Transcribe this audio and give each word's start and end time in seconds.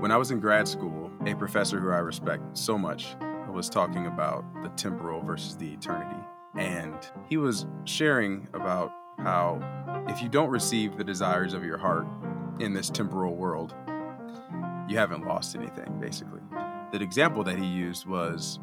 When 0.00 0.12
I 0.12 0.18
was 0.18 0.30
in 0.30 0.40
grad 0.40 0.68
school, 0.68 1.10
a 1.24 1.34
professor 1.34 1.80
who 1.80 1.90
I 1.90 1.98
respect 1.98 2.42
so 2.56 2.76
much 2.76 3.16
was 3.50 3.70
talking 3.70 4.06
about 4.06 4.44
the 4.62 4.68
temporal 4.70 5.22
versus 5.22 5.56
the 5.56 5.72
eternity. 5.72 6.20
And 6.54 6.94
he 7.28 7.38
was 7.38 7.66
sharing 7.84 8.46
about 8.52 8.92
how 9.18 9.58
if 10.06 10.22
you 10.22 10.28
don't 10.28 10.50
receive 10.50 10.98
the 10.98 11.04
desires 11.04 11.54
of 11.54 11.64
your 11.64 11.78
heart 11.78 12.06
in 12.60 12.74
this 12.74 12.90
temporal 12.90 13.34
world, 13.34 13.74
you 14.86 14.98
haven't 14.98 15.26
lost 15.26 15.56
anything, 15.56 15.98
basically. 15.98 16.40
The 16.92 17.00
example 17.02 17.42
that 17.44 17.58
he 17.58 17.64
used 17.64 18.06
was 18.06 18.60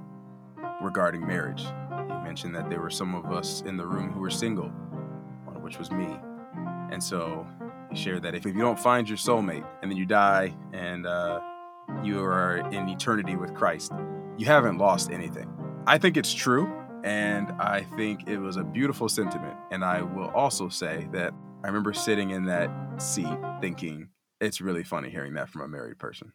regarding 0.81 1.25
marriage. 1.25 1.63
He 1.63 2.13
mentioned 2.23 2.55
that 2.55 2.69
there 2.69 2.79
were 2.79 2.91
some 2.91 3.15
of 3.15 3.31
us 3.31 3.61
in 3.61 3.75
the 3.75 3.87
room 3.87 4.11
who 4.11 4.19
were 4.19 4.29
single, 4.29 4.69
one 5.45 5.55
of 5.55 5.63
which 5.63 5.79
was 5.79 5.89
me. 5.89 6.15
And 6.91 7.03
so 7.03 7.47
he 7.93 8.03
shared 8.03 8.23
that 8.23 8.33
if, 8.33 8.45
if 8.45 8.55
you 8.55 8.61
don't 8.61 8.79
find 8.79 9.07
your 9.07 9.17
soulmate 9.17 9.65
and 9.81 9.91
then 9.91 9.97
you 9.97 10.05
die 10.05 10.53
and 10.73 11.05
uh, 11.05 11.39
you 12.03 12.19
are 12.19 12.57
in 12.71 12.89
eternity 12.89 13.35
with 13.35 13.53
Christ, 13.53 13.91
you 14.37 14.45
haven't 14.47 14.79
lost 14.79 15.11
anything. 15.11 15.47
I 15.85 15.97
think 15.99 16.17
it's 16.17 16.33
true, 16.33 16.73
and 17.03 17.51
I 17.59 17.85
think 17.95 18.27
it 18.27 18.37
was 18.37 18.57
a 18.57 18.63
beautiful 18.63 19.09
sentiment. 19.09 19.55
And 19.71 19.85
I 19.85 20.01
will 20.01 20.29
also 20.29 20.69
say 20.69 21.07
that 21.11 21.33
I 21.63 21.67
remember 21.67 21.93
sitting 21.93 22.31
in 22.31 22.45
that 22.45 22.71
seat 22.97 23.37
thinking, 23.61 24.09
it's 24.41 24.59
really 24.59 24.83
funny 24.83 25.09
hearing 25.09 25.33
that 25.35 25.49
from 25.49 25.61
a 25.61 25.67
married 25.67 25.99
person. 25.99 26.33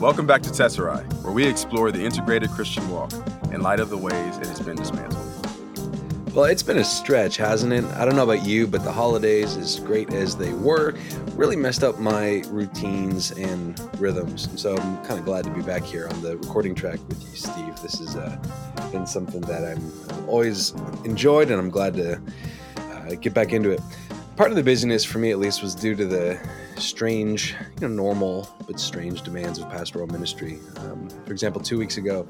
Welcome 0.00 0.26
back 0.26 0.42
to 0.42 0.50
Tesserae, 0.50 1.10
where 1.24 1.32
we 1.32 1.46
explore 1.46 1.90
the 1.90 2.04
integrated 2.04 2.50
Christian 2.50 2.88
walk 2.88 3.12
in 3.52 3.62
light 3.62 3.80
of 3.80 3.90
the 3.90 3.98
ways 3.98 4.36
it 4.36 4.46
has 4.46 4.60
been 4.60 4.76
dismantled. 4.76 5.33
Well, 6.34 6.46
it's 6.46 6.64
been 6.64 6.78
a 6.78 6.84
stretch, 6.84 7.36
hasn't 7.36 7.72
it? 7.72 7.84
I 7.94 8.04
don't 8.04 8.16
know 8.16 8.24
about 8.24 8.44
you, 8.44 8.66
but 8.66 8.82
the 8.82 8.90
holidays, 8.90 9.56
as 9.56 9.78
great 9.78 10.12
as 10.12 10.36
they 10.36 10.52
were, 10.52 10.96
really 11.36 11.54
messed 11.54 11.84
up 11.84 12.00
my 12.00 12.42
routines 12.48 13.30
and 13.30 13.80
rhythms. 14.00 14.46
And 14.46 14.58
so 14.58 14.76
I'm 14.76 14.96
kind 15.04 15.20
of 15.20 15.24
glad 15.24 15.44
to 15.44 15.50
be 15.50 15.62
back 15.62 15.84
here 15.84 16.08
on 16.08 16.22
the 16.22 16.36
recording 16.36 16.74
track 16.74 16.98
with 17.06 17.22
you, 17.22 17.36
Steve. 17.36 17.80
This 17.82 18.00
has 18.00 18.16
uh, 18.16 18.36
been 18.90 19.06
something 19.06 19.42
that 19.42 19.64
I'm 19.64 20.28
always 20.28 20.72
enjoyed, 21.04 21.52
and 21.52 21.60
I'm 21.60 21.70
glad 21.70 21.94
to 21.94 22.20
uh, 22.78 23.14
get 23.14 23.32
back 23.32 23.52
into 23.52 23.70
it. 23.70 23.80
Part 24.36 24.50
of 24.50 24.56
the 24.56 24.64
busyness, 24.64 25.04
for 25.04 25.18
me 25.18 25.30
at 25.30 25.38
least, 25.38 25.62
was 25.62 25.76
due 25.76 25.94
to 25.94 26.04
the 26.04 26.40
strange, 26.76 27.54
you 27.80 27.86
know, 27.86 27.94
normal 27.94 28.52
but 28.66 28.80
strange 28.80 29.22
demands 29.22 29.60
of 29.60 29.70
pastoral 29.70 30.08
ministry. 30.08 30.58
Um, 30.78 31.08
for 31.24 31.30
example, 31.30 31.60
two 31.60 31.78
weeks 31.78 31.98
ago, 31.98 32.26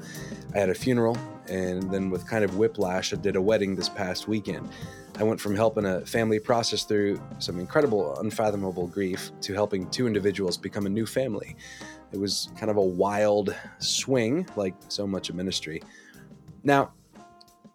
I 0.53 0.59
had 0.59 0.69
a 0.69 0.75
funeral, 0.75 1.17
and 1.49 1.91
then 1.91 2.11
with 2.11 2.27
kind 2.27 2.43
of 2.43 2.57
whiplash, 2.57 3.11
I 3.11 3.15
did 3.15 3.35
a 3.35 3.41
wedding 3.41 3.75
this 3.75 3.89
past 3.89 4.27
weekend. 4.27 4.69
I 5.17 5.23
went 5.23 5.41
from 5.41 5.55
helping 5.55 5.85
a 5.85 6.05
family 6.05 6.37
process 6.37 6.83
through 6.83 7.19
some 7.39 7.59
incredible, 7.59 8.19
unfathomable 8.19 8.85
grief 8.85 9.31
to 9.41 9.55
helping 9.55 9.89
two 9.89 10.05
individuals 10.05 10.57
become 10.57 10.85
a 10.85 10.89
new 10.89 11.07
family. 11.07 11.55
It 12.11 12.19
was 12.19 12.49
kind 12.55 12.69
of 12.69 12.77
a 12.77 12.85
wild 12.85 13.55
swing, 13.79 14.47
like 14.55 14.75
so 14.89 15.07
much 15.07 15.29
of 15.29 15.35
ministry. 15.35 15.81
Now, 16.63 16.93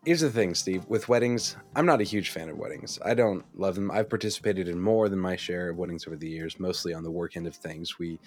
here's 0.05 0.21
the 0.21 0.31
thing, 0.31 0.55
Steve. 0.55 0.85
With 0.89 1.09
weddings, 1.09 1.57
I'm 1.77 1.87
not 1.87 2.01
a 2.01 2.05
huge 2.05 2.31
fan 2.31 2.49
of 2.49 2.57
weddings. 2.57 2.99
I 3.05 3.15
don't 3.15 3.45
love 3.59 3.75
them. 3.75 3.91
I've 3.91 4.09
participated 4.09 4.69
in 4.69 4.81
more 4.81 5.09
than 5.09 5.19
my 5.19 5.37
share 5.37 5.69
of 5.69 5.77
weddings 5.77 6.07
over 6.07 6.17
the 6.17 6.29
years, 6.29 6.59
mostly 6.59 6.95
on 6.95 7.03
the 7.03 7.11
work 7.11 7.37
end 7.37 7.47
of 7.47 7.55
things. 7.55 7.99
We, 7.99 8.19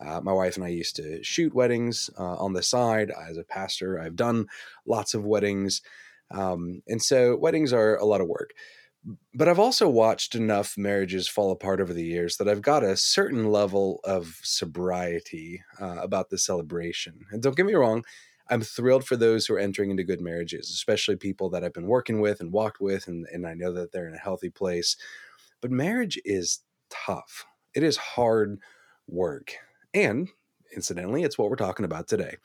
uh, 0.00 0.20
my 0.20 0.32
wife 0.32 0.56
and 0.56 0.64
I 0.64 0.68
used 0.68 0.96
to 0.96 1.22
shoot 1.22 1.54
weddings 1.54 2.10
uh, 2.18 2.36
on 2.36 2.52
the 2.52 2.62
side. 2.62 3.12
As 3.28 3.36
a 3.36 3.44
pastor, 3.44 4.00
I've 4.00 4.16
done 4.16 4.46
lots 4.86 5.14
of 5.14 5.24
weddings. 5.24 5.82
Um, 6.30 6.82
and 6.88 7.00
so 7.00 7.36
weddings 7.36 7.72
are 7.72 7.96
a 7.96 8.04
lot 8.04 8.20
of 8.20 8.28
work. 8.28 8.50
But 9.34 9.48
I've 9.48 9.58
also 9.58 9.88
watched 9.88 10.36
enough 10.36 10.78
marriages 10.78 11.26
fall 11.28 11.50
apart 11.50 11.80
over 11.80 11.92
the 11.92 12.04
years 12.04 12.36
that 12.36 12.48
I've 12.48 12.62
got 12.62 12.84
a 12.84 12.96
certain 12.96 13.50
level 13.50 14.00
of 14.04 14.38
sobriety 14.42 15.62
uh, 15.80 15.96
about 16.00 16.30
the 16.30 16.38
celebration. 16.38 17.26
And 17.32 17.42
don't 17.42 17.56
get 17.56 17.66
me 17.66 17.74
wrong, 17.74 18.04
I'm 18.48 18.62
thrilled 18.62 19.04
for 19.04 19.16
those 19.16 19.46
who 19.46 19.54
are 19.54 19.58
entering 19.58 19.90
into 19.90 20.04
good 20.04 20.20
marriages, 20.20 20.70
especially 20.70 21.16
people 21.16 21.48
that 21.50 21.64
I've 21.64 21.72
been 21.72 21.86
working 21.86 22.20
with 22.20 22.40
and 22.40 22.52
walked 22.52 22.80
with, 22.80 23.08
and, 23.08 23.26
and 23.32 23.46
I 23.46 23.54
know 23.54 23.72
that 23.72 23.92
they're 23.92 24.08
in 24.08 24.14
a 24.14 24.18
healthy 24.18 24.50
place. 24.50 24.96
But 25.60 25.70
marriage 25.70 26.20
is 26.24 26.60
tough, 26.90 27.44
it 27.74 27.82
is 27.82 27.96
hard 27.96 28.58
work. 29.06 29.54
And 29.94 30.28
incidentally, 30.74 31.22
it's 31.22 31.38
what 31.38 31.50
we're 31.50 31.56
talking 31.56 31.84
about 31.84 32.08
today. 32.08 32.36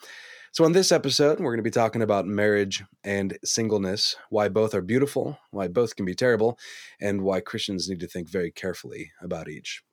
So, 0.52 0.64
on 0.64 0.72
this 0.72 0.92
episode, 0.92 1.40
we're 1.40 1.52
going 1.52 1.58
to 1.58 1.64
be 1.64 1.70
talking 1.70 2.02
about 2.02 2.26
marriage 2.26 2.84
and 3.04 3.38
singleness, 3.44 4.16
why 4.30 4.50
both 4.50 4.74
are 4.74 4.82
beautiful, 4.82 5.38
why 5.52 5.68
both 5.68 5.96
can 5.96 6.06
be 6.06 6.16
terrible, 6.16 6.58
and 7.00 7.22
why 7.22 7.42
Christians 7.42 7.90
need 7.90 8.00
to 8.00 8.08
think 8.08 8.30
very 8.30 8.52
carefully 8.52 9.12
about 9.22 9.50
each. 9.50 9.84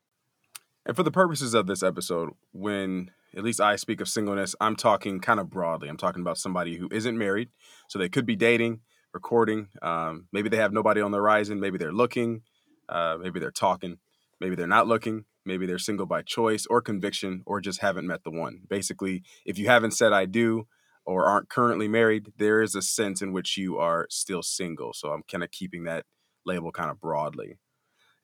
And 0.87 0.97
for 0.97 1.03
the 1.03 1.11
purposes 1.11 1.55
of 1.55 1.67
this 1.67 1.83
episode, 1.83 2.31
when 2.53 3.11
at 3.37 3.45
least 3.45 3.61
I 3.61 3.77
speak 3.77 4.01
of 4.01 4.09
singleness, 4.09 4.55
I'm 4.61 4.77
talking 4.77 5.21
kind 5.21 5.41
of 5.41 5.51
broadly. 5.51 5.89
I'm 5.89 5.97
talking 5.97 6.23
about 6.23 6.39
somebody 6.39 6.77
who 6.77 6.89
isn't 6.93 7.19
married. 7.19 7.51
So 7.89 7.99
they 7.99 8.09
could 8.09 8.27
be 8.27 8.37
dating, 8.37 8.81
recording. 9.13 9.69
Um, 9.83 10.29
maybe 10.33 10.49
they 10.49 10.57
have 10.57 10.73
nobody 10.73 11.01
on 11.01 11.11
the 11.11 11.19
horizon. 11.19 11.61
Maybe 11.61 11.79
they're 11.79 11.93
looking. 11.93 12.43
Uh, 12.89 13.17
maybe 13.21 13.41
they're 13.41 13.51
talking. 13.51 13.99
Maybe 14.41 14.57
they're 14.57 14.67
not 14.67 14.87
looking. 14.87 15.25
Maybe 15.45 15.67
they're 15.67 15.79
single 15.79 16.07
by 16.07 16.23
choice 16.23 16.67
or 16.67 16.81
conviction 16.81 17.43
or 17.47 17.61
just 17.61 17.81
haven't 17.81 18.07
met 18.07 18.25
the 18.25 18.31
one. 18.31 18.63
Basically, 18.69 19.23
if 19.45 19.59
you 19.59 19.67
haven't 19.67 19.93
said 19.93 20.13
I 20.13 20.25
do 20.25 20.67
or 21.05 21.27
aren't 21.27 21.51
currently 21.51 21.89
married, 21.89 22.33
there 22.39 22.63
is 22.63 22.75
a 22.75 22.83
sense 22.83 23.21
in 23.21 23.33
which 23.33 23.57
you 23.59 23.79
are 23.79 24.07
still 24.11 24.43
single. 24.43 24.93
So 24.95 25.11
I'm 25.11 25.23
kind 25.31 25.45
of 25.45 25.51
keeping 25.51 25.85
that 25.85 26.07
label 26.47 26.73
kind 26.73 26.91
of 26.91 27.01
broadly. 27.01 27.59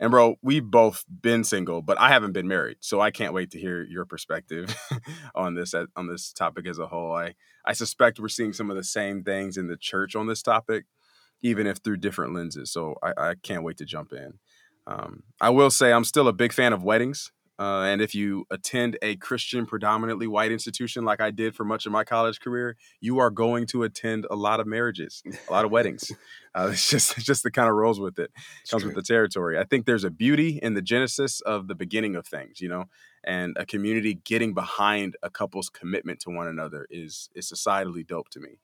And 0.00 0.10
bro, 0.10 0.36
we've 0.40 0.64
both 0.64 1.04
been 1.08 1.44
single, 1.44 1.82
but 1.82 2.00
I 2.00 2.08
haven't 2.08 2.32
been 2.32 2.48
married, 2.48 2.78
so 2.80 3.02
I 3.02 3.10
can't 3.10 3.34
wait 3.34 3.50
to 3.50 3.60
hear 3.60 3.82
your 3.82 4.06
perspective 4.06 4.74
on 5.34 5.54
this 5.54 5.74
on 5.74 6.06
this 6.08 6.32
topic 6.32 6.66
as 6.66 6.78
a 6.78 6.86
whole. 6.86 7.14
I 7.14 7.34
I 7.66 7.74
suspect 7.74 8.18
we're 8.18 8.28
seeing 8.28 8.54
some 8.54 8.70
of 8.70 8.78
the 8.78 8.82
same 8.82 9.22
things 9.22 9.58
in 9.58 9.68
the 9.68 9.76
church 9.76 10.16
on 10.16 10.26
this 10.26 10.42
topic, 10.42 10.86
even 11.42 11.66
if 11.66 11.78
through 11.78 11.98
different 11.98 12.34
lenses. 12.34 12.72
So 12.72 12.94
I, 13.02 13.12
I 13.16 13.34
can't 13.42 13.62
wait 13.62 13.76
to 13.76 13.84
jump 13.84 14.14
in. 14.14 14.38
Um, 14.86 15.24
I 15.38 15.50
will 15.50 15.70
say 15.70 15.92
I'm 15.92 16.04
still 16.04 16.28
a 16.28 16.32
big 16.32 16.54
fan 16.54 16.72
of 16.72 16.82
weddings. 16.82 17.30
Uh, 17.60 17.82
and 17.82 18.00
if 18.00 18.14
you 18.14 18.46
attend 18.50 18.96
a 19.02 19.16
Christian, 19.16 19.66
predominantly 19.66 20.26
white 20.26 20.50
institution 20.50 21.04
like 21.04 21.20
I 21.20 21.30
did 21.30 21.54
for 21.54 21.62
much 21.62 21.84
of 21.84 21.92
my 21.92 22.04
college 22.04 22.40
career, 22.40 22.74
you 23.02 23.18
are 23.18 23.28
going 23.28 23.66
to 23.66 23.82
attend 23.82 24.26
a 24.30 24.34
lot 24.34 24.60
of 24.60 24.66
marriages, 24.66 25.22
a 25.46 25.52
lot 25.52 25.64
of 25.64 25.70
weddings. 25.70 26.10
Uh, 26.52 26.70
it's 26.72 26.90
just 26.90 27.16
it's 27.16 27.24
just 27.24 27.44
the 27.44 27.50
kind 27.50 27.68
of 27.68 27.76
rolls 27.76 28.00
with 28.00 28.18
it. 28.18 28.32
Comes 28.68 28.84
with 28.84 28.96
the 28.96 29.04
territory. 29.04 29.56
I 29.56 29.62
think 29.62 29.86
there's 29.86 30.02
a 30.02 30.10
beauty 30.10 30.58
in 30.60 30.74
the 30.74 30.82
genesis 30.82 31.40
of 31.42 31.68
the 31.68 31.76
beginning 31.76 32.16
of 32.16 32.26
things, 32.26 32.60
you 32.60 32.68
know, 32.68 32.86
and 33.22 33.56
a 33.56 33.64
community 33.64 34.14
getting 34.14 34.52
behind 34.52 35.16
a 35.22 35.30
couple's 35.30 35.70
commitment 35.70 36.18
to 36.22 36.30
one 36.30 36.48
another 36.48 36.88
is 36.90 37.30
is 37.36 37.48
societally 37.48 38.04
dope 38.04 38.30
to 38.30 38.40
me. 38.40 38.58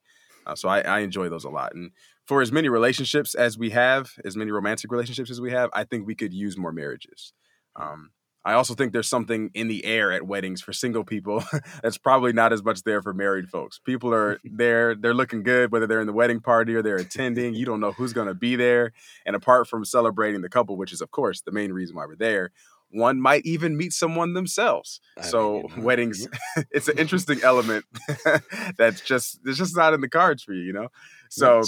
Uh, 0.49 0.57
so 0.57 0.69
I, 0.69 0.81
I 0.81 0.99
enjoy 0.99 1.29
those 1.29 1.45
a 1.45 1.49
lot. 1.49 1.77
And 1.77 1.93
for 2.25 2.43
as 2.43 2.51
many 2.51 2.69
relationships 2.69 3.37
as 3.37 3.57
we 3.57 3.71
have, 3.71 4.15
as 4.25 4.37
many 4.37 4.51
romantic 4.51 4.91
relationships 4.91 5.31
as 5.31 5.41
we 5.41 5.53
have, 5.53 5.71
I 5.73 5.85
think 5.85 6.09
we 6.09 6.17
could 6.17 6.35
use 6.35 6.57
more 6.57 6.73
marriages. 6.73 7.33
Um, 7.77 8.11
I 8.47 8.53
also 8.53 8.75
think 8.75 8.93
there's 8.93 9.09
something 9.09 9.51
in 9.55 9.67
the 9.67 9.85
air 9.85 10.13
at 10.13 10.25
weddings 10.25 10.63
for 10.63 10.73
single 10.73 11.03
people 11.03 11.43
that's 11.83 11.99
probably 11.99 12.33
not 12.33 12.53
as 12.53 12.63
much 12.63 12.85
there 12.85 13.03
for 13.03 13.13
married 13.13 13.49
folks. 13.49 13.81
People 13.81 14.15
are 14.15 14.39
there, 14.45 14.95
they're 14.95 15.15
looking 15.15 15.43
good, 15.43 15.73
whether 15.73 15.89
they're 15.89 16.01
in 16.01 16.07
the 16.07 16.13
wedding 16.13 16.39
party 16.39 16.77
or 16.77 16.81
they're 16.81 16.97
attending. 16.97 17.55
You 17.55 17.67
don't 17.67 17.81
know 17.81 17.91
who's 17.91 18.13
going 18.13 18.29
to 18.29 18.35
be 18.35 18.55
there. 18.55 18.93
And 19.27 19.35
apart 19.35 19.67
from 19.67 19.85
celebrating 19.85 20.43
the 20.43 20.49
couple, 20.49 20.77
which 20.77 20.93
is, 20.93 21.01
of 21.01 21.11
course, 21.11 21.41
the 21.41 21.51
main 21.51 21.73
reason 21.73 21.97
why 21.97 22.07
we're 22.07 22.15
there, 22.15 22.53
one 22.91 23.21
might 23.21 23.45
even 23.45 23.77
meet 23.77 23.93
someone 23.93 24.33
themselves. 24.33 25.01
I 25.19 25.23
so 25.23 25.69
mean, 25.75 25.85
weddings, 25.85 26.29
it's 26.71 26.89
an 26.89 26.99
interesting 26.99 27.41
element 27.43 27.85
that's 28.79 29.01
just 29.01 29.41
it's 29.45 29.59
just 29.59 29.77
not 29.77 29.95
in 29.95 30.01
the 30.01 30.09
cards 30.09 30.43
for 30.43 30.53
you, 30.53 30.63
you 30.63 30.73
know. 30.73 30.89
So 31.29 31.63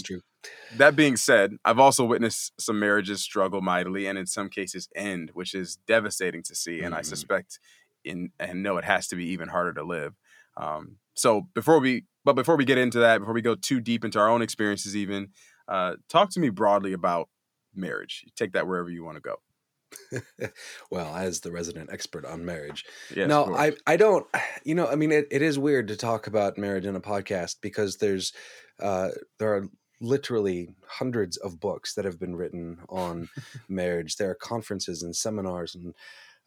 that 0.76 0.96
being 0.96 1.16
said, 1.16 1.56
I've 1.64 1.78
also 1.78 2.04
witnessed 2.04 2.52
some 2.60 2.78
marriages 2.78 3.22
struggle 3.22 3.60
mightily 3.60 4.06
and 4.06 4.16
in 4.18 4.26
some 4.26 4.48
cases 4.48 4.88
end, 4.94 5.30
which 5.34 5.54
is 5.54 5.78
devastating 5.86 6.42
to 6.44 6.54
see. 6.54 6.78
And 6.80 6.88
mm-hmm. 6.92 6.94
I 6.94 7.02
suspect 7.02 7.58
in 8.04 8.30
and 8.38 8.62
know 8.62 8.76
it 8.76 8.84
has 8.84 9.08
to 9.08 9.16
be 9.16 9.26
even 9.26 9.48
harder 9.48 9.72
to 9.74 9.82
live. 9.82 10.14
Um, 10.56 10.96
so 11.14 11.48
before 11.54 11.80
we 11.80 12.04
but 12.24 12.34
before 12.34 12.56
we 12.56 12.64
get 12.64 12.78
into 12.78 13.00
that, 13.00 13.18
before 13.18 13.34
we 13.34 13.42
go 13.42 13.54
too 13.54 13.80
deep 13.80 14.04
into 14.04 14.18
our 14.18 14.28
own 14.28 14.42
experiences, 14.42 14.96
even 14.96 15.28
uh, 15.66 15.94
talk 16.08 16.30
to 16.30 16.40
me 16.40 16.50
broadly 16.50 16.92
about 16.92 17.28
marriage. 17.74 18.24
Take 18.36 18.52
that 18.52 18.66
wherever 18.66 18.90
you 18.90 19.04
want 19.04 19.16
to 19.16 19.20
go. 19.20 19.36
well, 20.90 21.14
as 21.14 21.40
the 21.40 21.52
resident 21.52 21.90
expert 21.92 22.24
on 22.24 22.44
marriage, 22.44 22.84
yes, 23.14 23.28
no, 23.28 23.54
I 23.54 23.72
I 23.86 23.96
don't. 23.96 24.26
You 24.64 24.74
know, 24.74 24.86
I 24.86 24.96
mean, 24.96 25.12
it, 25.12 25.28
it 25.30 25.40
is 25.40 25.58
weird 25.58 25.88
to 25.88 25.96
talk 25.96 26.26
about 26.26 26.58
marriage 26.58 26.84
in 26.84 26.94
a 26.94 27.00
podcast 27.00 27.56
because 27.62 27.96
there's 27.96 28.34
uh, 28.80 29.10
there 29.38 29.54
are 29.54 29.68
literally 30.00 30.74
hundreds 30.86 31.38
of 31.38 31.58
books 31.58 31.94
that 31.94 32.04
have 32.04 32.20
been 32.20 32.36
written 32.36 32.80
on 32.90 33.30
marriage. 33.68 34.16
There 34.16 34.30
are 34.30 34.34
conferences 34.34 35.02
and 35.02 35.16
seminars 35.16 35.74
and 35.74 35.94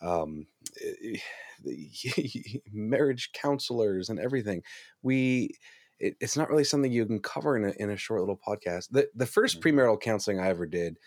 um, 0.01 0.45
eh, 0.83 1.17
marriage 2.71 3.31
counselors 3.33 4.09
and 4.09 4.19
everything. 4.19 4.61
We 5.01 5.55
it, 5.99 6.15
it's 6.19 6.37
not 6.37 6.49
really 6.49 6.63
something 6.63 6.91
you 6.91 7.05
can 7.05 7.21
cover 7.21 7.57
in 7.57 7.65
a, 7.65 7.73
in 7.81 7.89
a 7.89 7.97
short 7.97 8.21
little 8.21 8.39
podcast. 8.45 8.89
The 8.91 9.07
the 9.15 9.25
1st 9.25 9.59
mm-hmm. 9.59 9.79
premarital 9.79 10.01
counseling 10.01 10.39
I 10.39 10.49
ever 10.49 10.65
did 10.65 10.97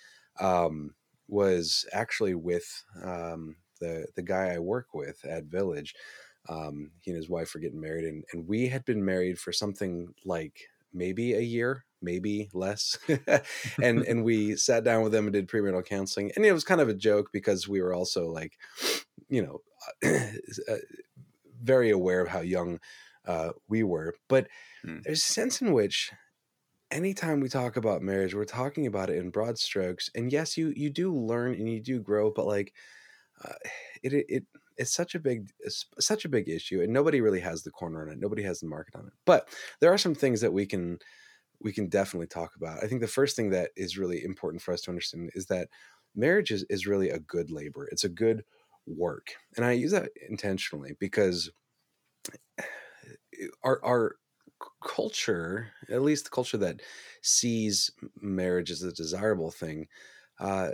um, 0.40 0.94
was 1.28 1.86
actually 1.92 2.34
with 2.34 2.84
um, 3.02 3.56
the 3.80 4.06
the 4.14 4.22
guy 4.22 4.54
I 4.54 4.58
work 4.58 4.94
with 4.94 5.24
at 5.24 5.44
Village. 5.44 5.94
Um, 6.48 6.90
he 7.00 7.10
and 7.10 7.16
his 7.16 7.28
wife 7.28 7.54
were 7.54 7.60
getting 7.60 7.80
married, 7.80 8.04
and, 8.04 8.24
and 8.32 8.46
we 8.46 8.68
had 8.68 8.84
been 8.84 9.04
married 9.04 9.38
for 9.38 9.52
something 9.52 10.14
like 10.26 10.68
maybe 10.92 11.32
a 11.34 11.40
year, 11.40 11.84
maybe 12.02 12.50
less. 12.52 12.98
and 13.82 14.02
and 14.06 14.24
we 14.24 14.56
sat 14.56 14.84
down 14.84 15.02
with 15.02 15.12
them 15.12 15.26
and 15.26 15.32
did 15.32 15.48
premarital 15.48 15.86
counseling, 15.86 16.32
and 16.36 16.44
it 16.44 16.52
was 16.52 16.64
kind 16.64 16.80
of 16.80 16.88
a 16.88 16.94
joke 16.94 17.30
because 17.32 17.66
we 17.68 17.80
were 17.80 17.94
also 17.94 18.28
like, 18.28 18.52
you 19.28 19.42
know, 19.42 19.60
uh, 20.68 20.76
very 21.62 21.90
aware 21.90 22.20
of 22.20 22.28
how 22.28 22.40
young 22.40 22.78
uh, 23.26 23.50
we 23.68 23.82
were. 23.82 24.14
But 24.28 24.48
hmm. 24.82 24.98
there's 25.04 25.18
a 25.18 25.32
sense 25.32 25.60
in 25.60 25.72
which 25.72 26.12
anytime 26.94 27.40
we 27.40 27.48
talk 27.48 27.76
about 27.76 28.02
marriage, 28.02 28.34
we're 28.34 28.44
talking 28.44 28.86
about 28.86 29.10
it 29.10 29.18
in 29.18 29.30
broad 29.30 29.58
strokes. 29.58 30.08
And 30.14 30.32
yes, 30.32 30.56
you 30.56 30.72
you 30.76 30.88
do 30.88 31.12
learn 31.12 31.54
and 31.54 31.68
you 31.68 31.80
do 31.80 32.00
grow, 32.00 32.30
but 32.30 32.46
like 32.46 32.72
uh, 33.44 33.54
it, 34.02 34.12
it 34.12 34.26
it 34.28 34.44
it's 34.76 34.94
such 34.94 35.14
a 35.14 35.20
big 35.20 35.50
such 35.68 36.24
a 36.24 36.28
big 36.28 36.48
issue, 36.48 36.80
and 36.80 36.92
nobody 36.92 37.20
really 37.20 37.40
has 37.40 37.62
the 37.62 37.70
corner 37.70 38.02
on 38.02 38.10
it. 38.10 38.18
Nobody 38.18 38.42
has 38.42 38.60
the 38.60 38.66
market 38.66 38.96
on 38.96 39.06
it. 39.06 39.12
But 39.26 39.48
there 39.80 39.92
are 39.92 39.98
some 39.98 40.14
things 40.14 40.40
that 40.40 40.52
we 40.52 40.66
can 40.66 40.98
we 41.60 41.72
can 41.72 41.88
definitely 41.88 42.26
talk 42.26 42.56
about. 42.56 42.82
I 42.82 42.86
think 42.86 43.00
the 43.00 43.06
first 43.08 43.36
thing 43.36 43.50
that 43.50 43.70
is 43.76 43.98
really 43.98 44.24
important 44.24 44.62
for 44.62 44.72
us 44.72 44.82
to 44.82 44.90
understand 44.90 45.30
is 45.34 45.46
that 45.46 45.68
marriage 46.14 46.50
is, 46.50 46.64
is 46.68 46.86
really 46.86 47.10
a 47.10 47.18
good 47.18 47.50
labor. 47.50 47.88
It's 47.90 48.04
a 48.04 48.08
good 48.08 48.44
work. 48.86 49.28
And 49.56 49.64
I 49.64 49.72
use 49.72 49.92
that 49.92 50.10
intentionally 50.28 50.94
because 50.98 51.50
our 53.62 53.80
our 53.84 54.16
culture, 54.84 55.68
at 55.90 56.02
least 56.02 56.24
the 56.24 56.30
culture 56.30 56.58
that 56.58 56.80
sees 57.22 57.90
marriage 58.20 58.70
as 58.70 58.82
a 58.82 58.92
desirable 58.92 59.50
thing, 59.50 59.86
uh, 60.40 60.70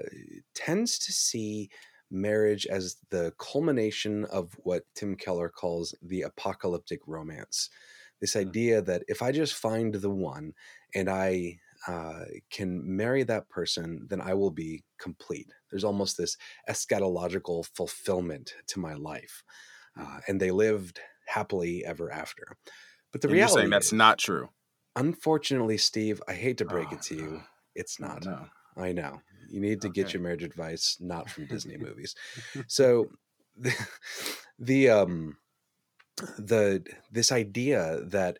tends 0.55 0.99
to 0.99 1.13
see 1.13 1.71
marriage 2.11 2.67
as 2.67 2.97
the 3.11 3.33
culmination 3.39 4.25
of 4.27 4.57
what 4.65 4.83
Tim 4.95 5.15
Keller 5.17 5.49
calls 5.49 5.95
the 6.03 6.23
apocalyptic 6.23 7.01
romance. 7.07 7.71
This 8.21 8.35
mm. 8.35 8.41
idea 8.41 8.83
that 8.83 9.03
if 9.09 9.23
I 9.23 9.33
just 9.33 9.55
find 9.55 9.95
the 9.95 10.11
one 10.11 10.53
and 10.95 11.09
I 11.09 11.59
uh, 11.87 12.25
can 12.51 12.83
marry 12.85 13.23
that 13.23 13.49
person, 13.49 14.07
then 14.11 14.21
I 14.21 14.35
will 14.35 14.51
be 14.51 14.85
complete. 14.99 15.49
There's 15.71 15.85
almost 15.85 16.17
this 16.19 16.37
eschatological 16.69 17.65
fulfillment 17.75 18.55
to 18.69 18.81
my 18.81 18.95
life. 18.95 19.43
Uh, 19.99 20.21
and 20.29 20.41
they 20.41 20.51
lived 20.51 21.01
happily 21.27 21.85
ever 21.85 22.13
after. 22.13 22.57
But 23.13 23.23
the 23.23 23.29
and 23.29 23.35
reality 23.35 23.61
saying 23.61 23.71
that's 23.71 23.87
is, 23.87 23.93
not 23.93 24.19
true. 24.19 24.49
Unfortunately, 24.97 25.79
Steve, 25.79 26.23
I 26.29 26.33
hate 26.33 26.59
to 26.59 26.65
break 26.65 26.89
oh, 26.91 26.95
it 26.95 27.03
to 27.03 27.15
you, 27.15 27.43
it's 27.75 28.01
not. 28.01 28.25
No. 28.25 28.47
I 28.77 28.93
know. 28.93 29.21
You 29.49 29.61
need 29.61 29.81
to 29.83 29.89
okay. 29.89 30.03
get 30.03 30.13
your 30.13 30.23
marriage 30.23 30.43
advice 30.43 30.97
not 31.01 31.29
from 31.29 31.47
Disney 31.47 31.77
movies. 31.79 32.15
So 32.67 33.11
the, 33.57 33.75
the 34.59 34.91
um 34.91 35.37
the 36.39 36.85
this 37.11 37.33
idea 37.33 38.01
that 38.07 38.39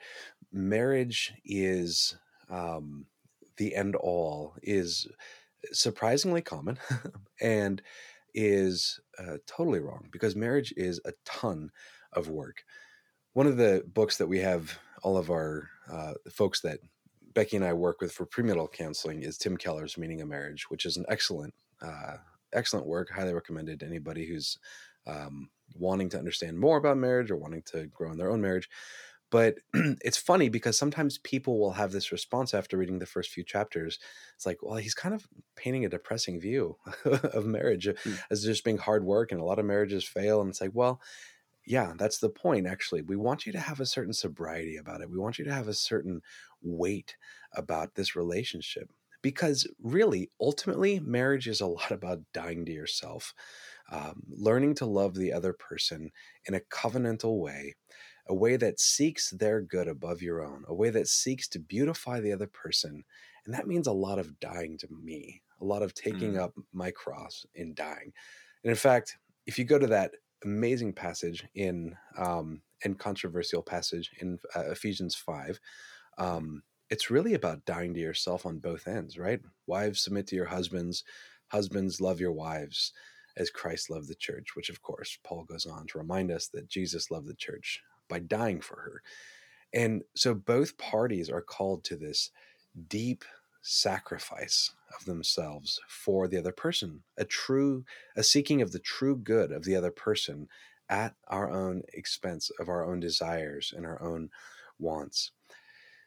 marriage 0.53 1.33
is 1.45 2.17
um 2.49 3.07
the 3.57 3.75
end 3.75 3.97
all 3.97 4.55
is 4.63 5.07
surprisingly 5.73 6.43
common 6.43 6.79
and 7.41 7.83
is 8.35 9.01
uh, 9.19 9.37
totally 9.47 9.81
wrong 9.81 10.09
because 10.13 10.37
marriage 10.37 10.73
is 10.77 11.01
a 11.05 11.13
ton 11.25 11.71
of 12.13 12.29
work 12.29 12.63
one 13.33 13.47
of 13.47 13.57
the 13.57 13.85
books 13.87 14.17
that 14.19 14.27
we 14.27 14.39
have 14.39 14.79
all 15.03 15.17
of 15.17 15.31
our 15.31 15.69
uh, 15.91 16.15
folks 16.31 16.61
that 16.61 16.81
Becky 17.33 17.57
and 17.57 17.65
I 17.65 17.73
work 17.73 18.01
with 18.01 18.13
for 18.13 18.27
premarital 18.27 18.73
counseling 18.73 19.23
is 19.23 19.39
Tim 19.39 19.57
Keller's 19.57 19.97
Meaning 19.97 20.21
of 20.21 20.29
Marriage, 20.29 20.69
which 20.69 20.85
is 20.85 20.97
an 20.97 21.05
excellent, 21.09 21.55
uh, 21.81 22.17
excellent 22.53 22.87
work. 22.87 23.11
Highly 23.11 23.33
recommended 23.33 23.81
to 23.81 23.87
anybody 23.87 24.27
who's 24.27 24.59
um, 25.07 25.49
wanting 25.75 26.09
to 26.11 26.19
understand 26.19 26.59
more 26.59 26.77
about 26.77 26.97
marriage 26.97 27.31
or 27.31 27.37
wanting 27.37 27.63
to 27.67 27.87
grow 27.87 28.11
in 28.11 28.19
their 28.19 28.31
own 28.31 28.41
marriage. 28.41 28.69
But 29.31 29.59
it's 29.75 30.17
funny 30.17 30.49
because 30.49 30.77
sometimes 30.77 31.19
people 31.19 31.61
will 31.61 31.73
have 31.73 31.93
this 31.93 32.11
response 32.11 32.53
after 32.53 32.77
reading 32.77 32.99
the 32.99 33.07
first 33.07 33.31
few 33.31 33.45
chapters. 33.45 34.01
It's 34.35 34.45
like, 34.45 34.59
well, 34.61 34.77
he's 34.77 34.95
kind 34.95 35.15
of 35.15 35.29
painting 35.55 35.85
a 35.85 35.89
depressing 35.89 36.41
view 36.41 36.77
of 37.05 37.47
marriage 37.47 37.87
mm. 37.87 38.19
as 38.31 38.45
just 38.45 38.65
being 38.65 38.79
hard 38.79 39.05
work, 39.05 39.31
and 39.31 39.41
a 39.41 39.45
lot 39.45 39.61
of 39.61 39.65
marriages 39.65 40.05
fail. 40.05 40.41
And 40.41 40.51
it's 40.51 40.61
like, 40.61 40.73
well, 40.75 41.01
yeah, 41.71 41.93
that's 41.97 42.19
the 42.19 42.29
point, 42.29 42.67
actually. 42.67 43.03
We 43.03 43.15
want 43.15 43.47
you 43.47 43.53
to 43.53 43.61
have 43.61 43.79
a 43.79 43.87
certain 43.87 44.13
sobriety 44.13 44.77
about 44.77 45.03
it. 45.03 45.11
We 45.11 45.19
want 45.19 45.39
you 45.39 45.45
to 45.45 45.53
have 45.53 45.69
a 45.69 45.73
certain 45.73 46.21
weight 46.61 47.17
about 47.55 47.95
this 47.95 48.17
relationship. 48.17 48.91
Because 49.23 49.69
really, 49.81 50.31
ultimately, 50.41 50.99
marriage 50.99 51.47
is 51.47 51.61
a 51.61 51.69
lot 51.69 51.93
about 51.93 52.23
dying 52.35 52.65
to 52.65 52.73
yourself, 52.73 53.35
um, 53.93 54.25
learning 54.29 54.75
to 54.77 54.85
love 54.85 55.15
the 55.15 55.33
other 55.33 55.53
person 55.53 56.11
in 56.47 56.55
a 56.55 56.61
covenantal 56.61 57.39
way, 57.39 57.77
a 58.27 58.35
way 58.35 58.57
that 58.57 58.81
seeks 58.81 59.31
their 59.31 59.61
good 59.61 59.87
above 59.87 60.23
your 60.23 60.45
own, 60.45 60.65
a 60.67 60.75
way 60.75 60.91
that 60.91 61.07
seeks 61.07 61.47
to 61.51 61.61
beautify 61.61 62.19
the 62.19 62.33
other 62.33 62.49
person. 62.49 63.05
And 63.45 63.55
that 63.55 63.69
means 63.69 63.87
a 63.87 63.93
lot 63.93 64.19
of 64.19 64.41
dying 64.41 64.77
to 64.79 64.89
me, 64.91 65.41
a 65.61 65.65
lot 65.65 65.83
of 65.83 65.95
taking 65.95 66.33
mm. 66.33 66.41
up 66.41 66.53
my 66.73 66.91
cross 66.91 67.47
and 67.55 67.77
dying. 67.77 68.13
And 68.65 68.71
in 68.71 68.77
fact, 68.77 69.19
if 69.47 69.57
you 69.57 69.65
go 69.65 69.79
to 69.79 69.87
that 69.87 70.11
amazing 70.45 70.93
passage 70.93 71.45
in 71.55 71.97
um, 72.19 72.63
and 72.85 72.99
controversial 72.99 73.63
passage 73.63 74.11
in 74.21 74.39
uh, 74.57 74.71
Ephesians 74.71 75.15
five. 75.15 75.61
Um, 76.19 76.63
it's 76.89 77.11
really 77.11 77.35
about 77.35 77.65
dying 77.65 77.95
to 77.95 78.01
yourself 78.01 78.47
on 78.47 78.59
both 78.59 78.89
ends, 78.89 79.19
right? 79.19 79.41
Wives 79.67 80.03
submit 80.03 80.27
to 80.29 80.37
your 80.37 80.47
husbands, 80.47 81.05
husbands 81.49 82.01
love 82.01 82.21
your 82.21 82.33
wives 82.33 82.93
as 83.37 83.51
Christ 83.51 83.91
loved 83.91 84.09
the 84.09 84.15
church. 84.17 84.57
Which, 84.57 84.71
of 84.71 84.83
course, 84.83 85.19
Paul 85.23 85.45
goes 85.45 85.67
on 85.67 85.87
to 85.89 85.99
remind 85.99 86.31
us 86.31 86.49
that 86.49 86.69
Jesus 86.69 87.11
loved 87.11 87.29
the 87.29 87.35
church 87.35 87.81
by 88.09 88.19
dying 88.19 88.61
for 88.61 88.77
her. 88.77 89.03
And 89.73 90.03
so 90.17 90.35
both 90.35 90.77
parties 90.79 91.31
are 91.31 91.43
called 91.43 91.85
to 91.85 91.97
this 91.97 92.33
deep 92.89 93.25
sacrifice 93.63 94.73
of 94.99 95.05
themselves 95.05 95.81
for 95.89 96.29
the 96.29 96.39
other 96.39 96.53
person, 96.53 97.03
a 97.17 97.25
true, 97.25 97.85
a 98.17 98.23
seeking 98.23 98.63
of 98.63 98.73
the 98.73 98.79
true 98.79 99.17
good 99.17 99.53
of 99.53 99.65
the 99.65 99.77
other 99.77 99.91
person 99.91 100.49
at 100.89 101.15
our 101.29 101.51
own 101.51 101.83
expense 101.95 102.51
of 102.59 102.69
our 102.69 102.85
own 102.85 103.01
desires 103.01 103.73
and 103.77 103.87
our 103.87 104.03
own 104.03 104.31
wants. 104.79 105.31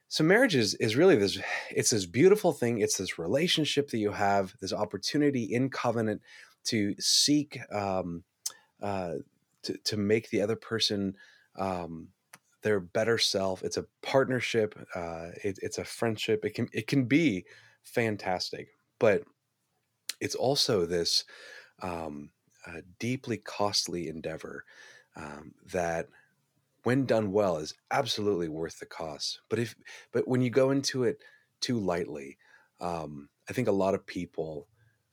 So 0.10 0.24
marriage 0.24 0.56
is, 0.56 0.76
is 0.76 0.96
really 0.96 1.16
this, 1.16 1.40
it's 1.72 1.90
this 1.90 2.06
beautiful 2.06 2.52
thing. 2.52 2.80
It's 2.80 2.98
this 2.98 3.18
relationship 3.18 3.90
that 3.90 3.98
you 3.98 4.12
have, 4.12 4.54
this 4.60 4.74
opportunity 4.74 5.44
in 5.44 5.70
covenant 5.70 6.22
to 6.66 6.96
seek, 7.00 7.60
um, 7.72 8.24
uh, 8.82 9.16
to, 9.64 9.78
to 9.86 9.98
make 9.98 10.30
the 10.30 10.42
other 10.42 10.56
person 10.56 11.16
um, 11.58 12.10
their 12.64 12.80
better 12.80 13.18
self. 13.18 13.64
It's 13.64 13.78
a 13.78 13.86
partnership. 14.02 14.76
Uh, 14.96 15.30
it, 15.44 15.60
it's 15.62 15.78
a 15.78 15.86
friendship. 15.86 16.44
It 16.46 16.54
can 16.54 16.70
it 16.74 16.88
can 16.88 17.06
be 17.06 17.46
fantastic, 17.84 18.70
but 19.00 19.24
it's 20.20 20.36
also 20.36 20.86
this 20.86 21.26
um, 21.82 22.32
uh, 22.66 22.82
deeply 23.00 23.38
costly 23.38 24.08
endeavor 24.08 24.66
um, 25.16 25.54
that, 25.72 26.08
when 26.84 27.06
done 27.06 27.32
well, 27.32 27.58
is 27.58 27.74
absolutely 27.92 28.50
worth 28.50 28.80
the 28.80 28.86
cost. 28.86 29.42
But 29.50 29.60
if 29.60 29.76
but 30.12 30.28
when 30.28 30.42
you 30.42 30.50
go 30.50 30.72
into 30.72 31.04
it 31.04 31.24
too 31.62 31.80
lightly, 31.80 32.38
um, 32.80 33.30
I 33.50 33.54
think 33.54 33.68
a 33.68 33.72
lot 33.72 33.94
of 33.94 34.06
people 34.06 34.68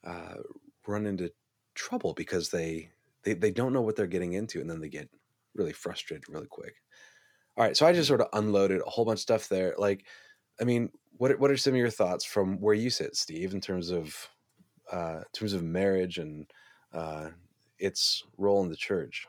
uh, 0.04 0.36
run 0.86 1.06
into 1.06 1.32
trouble 1.74 2.14
because 2.14 2.50
they, 2.50 2.90
they 3.22 3.34
they 3.34 3.50
don't 3.50 3.72
know 3.72 3.82
what 3.82 3.96
they're 3.96 4.06
getting 4.06 4.32
into, 4.32 4.60
and 4.60 4.68
then 4.68 4.80
they 4.80 4.88
get 4.88 5.08
really 5.54 5.72
frustrated 5.72 6.28
really 6.28 6.46
quick. 6.46 6.74
All 7.56 7.64
right, 7.64 7.76
so 7.76 7.86
I 7.86 7.92
just 7.92 8.08
sort 8.08 8.20
of 8.20 8.28
unloaded 8.32 8.80
a 8.80 8.90
whole 8.90 9.04
bunch 9.04 9.18
of 9.18 9.22
stuff 9.22 9.48
there. 9.48 9.74
Like, 9.76 10.06
I 10.60 10.64
mean, 10.64 10.90
what 11.20 11.38
what 11.38 11.50
are 11.50 11.56
some 11.58 11.74
of 11.74 11.78
your 11.78 11.90
thoughts 11.90 12.24
from 12.24 12.58
where 12.60 12.74
you 12.74 12.88
sit, 12.88 13.14
Steve, 13.14 13.52
in 13.52 13.60
terms 13.60 13.90
of 13.90 14.30
uh, 14.90 15.18
in 15.18 15.32
terms 15.34 15.52
of 15.52 15.62
marriage 15.62 16.16
and 16.16 16.50
uh, 16.94 17.28
its 17.78 18.24
role 18.38 18.62
in 18.62 18.70
the 18.70 18.76
church? 18.76 19.26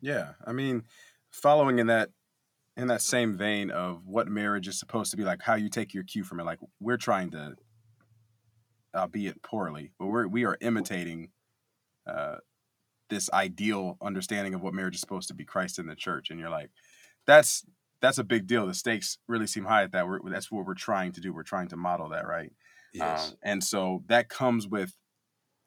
Yeah, 0.00 0.30
I 0.46 0.52
mean, 0.52 0.84
following 1.30 1.78
in 1.78 1.88
that 1.88 2.08
in 2.74 2.86
that 2.86 3.02
same 3.02 3.36
vein 3.36 3.70
of 3.70 4.06
what 4.06 4.28
marriage 4.28 4.66
is 4.66 4.78
supposed 4.78 5.10
to 5.10 5.18
be 5.18 5.22
like, 5.22 5.42
how 5.42 5.56
you 5.56 5.68
take 5.68 5.92
your 5.92 6.04
cue 6.04 6.24
from 6.24 6.40
it. 6.40 6.44
Like 6.44 6.60
we're 6.80 6.96
trying 6.96 7.30
to, 7.32 7.54
albeit 8.96 9.42
poorly, 9.42 9.92
but 9.98 10.06
we're 10.06 10.26
we 10.26 10.46
are 10.46 10.56
imitating 10.62 11.32
uh, 12.06 12.36
this 13.10 13.28
ideal 13.34 13.98
understanding 14.00 14.54
of 14.54 14.62
what 14.62 14.72
marriage 14.72 14.94
is 14.94 15.02
supposed 15.02 15.28
to 15.28 15.34
be, 15.34 15.44
Christ 15.44 15.78
in 15.78 15.86
the 15.86 15.94
church, 15.94 16.30
and 16.30 16.40
you're 16.40 16.48
like 16.48 16.70
that's 17.26 17.66
that's 18.00 18.18
a 18.18 18.24
big 18.24 18.46
deal. 18.46 18.66
The 18.66 18.74
stakes 18.74 19.18
really 19.28 19.46
seem 19.46 19.64
high 19.64 19.82
at 19.82 19.92
that. 19.92 20.06
We're, 20.06 20.20
that's 20.30 20.50
what 20.50 20.66
we're 20.66 20.74
trying 20.74 21.12
to 21.12 21.20
do. 21.20 21.32
We're 21.32 21.42
trying 21.42 21.68
to 21.68 21.76
model 21.76 22.08
that, 22.10 22.26
right? 22.26 22.52
Yes. 22.92 23.30
Um, 23.30 23.36
and 23.42 23.64
so 23.64 24.02
that 24.08 24.28
comes 24.28 24.66
with 24.66 24.94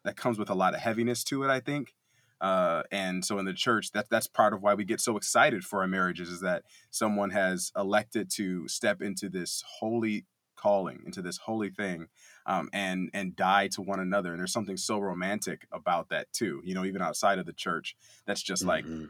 that 0.04 0.18
comes 0.18 0.38
with 0.38 0.50
a 0.50 0.56
lot 0.56 0.74
of 0.74 0.82
heaviness 0.82 1.24
to 1.26 1.44
it, 1.44 1.50
I 1.50 1.60
think. 1.60 1.94
Uh, 2.42 2.84
and 2.92 3.24
so 3.24 3.40
in 3.40 3.46
the 3.46 3.54
church, 3.54 3.92
that 3.94 4.10
that's 4.10 4.28
part 4.28 4.54
of 4.54 4.62
why 4.62 4.74
we 4.74 4.84
get 4.84 5.00
so 5.00 5.16
excited 5.16 5.64
for 5.64 5.82
our 5.82 5.88
marriages 5.88 6.28
is 6.30 6.42
that 6.42 6.64
someone 6.90 7.30
has 7.30 7.72
elected 7.78 8.30
to 8.32 8.68
step 8.68 9.02
into 9.02 9.30
this 9.30 9.64
holy 9.80 10.26
calling, 10.58 11.02
into 11.06 11.22
this 11.22 11.38
holy 11.38 11.70
thing, 11.70 12.08
um, 12.46 12.70
and 12.74 13.10
and 13.14 13.36
die 13.36 13.70
to 13.70 13.82
one 13.82 14.02
another. 14.02 14.32
And 14.32 14.40
there's 14.40 14.52
something 14.52 14.76
so 14.76 15.00
romantic 15.00 15.68
about 15.72 16.10
that 16.10 16.34
too. 16.34 16.62
You 16.66 16.76
know, 16.76 16.84
even 16.84 17.02
outside 17.02 17.40
of 17.40 17.46
the 17.46 17.54
church, 17.54 17.96
that's 18.26 18.42
just 18.42 18.66
like 18.66 18.86
Mm-hmm. 18.86 19.06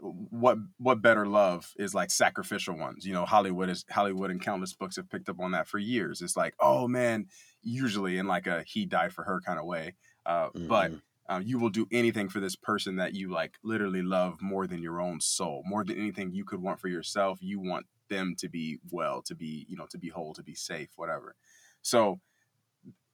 What 0.00 0.58
what 0.78 1.00
better 1.00 1.26
love 1.26 1.72
is 1.78 1.94
like 1.94 2.10
sacrificial 2.10 2.76
ones 2.76 3.06
you 3.06 3.12
know 3.14 3.24
hollywood 3.24 3.70
is 3.70 3.84
hollywood 3.90 4.30
and 4.30 4.42
countless 4.42 4.74
books 4.74 4.96
have 4.96 5.08
picked 5.08 5.28
up 5.28 5.40
on 5.40 5.52
that 5.52 5.66
for 5.66 5.78
years. 5.78 6.20
It's 6.20 6.36
like 6.36 6.54
oh 6.60 6.86
man 6.86 7.26
usually 7.62 8.18
in 8.18 8.26
like 8.26 8.46
a 8.46 8.62
he 8.64 8.84
died 8.86 9.12
for 9.12 9.24
her 9.24 9.40
kind 9.40 9.58
of 9.58 9.64
way 9.66 9.94
uh, 10.26 10.50
but 10.68 10.92
Mhm. 10.92 11.02
uh, 11.28 11.40
you 11.44 11.58
will 11.58 11.70
do 11.70 11.86
anything 11.90 12.28
for 12.28 12.38
this 12.40 12.54
person 12.56 12.96
that 12.96 13.14
you 13.14 13.30
like 13.30 13.56
literally 13.64 14.02
love 14.02 14.40
more 14.40 14.66
than 14.66 14.82
your 14.82 15.00
own 15.00 15.20
soul 15.20 15.62
more 15.66 15.84
than 15.84 15.98
anything 15.98 16.32
you 16.32 16.44
could 16.44 16.60
want 16.60 16.78
for 16.80 16.88
yourself. 16.88 17.38
You 17.42 17.58
want 17.58 17.86
them 18.08 18.34
to 18.38 18.48
be 18.48 18.78
well 18.92 19.22
to 19.22 19.34
be 19.34 19.66
you 19.68 19.76
know 19.76 19.86
to 19.90 19.98
be 19.98 20.08
whole 20.08 20.34
to 20.34 20.42
be 20.42 20.54
safe 20.54 20.90
whatever. 20.96 21.34
So 21.82 22.20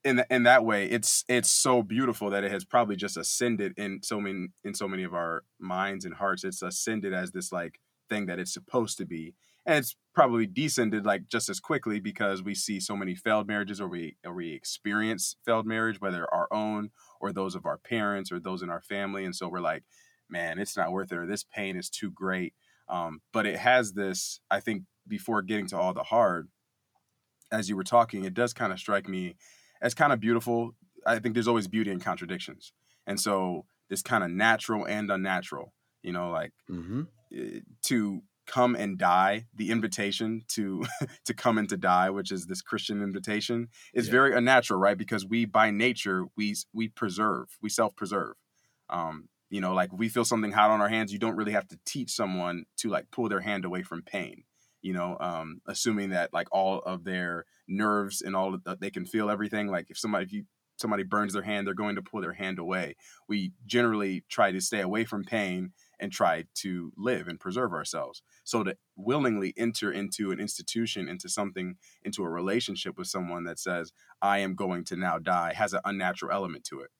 in 0.04 0.24
in 0.30 0.42
that 0.44 0.64
way 0.64 0.86
it's 0.86 1.24
it's 1.28 1.50
so 1.50 1.82
beautiful 1.82 2.30
that 2.30 2.44
it 2.44 2.50
has 2.50 2.64
probably 2.64 2.96
just 2.96 3.16
ascended 3.16 3.72
in 3.76 4.00
so 4.02 4.20
many 4.20 4.48
in 4.64 4.74
so 4.74 4.88
many 4.88 5.04
of 5.04 5.14
our 5.14 5.44
minds 5.58 6.04
and 6.04 6.14
hearts. 6.14 6.44
It's 6.44 6.62
ascended 6.62 7.12
as 7.12 7.32
this 7.32 7.52
like 7.52 7.78
thing 8.08 8.26
that 8.26 8.38
it's 8.38 8.52
supposed 8.52 8.98
to 8.98 9.06
be. 9.06 9.34
And 9.64 9.78
it's 9.78 9.94
probably 10.12 10.46
descended 10.46 11.06
like 11.06 11.28
just 11.28 11.48
as 11.48 11.60
quickly 11.60 12.00
because 12.00 12.42
we 12.42 12.54
see 12.54 12.80
so 12.80 12.96
many 12.96 13.14
failed 13.14 13.46
marriages 13.46 13.80
or 13.80 13.88
we 13.88 14.16
or 14.24 14.34
we 14.34 14.52
experience 14.52 15.36
failed 15.44 15.66
marriage 15.66 16.00
whether 16.00 16.32
our 16.34 16.48
own 16.52 16.90
or 17.20 17.32
those 17.32 17.54
of 17.54 17.64
our 17.64 17.78
parents 17.78 18.32
or 18.32 18.40
those 18.40 18.62
in 18.62 18.70
our 18.70 18.82
family. 18.82 19.24
And 19.24 19.34
so 19.36 19.48
we're 19.48 19.60
like 19.60 19.84
man 20.28 20.58
it's 20.58 20.76
not 20.76 20.92
worth 20.92 21.12
it 21.12 21.18
or 21.18 21.26
this 21.26 21.44
pain 21.44 21.76
is 21.76 21.88
too 21.88 22.10
great. 22.10 22.54
Um, 22.88 23.20
but 23.32 23.46
it 23.46 23.56
has 23.56 23.92
this 23.92 24.40
i 24.50 24.58
think 24.58 24.82
before 25.06 25.42
getting 25.42 25.66
to 25.68 25.78
all 25.78 25.94
the 25.94 26.02
hard 26.02 26.48
as 27.50 27.68
you 27.68 27.76
were 27.76 27.84
talking 27.84 28.24
it 28.24 28.34
does 28.34 28.52
kind 28.52 28.72
of 28.72 28.78
strike 28.78 29.08
me 29.08 29.36
as 29.82 29.92
kind 29.94 30.12
of 30.12 30.20
beautiful. 30.20 30.74
I 31.06 31.18
think 31.18 31.34
there's 31.34 31.48
always 31.48 31.68
beauty 31.68 31.90
in 31.90 32.00
contradictions. 32.00 32.72
And 33.06 33.20
so 33.20 33.66
this 33.90 34.00
kind 34.02 34.24
of 34.24 34.30
natural 34.30 34.86
and 34.86 35.10
unnatural 35.10 35.74
you 36.02 36.12
know 36.12 36.30
like 36.30 36.52
Mhm. 36.70 37.08
eh, 37.32 37.60
to 37.82 38.22
come 38.46 38.74
and 38.74 38.98
die 38.98 39.46
the 39.54 39.70
invitation 39.70 40.42
to 40.48 40.84
to 41.26 41.34
come 41.34 41.58
and 41.58 41.68
to 41.68 41.76
die 41.76 42.08
which 42.10 42.32
is 42.32 42.46
this 42.46 42.62
christian 42.62 43.02
invitation 43.02 43.68
is 43.94 44.06
Yeah. 44.06 44.12
very 44.18 44.34
unnatural 44.34 44.80
right? 44.80 44.96
Because 44.98 45.24
we 45.26 45.44
by 45.44 45.70
nature 45.70 46.24
we 46.36 46.54
we 46.72 46.88
preserve 46.88 47.46
we 47.60 47.68
self-preserve. 47.68 48.34
Um 48.88 49.28
you 49.50 49.60
know 49.60 49.74
like 49.74 49.92
we 49.92 50.08
feel 50.08 50.24
something 50.24 50.52
hot 50.52 50.70
on 50.70 50.80
our 50.80 50.88
hands 50.88 51.12
you 51.12 51.18
don't 51.18 51.36
really 51.36 51.52
have 51.52 51.68
to 51.68 51.78
teach 51.84 52.10
someone 52.10 52.64
to 52.78 52.88
like 52.88 53.10
pull 53.10 53.28
their 53.28 53.40
hand 53.40 53.64
away 53.64 53.82
from 53.82 54.00
pain 54.02 54.44
you 54.82 54.92
know 54.92 55.16
um 55.20 55.60
assuming 55.66 56.10
that 56.10 56.32
like 56.32 56.48
all 56.52 56.80
of 56.80 57.04
their 57.04 57.44
nerves 57.68 58.22
and 58.22 58.36
all 58.36 58.52
the, 58.52 58.76
they 58.80 58.90
can 58.90 59.06
feel 59.06 59.30
everything 59.30 59.68
like 59.68 59.90
if 59.90 59.98
somebody 59.98 60.24
if 60.24 60.32
you 60.32 60.44
somebody 60.76 61.04
burns 61.04 61.32
their 61.32 61.42
hand 61.42 61.66
they're 61.66 61.74
going 61.74 61.94
to 61.94 62.02
pull 62.02 62.20
their 62.20 62.32
hand 62.32 62.58
away 62.58 62.94
we 63.28 63.52
generally 63.66 64.24
try 64.28 64.50
to 64.50 64.60
stay 64.60 64.80
away 64.80 65.04
from 65.04 65.24
pain 65.24 65.72
and 66.02 66.10
try 66.10 66.44
to 66.52 66.92
live 66.96 67.28
and 67.28 67.38
preserve 67.38 67.72
ourselves. 67.72 68.22
So 68.42 68.64
to 68.64 68.76
willingly 68.96 69.54
enter 69.56 69.92
into 69.92 70.32
an 70.32 70.40
institution, 70.40 71.08
into 71.08 71.28
something, 71.28 71.76
into 72.02 72.24
a 72.24 72.28
relationship 72.28 72.98
with 72.98 73.06
someone 73.06 73.44
that 73.44 73.60
says, 73.60 73.92
I 74.20 74.38
am 74.38 74.56
going 74.56 74.84
to 74.86 74.96
now 74.96 75.20
die, 75.20 75.52
has 75.54 75.72
an 75.72 75.80
unnatural 75.84 76.32
element 76.32 76.64
to 76.64 76.80
it. 76.80 76.90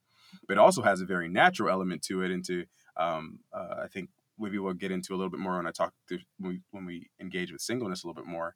But 0.47 0.57
also 0.57 0.83
has 0.83 1.01
a 1.01 1.05
very 1.05 1.27
natural 1.27 1.69
element 1.69 2.01
to 2.03 2.23
it. 2.23 2.31
Into, 2.31 2.65
um, 2.95 3.39
uh, 3.51 3.75
I 3.83 3.87
think 3.87 4.09
maybe 4.39 4.59
we'll 4.59 4.73
get 4.73 4.91
into 4.91 5.13
a 5.13 5.17
little 5.17 5.29
bit 5.29 5.39
more 5.39 5.57
when 5.57 5.67
I 5.67 5.71
talk 5.71 5.93
to, 6.09 6.19
when, 6.39 6.51
we, 6.53 6.61
when 6.71 6.85
we 6.85 7.09
engage 7.19 7.51
with 7.51 7.61
singleness 7.61 8.03
a 8.03 8.07
little 8.07 8.21
bit 8.21 8.29
more, 8.29 8.55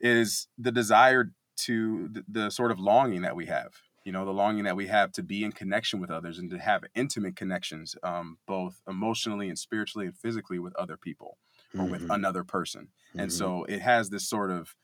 is 0.00 0.48
the 0.58 0.72
desire 0.72 1.32
to 1.56 2.08
the, 2.08 2.24
the 2.28 2.50
sort 2.50 2.70
of 2.70 2.78
longing 2.80 3.22
that 3.22 3.36
we 3.36 3.46
have 3.46 3.74
you 4.04 4.10
know 4.10 4.24
the 4.24 4.32
longing 4.32 4.64
that 4.64 4.74
we 4.74 4.88
have 4.88 5.12
to 5.12 5.22
be 5.22 5.44
in 5.44 5.52
connection 5.52 6.00
with 6.00 6.10
others 6.10 6.38
and 6.38 6.50
to 6.50 6.58
have 6.58 6.82
intimate 6.94 7.36
connections 7.36 7.94
um, 8.02 8.38
both 8.46 8.80
emotionally 8.88 9.48
and 9.48 9.58
spiritually 9.58 10.06
and 10.06 10.16
physically 10.18 10.58
with 10.58 10.74
other 10.76 10.96
people 10.96 11.38
or 11.76 11.86
with 11.86 12.02
Mhm. 12.02 12.10
another 12.10 12.42
person 12.42 12.88
and 13.18 13.30
Mhm. 13.30 13.36
so 13.36 13.64
it 13.64 13.80
has 13.80 14.10
this 14.10 14.28
sort 14.28 14.50
of 14.50 14.74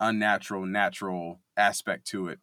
unnatural 0.00 0.64
natural 0.66 1.40
aspect 1.56 2.06
to 2.06 2.28
it 2.28 2.40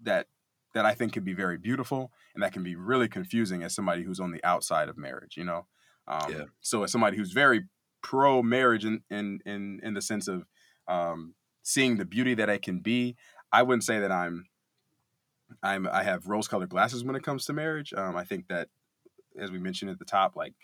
that 0.00 0.28
that 0.74 0.84
i 0.86 0.94
think 0.94 1.12
can 1.12 1.24
be 1.24 1.34
very 1.34 1.58
beautiful 1.58 2.12
and 2.34 2.42
that 2.42 2.52
can 2.52 2.62
be 2.62 2.76
really 2.76 3.08
confusing 3.08 3.62
as 3.62 3.74
somebody 3.74 4.02
who's 4.02 4.20
on 4.20 4.30
the 4.32 4.42
outside 4.44 4.88
of 4.88 4.96
marriage 4.98 5.36
you 5.36 5.44
know 5.44 5.66
um, 6.08 6.32
Yeah. 6.32 6.44
so 6.60 6.82
as 6.84 6.92
somebody 6.92 7.16
who's 7.16 7.32
very 7.32 7.68
pro 8.02 8.42
marriage 8.42 8.84
in 8.84 9.02
in 9.10 9.40
in, 9.46 9.80
in 9.82 9.94
the 9.94 10.02
sense 10.02 10.28
of 10.28 10.46
um, 10.88 11.34
seeing 11.62 11.96
the 11.96 12.04
beauty 12.04 12.34
that 12.34 12.48
it 12.48 12.62
can 12.62 12.80
be 12.80 13.16
i 13.52 13.62
wouldn't 13.62 13.84
say 13.84 14.00
that 14.00 14.10
i'm 14.12 14.46
I'm 15.62 15.86
I 15.86 16.02
have 16.02 16.26
rose 16.26 16.48
colored 16.48 16.70
glasses 16.70 17.04
when 17.04 17.16
it 17.16 17.22
comes 17.22 17.44
to 17.46 17.52
marriage. 17.52 17.92
Um, 17.92 18.16
I 18.16 18.24
think 18.24 18.48
that, 18.48 18.68
as 19.38 19.50
we 19.50 19.58
mentioned 19.58 19.90
at 19.90 19.98
the 19.98 20.04
top, 20.04 20.34
like 20.36 20.54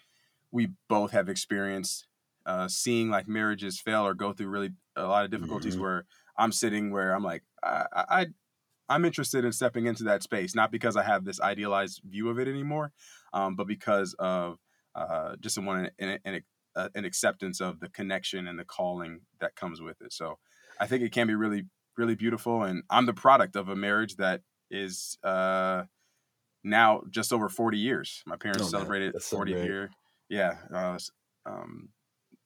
we 0.51 0.69
both 0.89 1.11
have 1.13 1.29
experienced 1.29 2.07
uh, 2.47 2.69
seeing 2.69 3.11
like 3.11 3.29
marriages 3.29 3.79
fail 3.79 4.07
or 4.07 4.15
go 4.15 4.33
through 4.33 4.49
really 4.49 4.71
a 4.97 5.05
lot 5.07 5.25
of 5.25 5.31
difficulties. 5.31 5.77
Mhm. 5.77 5.81
Where 5.81 6.07
I'm 6.37 6.53
sitting, 6.53 6.91
where 6.91 7.15
I'm 7.15 7.23
like, 7.23 7.45
I, 7.63 7.87
I 7.93 8.05
I- 8.21 8.27
I'm 8.91 9.05
interested 9.05 9.45
in 9.45 9.53
stepping 9.53 9.85
into 9.85 10.05
that 10.05 10.23
space, 10.23 10.55
not 10.55 10.73
because 10.73 10.97
I 10.97 11.03
have 11.03 11.27
this 11.27 11.41
idealized 11.43 12.01
view 12.05 12.31
of 12.31 12.39
it 12.39 12.49
anymore, 12.49 12.93
um, 13.35 13.55
but 13.55 13.67
because 13.67 14.15
of 14.19 14.59
uh, 14.95 15.37
just 15.41 15.59
one 15.59 15.91
an, 15.99 16.19
an, 16.25 16.43
uh, 16.77 16.89
an 16.95 17.05
acceptance 17.05 17.61
of 17.61 17.81
the 17.81 17.89
connection 17.89 18.47
and 18.47 18.59
the 18.59 18.65
calling 18.65 19.21
that 19.41 19.57
comes 19.57 19.81
with 19.81 20.01
it. 20.01 20.13
So 20.13 20.39
I 20.81 20.87
think 20.87 21.03
it 21.03 21.13
can 21.13 21.27
be 21.27 21.35
really 21.35 21.65
really 21.97 22.15
beautiful, 22.15 22.63
and 22.63 22.85
I'm 22.89 23.07
the 23.07 23.13
product 23.15 23.57
of 23.57 23.69
a 23.69 23.75
marriage 23.77 24.17
that 24.17 24.43
is 24.71 25.19
uh, 25.25 25.85
now 26.63 27.03
just 27.11 27.33
over 27.33 27.49
40 27.49 27.79
years. 27.79 28.23
My 28.27 28.37
parents 28.37 28.63
Oh, 28.63 28.69
celebrated 28.69 29.15
that's 29.15 29.27
so 29.27 29.39
40th 29.39 29.65
year. 29.65 29.91
Yeah. 30.29 30.57
Uh, 30.73 30.99
um, 31.47 31.89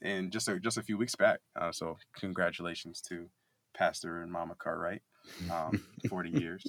and 0.00 0.32
just 0.32 0.48
a, 0.48 0.58
just 0.58 0.78
a 0.78 0.82
few 0.82 0.96
weeks 0.96 1.14
back. 1.16 1.40
Uh, 1.60 1.72
so 1.72 1.96
congratulations 2.18 3.00
to 3.02 3.28
Pastor 3.74 4.22
and 4.22 4.30
Mama 4.32 4.54
Cartwright. 4.58 5.02
Um, 5.50 5.82
40 6.08 6.30
years. 6.30 6.64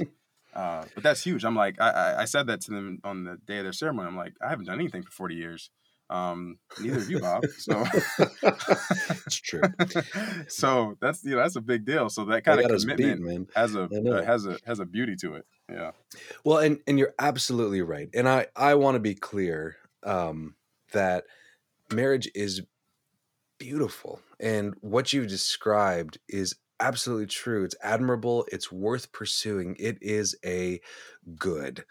Uh, 0.55 0.85
but 0.93 1.03
that's 1.03 1.23
huge. 1.23 1.43
I'm 1.43 1.55
like, 1.55 1.79
I, 1.81 1.89
I, 1.89 2.21
I 2.21 2.25
said 2.25 2.47
that 2.47 2.61
to 2.61 2.71
them 2.71 2.99
on 3.03 3.23
the 3.23 3.37
day 3.45 3.57
of 3.57 3.63
their 3.63 3.73
ceremony. 3.73 4.07
I'm 4.07 4.17
like, 4.17 4.33
I 4.41 4.49
haven't 4.49 4.65
done 4.65 4.79
anything 4.79 5.03
for 5.03 5.11
40 5.11 5.35
years. 5.35 5.71
Um, 6.09 6.59
neither 6.79 6.97
of 6.97 7.09
you, 7.09 7.19
Bob. 7.19 7.45
So, 7.57 7.83
it's 9.25 9.37
true. 9.37 9.61
so 10.47 10.95
that's 11.01 11.23
you 11.23 11.31
know 11.31 11.37
that's 11.37 11.55
a 11.55 11.61
big 11.61 11.85
deal. 11.85 12.09
So 12.09 12.25
that 12.25 12.43
kind 12.43 12.59
of 12.59 12.81
commitment 12.81 13.21
man. 13.21 13.47
has 13.55 13.73
a 13.75 13.83
uh, 13.83 14.23
has 14.23 14.45
a 14.45 14.59
has 14.65 14.79
a 14.79 14.85
beauty 14.85 15.15
to 15.21 15.35
it. 15.35 15.45
Yeah. 15.71 15.91
Well, 16.43 16.59
and 16.59 16.79
and 16.85 16.99
you're 16.99 17.13
absolutely 17.17 17.81
right. 17.81 18.09
And 18.13 18.29
I 18.29 18.47
I 18.55 18.75
want 18.75 18.95
to 18.95 18.99
be 18.99 19.15
clear 19.15 19.77
um, 20.03 20.55
that 20.91 21.23
marriage 21.91 22.29
is 22.35 22.61
beautiful, 23.57 24.19
and 24.39 24.75
what 24.81 25.13
you've 25.13 25.29
described 25.29 26.19
is 26.27 26.55
absolutely 26.87 27.27
true. 27.27 27.63
It's 27.63 27.75
admirable. 27.81 28.45
It's 28.51 28.71
worth 28.71 29.11
pursuing. 29.11 29.75
It 29.79 29.97
is 30.01 30.35
a 30.45 30.81
good. 31.37 31.85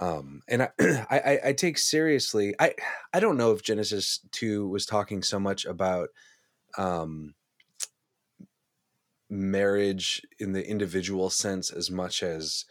Um, 0.00 0.42
and 0.48 0.62
I, 0.80 1.06
I, 1.10 1.40
I- 1.46 1.52
take 1.54 1.78
seriously. 1.78 2.54
I, 2.60 2.74
I 3.14 3.20
don't 3.20 3.38
know 3.38 3.52
if 3.52 3.62
Genesis 3.62 4.20
two 4.32 4.68
was 4.68 4.86
talking 4.86 5.22
so 5.22 5.40
much 5.40 5.64
about 5.66 6.10
um, 6.78 7.34
marriage 9.28 10.22
in 10.38 10.52
the 10.52 10.68
individual 10.68 11.30
sense 11.30 11.70
as 11.70 11.90
much 11.90 12.22
as 12.22 12.64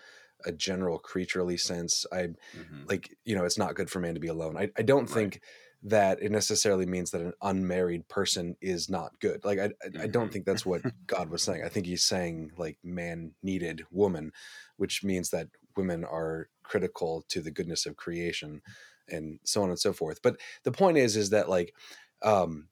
a 0.46 0.52
general 0.52 1.00
creaturely 1.00 1.58
sense. 1.58 2.06
I 2.12 2.30
Mhm. 2.54 2.90
like 2.90 3.18
you 3.26 3.36
know 3.36 3.46
it's 3.46 3.58
not 3.58 3.76
good 3.76 3.90
for 3.90 4.00
man 4.00 4.14
to 4.14 4.20
be 4.20 4.28
alone. 4.28 4.58
I, 4.58 4.72
I 4.78 4.82
don't 4.84 5.08
Right. 5.08 5.10
think 5.10 5.42
that 5.86 6.22
it 6.22 6.32
necessarily 6.32 6.88
means 6.88 7.12
that 7.12 7.22
an 7.22 7.34
unmarried 7.44 8.08
person 8.10 8.58
is 8.62 8.89
not 8.89 9.20
good. 9.22 9.46
Like 9.46 9.60
I 9.60 9.72
I, 10.01 10.08
don't 10.08 10.30
Mhm. 10.30 10.34
think 10.34 10.46
that's 10.46 10.65
what 10.65 10.84
God 11.08 11.30
was 11.30 11.44
saying. 11.44 11.63
I 11.63 11.70
think 11.70 11.88
he's 11.88 12.04
saying 12.04 12.54
like 12.58 12.80
man 12.84 13.36
needed 13.44 13.86
woman, 13.92 14.34
which 14.77 15.04
means 15.04 15.32
that 15.32 15.50
women 15.77 16.04
are 16.06 16.50
critical 16.63 17.24
to 17.30 17.42
the 17.42 17.51
goodness 17.51 17.86
of 17.88 17.98
creation 17.98 18.63
and 19.10 19.39
so 19.46 19.63
on 19.63 19.70
and 19.70 19.80
so 19.80 19.94
forth. 19.94 20.22
But 20.24 20.39
the 20.63 20.74
point 20.74 20.98
is 20.98 21.15
is 21.18 21.32
that 21.32 21.50
like 21.50 21.75
um 22.24 22.70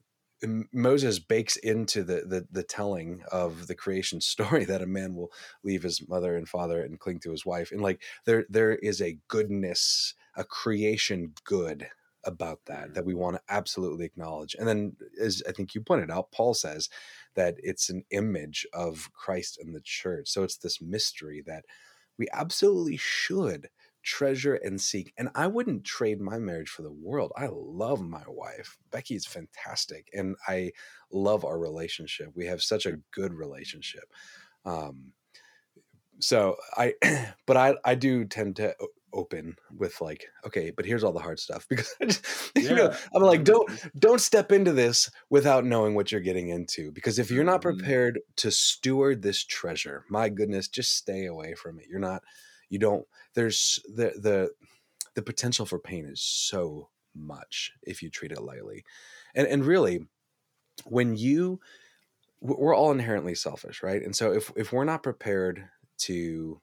Moses 0.73 1.19
bakes 1.19 1.55
into 1.57 2.03
the, 2.03 2.23
the 2.27 2.47
the 2.51 2.63
telling 2.63 3.23
of 3.31 3.67
the 3.67 3.75
creation 3.75 4.21
story 4.33 4.65
that 4.65 4.81
a 4.81 4.87
man 4.87 5.15
will 5.15 5.31
leave 5.63 5.83
his 5.83 6.07
mother 6.09 6.35
and 6.35 6.49
father 6.49 6.83
and 6.83 6.99
cling 6.99 7.19
to 7.21 7.31
his 7.31 7.45
wife 7.45 7.71
and 7.71 7.81
like 7.81 8.01
there 8.25 8.45
there 8.49 8.75
is 8.75 9.01
a 9.01 9.19
goodness 9.29 10.15
a 10.35 10.43
creation 10.43 11.33
good 11.45 11.89
about 12.25 12.65
that 12.65 12.93
Mhm. 12.93 12.93
that 12.93 13.05
we 13.05 13.13
want 13.13 13.35
to 13.37 13.41
absolutely 13.49 14.05
acknowledge 14.05 14.55
and 14.55 14.67
then 14.67 14.95
as 15.19 15.43
i 15.47 15.51
think 15.51 15.75
you 15.75 15.81
pointed 15.81 16.11
out 16.11 16.31
paul 16.31 16.53
says 16.53 16.89
that 17.35 17.55
it's 17.59 17.89
an 17.89 18.03
image 18.11 18.65
of 18.73 19.11
christ 19.13 19.57
and 19.59 19.75
the 19.75 19.81
church 19.81 20.29
so 20.29 20.43
it's 20.43 20.57
this 20.57 20.81
mystery 20.81 21.41
that 21.45 21.65
we 22.17 22.27
absolutely 22.33 22.97
should 22.97 23.69
treasure 24.03 24.55
and 24.55 24.81
seek 24.81 25.13
and 25.17 25.29
i 25.33 25.47
wouldn't 25.47 25.85
trade 25.85 26.19
my 26.19 26.37
marriage 26.37 26.69
for 26.69 26.81
the 26.81 26.91
world 26.91 27.31
i 27.37 27.47
love 27.49 28.01
my 28.01 28.23
wife 28.27 28.77
becky 28.91 29.15
is 29.15 29.25
fantastic 29.25 30.09
and 30.13 30.35
i 30.47 30.71
love 31.11 31.45
our 31.45 31.57
relationship 31.57 32.29
we 32.35 32.45
have 32.45 32.61
such 32.61 32.85
a 32.85 32.97
good 33.11 33.33
relationship 33.33 34.11
um 34.65 35.13
so 36.19 36.57
I, 36.75 36.93
but 37.45 37.57
I 37.57 37.75
I 37.83 37.95
do 37.95 38.25
tend 38.25 38.55
to 38.57 38.75
open 39.13 39.55
with 39.77 40.01
like 40.01 40.25
okay 40.45 40.71
but 40.71 40.85
here's 40.85 41.03
all 41.03 41.13
the 41.13 41.19
hard 41.19 41.39
stuff 41.39 41.65
because 41.69 41.95
just, 42.01 42.51
you 42.55 42.75
know 42.75 42.93
i'm 43.15 43.21
like 43.21 43.43
don't 43.43 43.69
don't 43.97 44.21
step 44.21 44.51
into 44.51 44.71
this 44.71 45.09
without 45.29 45.65
knowing 45.65 45.95
what 45.95 46.11
you're 46.11 46.21
getting 46.21 46.49
into 46.49 46.91
because 46.91 47.19
if 47.19 47.29
you're 47.29 47.43
not 47.43 47.61
mm-hmm. 47.61 47.77
prepared 47.77 48.19
to 48.35 48.51
steward 48.51 49.21
this 49.21 49.43
treasure 49.43 50.03
my 50.09 50.29
goodness 50.29 50.67
just 50.67 50.95
stay 50.95 51.25
away 51.25 51.53
from 51.53 51.79
it. 51.79 51.85
You're 51.89 51.99
not 51.99 52.23
you 52.69 52.79
don't 52.79 53.05
there's 53.35 53.79
the 53.93 54.13
the 54.19 54.49
the 55.15 55.21
potential 55.21 55.65
for 55.65 55.79
pain 55.79 56.05
is 56.05 56.21
so 56.21 56.89
much 57.15 57.71
if 57.83 58.01
you 58.01 58.09
treat 58.09 58.31
it 58.31 58.41
lightly. 58.41 58.83
And 59.35 59.47
and 59.47 59.65
really 59.65 60.07
when 60.85 61.15
you 61.15 61.59
we're 62.41 62.75
all 62.75 62.91
inherently 62.91 63.35
selfish 63.35 63.83
right? 63.83 64.01
And 64.01 64.15
so 64.15 64.33
if 64.33 64.51
if 64.55 64.73
we're 64.73 64.83
not 64.83 65.03
prepared 65.03 65.69
to 65.99 66.59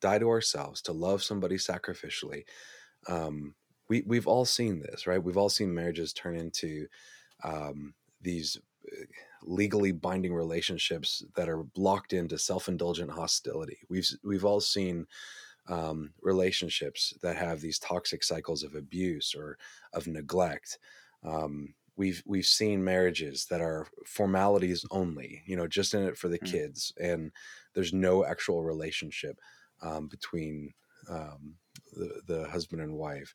die 0.00 0.18
to 0.18 0.28
ourselves, 0.28 0.82
to 0.82 0.92
love 0.92 1.22
somebody 1.22 1.56
sacrificially. 1.56 2.44
Um, 3.08 3.54
we 3.88 4.02
we've 4.06 4.26
all 4.26 4.44
seen 4.44 4.80
this, 4.80 5.06
right? 5.06 5.22
We've 5.22 5.36
all 5.36 5.48
seen 5.48 5.74
marriages 5.74 6.12
turn 6.12 6.36
into 6.36 6.86
um, 7.44 7.94
these 8.20 8.58
uh, 8.86 9.04
legally 9.42 9.92
binding 9.92 10.34
relationships 10.34 11.24
that 11.34 11.48
are 11.48 11.64
locked 11.76 12.12
into 12.12 12.38
self-indulgent 12.38 13.10
hostility. 13.10 13.78
We've 13.88 14.08
we've 14.22 14.44
all 14.44 14.60
seen 14.60 15.06
um, 15.68 16.12
relationships 16.22 17.14
that 17.22 17.36
have 17.36 17.60
these 17.60 17.78
toxic 17.78 18.22
cycles 18.24 18.62
of 18.62 18.74
abuse 18.74 19.34
or 19.36 19.58
of 19.92 20.06
neglect. 20.06 20.78
Um, 21.24 21.74
we've 21.96 22.22
we've 22.26 22.46
seen 22.46 22.84
marriages 22.84 23.46
that 23.50 23.60
are 23.60 23.86
formalities 24.06 24.84
only, 24.90 25.42
you 25.46 25.56
know, 25.56 25.66
just 25.66 25.94
in 25.94 26.02
it 26.02 26.16
for 26.16 26.28
the 26.28 26.38
mm. 26.38 26.50
kids, 26.50 26.92
and 27.00 27.32
there's 27.74 27.92
no 27.92 28.24
actual 28.24 28.62
relationship 28.62 29.38
um, 29.82 30.08
between 30.08 30.72
um, 31.08 31.56
the, 31.92 32.20
the 32.26 32.48
husband 32.48 32.82
and 32.82 32.94
wife, 32.94 33.34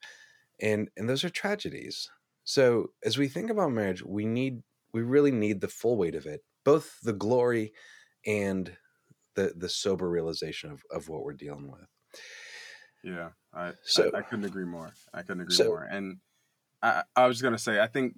and 0.62 0.90
and 0.98 1.10
those 1.10 1.24
are 1.24 1.30
tragedies. 1.30 2.10
So 2.44 2.92
as 3.04 3.18
we 3.18 3.28
think 3.28 3.50
about 3.50 3.72
marriage, 3.72 4.04
we 4.04 4.26
need 4.26 4.62
we 4.94 5.02
really 5.02 5.32
need 5.32 5.62
the 5.62 5.68
full 5.68 5.98
weight 5.98 6.16
of 6.16 6.26
it, 6.26 6.42
both 6.64 7.00
the 7.04 7.14
glory 7.14 7.74
and 8.26 8.76
the 9.36 9.54
the 9.56 9.70
sober 9.70 10.10
realization 10.10 10.72
of, 10.72 10.84
of 10.92 11.10
what 11.10 11.24
we're 11.24 11.34
dealing 11.34 11.72
with. 11.72 11.88
Yeah, 13.04 13.30
I 13.54 13.74
so 13.84 14.10
I, 14.14 14.20
I 14.20 14.22
couldn't 14.22 14.46
agree 14.46 14.66
more. 14.66 14.94
I 15.14 15.22
couldn't 15.22 15.42
agree 15.42 15.56
so, 15.56 15.66
more. 15.66 15.84
And 15.84 16.18
I, 16.82 17.04
I 17.16 17.28
was 17.28 17.42
gonna 17.42 17.58
say, 17.58 17.80
I 17.80 17.88
think 17.88 18.16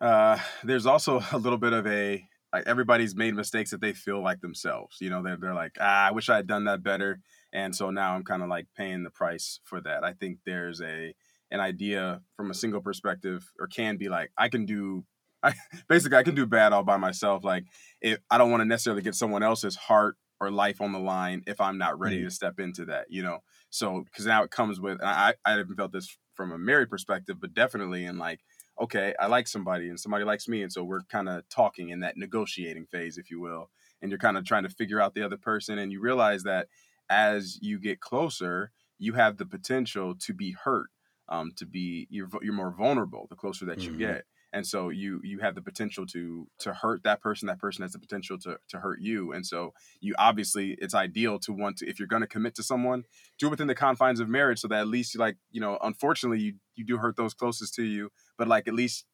uh, 0.00 0.38
there's 0.62 0.86
also 0.86 1.22
a 1.32 1.38
little 1.38 1.58
bit 1.58 1.72
of 1.72 1.86
a 1.86 2.24
like 2.52 2.66
everybody's 2.66 3.14
made 3.14 3.34
mistakes 3.34 3.70
that 3.70 3.80
they 3.80 3.92
feel 3.92 4.22
like 4.22 4.40
themselves. 4.40 4.96
You 5.00 5.10
know, 5.10 5.22
they're 5.22 5.36
they're 5.36 5.54
like, 5.54 5.76
ah, 5.80 6.08
I 6.08 6.12
wish 6.12 6.28
I 6.28 6.36
had 6.36 6.46
done 6.46 6.64
that 6.64 6.82
better, 6.82 7.20
and 7.52 7.74
so 7.74 7.90
now 7.90 8.14
I'm 8.14 8.24
kind 8.24 8.42
of 8.42 8.48
like 8.48 8.66
paying 8.76 9.02
the 9.02 9.10
price 9.10 9.60
for 9.64 9.80
that. 9.82 10.04
I 10.04 10.12
think 10.12 10.38
there's 10.46 10.80
a 10.80 11.14
an 11.50 11.60
idea 11.60 12.20
from 12.36 12.50
a 12.50 12.54
single 12.54 12.80
perspective, 12.80 13.50
or 13.58 13.66
can 13.66 13.96
be 13.96 14.08
like, 14.08 14.30
I 14.36 14.48
can 14.48 14.66
do. 14.66 15.04
I, 15.42 15.54
basically, 15.88 16.18
I 16.18 16.24
can 16.24 16.34
do 16.34 16.46
bad 16.46 16.72
all 16.72 16.82
by 16.82 16.96
myself. 16.96 17.44
Like, 17.44 17.64
if 18.00 18.18
I 18.28 18.38
don't 18.38 18.50
want 18.50 18.60
to 18.62 18.64
necessarily 18.64 19.02
get 19.02 19.14
someone 19.14 19.44
else's 19.44 19.76
heart 19.76 20.16
or 20.40 20.50
life 20.50 20.80
on 20.80 20.92
the 20.92 20.98
line 20.98 21.42
if 21.46 21.60
I'm 21.60 21.78
not 21.78 21.98
ready 21.98 22.16
mm-hmm. 22.16 22.26
to 22.26 22.30
step 22.30 22.58
into 22.58 22.86
that, 22.86 23.06
you 23.08 23.22
know. 23.22 23.38
So, 23.70 24.02
because 24.04 24.26
now 24.26 24.42
it 24.42 24.50
comes 24.50 24.80
with, 24.80 25.00
I 25.02 25.34
I 25.44 25.52
haven't 25.52 25.76
felt 25.76 25.92
this 25.92 26.16
from 26.34 26.52
a 26.52 26.58
married 26.58 26.90
perspective, 26.90 27.36
but 27.40 27.54
definitely 27.54 28.04
in 28.04 28.18
like 28.18 28.40
okay, 28.80 29.14
I 29.18 29.26
like 29.26 29.48
somebody 29.48 29.88
and 29.88 29.98
somebody 29.98 30.24
likes 30.24 30.48
me. 30.48 30.62
And 30.62 30.72
so 30.72 30.84
we're 30.84 31.02
kind 31.02 31.28
of 31.28 31.48
talking 31.48 31.90
in 31.90 32.00
that 32.00 32.16
negotiating 32.16 32.86
phase, 32.86 33.18
if 33.18 33.30
you 33.30 33.40
will. 33.40 33.70
And 34.00 34.10
you're 34.10 34.18
kind 34.18 34.36
of 34.36 34.44
trying 34.44 34.62
to 34.62 34.68
figure 34.68 35.00
out 35.00 35.14
the 35.14 35.22
other 35.22 35.36
person. 35.36 35.78
And 35.78 35.90
you 35.90 36.00
realize 36.00 36.44
that 36.44 36.68
as 37.10 37.58
you 37.60 37.78
get 37.78 38.00
closer, 38.00 38.70
you 38.98 39.14
have 39.14 39.36
the 39.36 39.46
potential 39.46 40.14
to 40.20 40.32
be 40.32 40.52
hurt, 40.64 40.88
um, 41.28 41.52
to 41.56 41.66
be, 41.66 42.06
you're, 42.10 42.28
you're 42.42 42.52
more 42.52 42.74
vulnerable 42.76 43.26
the 43.28 43.36
closer 43.36 43.64
that 43.66 43.80
you 43.80 43.90
mm-hmm. 43.90 44.00
get 44.00 44.24
and 44.52 44.66
so 44.66 44.88
you 44.88 45.20
you 45.22 45.38
have 45.40 45.54
the 45.54 45.62
potential 45.62 46.06
to 46.06 46.46
to 46.58 46.72
hurt 46.72 47.02
that 47.02 47.20
person 47.20 47.46
that 47.46 47.58
person 47.58 47.82
has 47.82 47.92
the 47.92 47.98
potential 47.98 48.38
to 48.38 48.58
to 48.68 48.78
hurt 48.78 49.00
you 49.00 49.32
and 49.32 49.46
so 49.46 49.72
you 50.00 50.14
obviously 50.18 50.76
it's 50.80 50.94
ideal 50.94 51.38
to 51.38 51.52
want 51.52 51.76
to 51.76 51.88
if 51.88 51.98
you're 51.98 52.08
going 52.08 52.22
to 52.22 52.28
commit 52.28 52.54
to 52.54 52.62
someone 52.62 53.04
do 53.38 53.46
it 53.46 53.50
within 53.50 53.66
the 53.66 53.74
confines 53.74 54.20
of 54.20 54.28
marriage 54.28 54.58
so 54.58 54.68
that 54.68 54.80
at 54.80 54.88
least 54.88 55.14
you 55.14 55.20
like 55.20 55.36
you 55.50 55.60
know 55.60 55.78
unfortunately 55.82 56.40
you 56.40 56.54
you 56.74 56.84
do 56.84 56.96
hurt 56.98 57.16
those 57.16 57.34
closest 57.34 57.74
to 57.74 57.82
you 57.82 58.10
but 58.38 58.48
like 58.48 58.68
at 58.68 58.74
least 58.74 59.04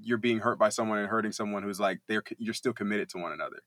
you're 0.00 0.18
being 0.18 0.38
hurt 0.38 0.58
by 0.58 0.68
someone 0.68 0.98
and 0.98 1.08
hurting 1.08 1.32
someone 1.32 1.62
who's 1.62 1.80
like 1.80 2.00
they're 2.08 2.22
you're 2.38 2.54
still 2.54 2.72
committed 2.72 3.08
to 3.08 3.18
one 3.18 3.32
another 3.32 3.60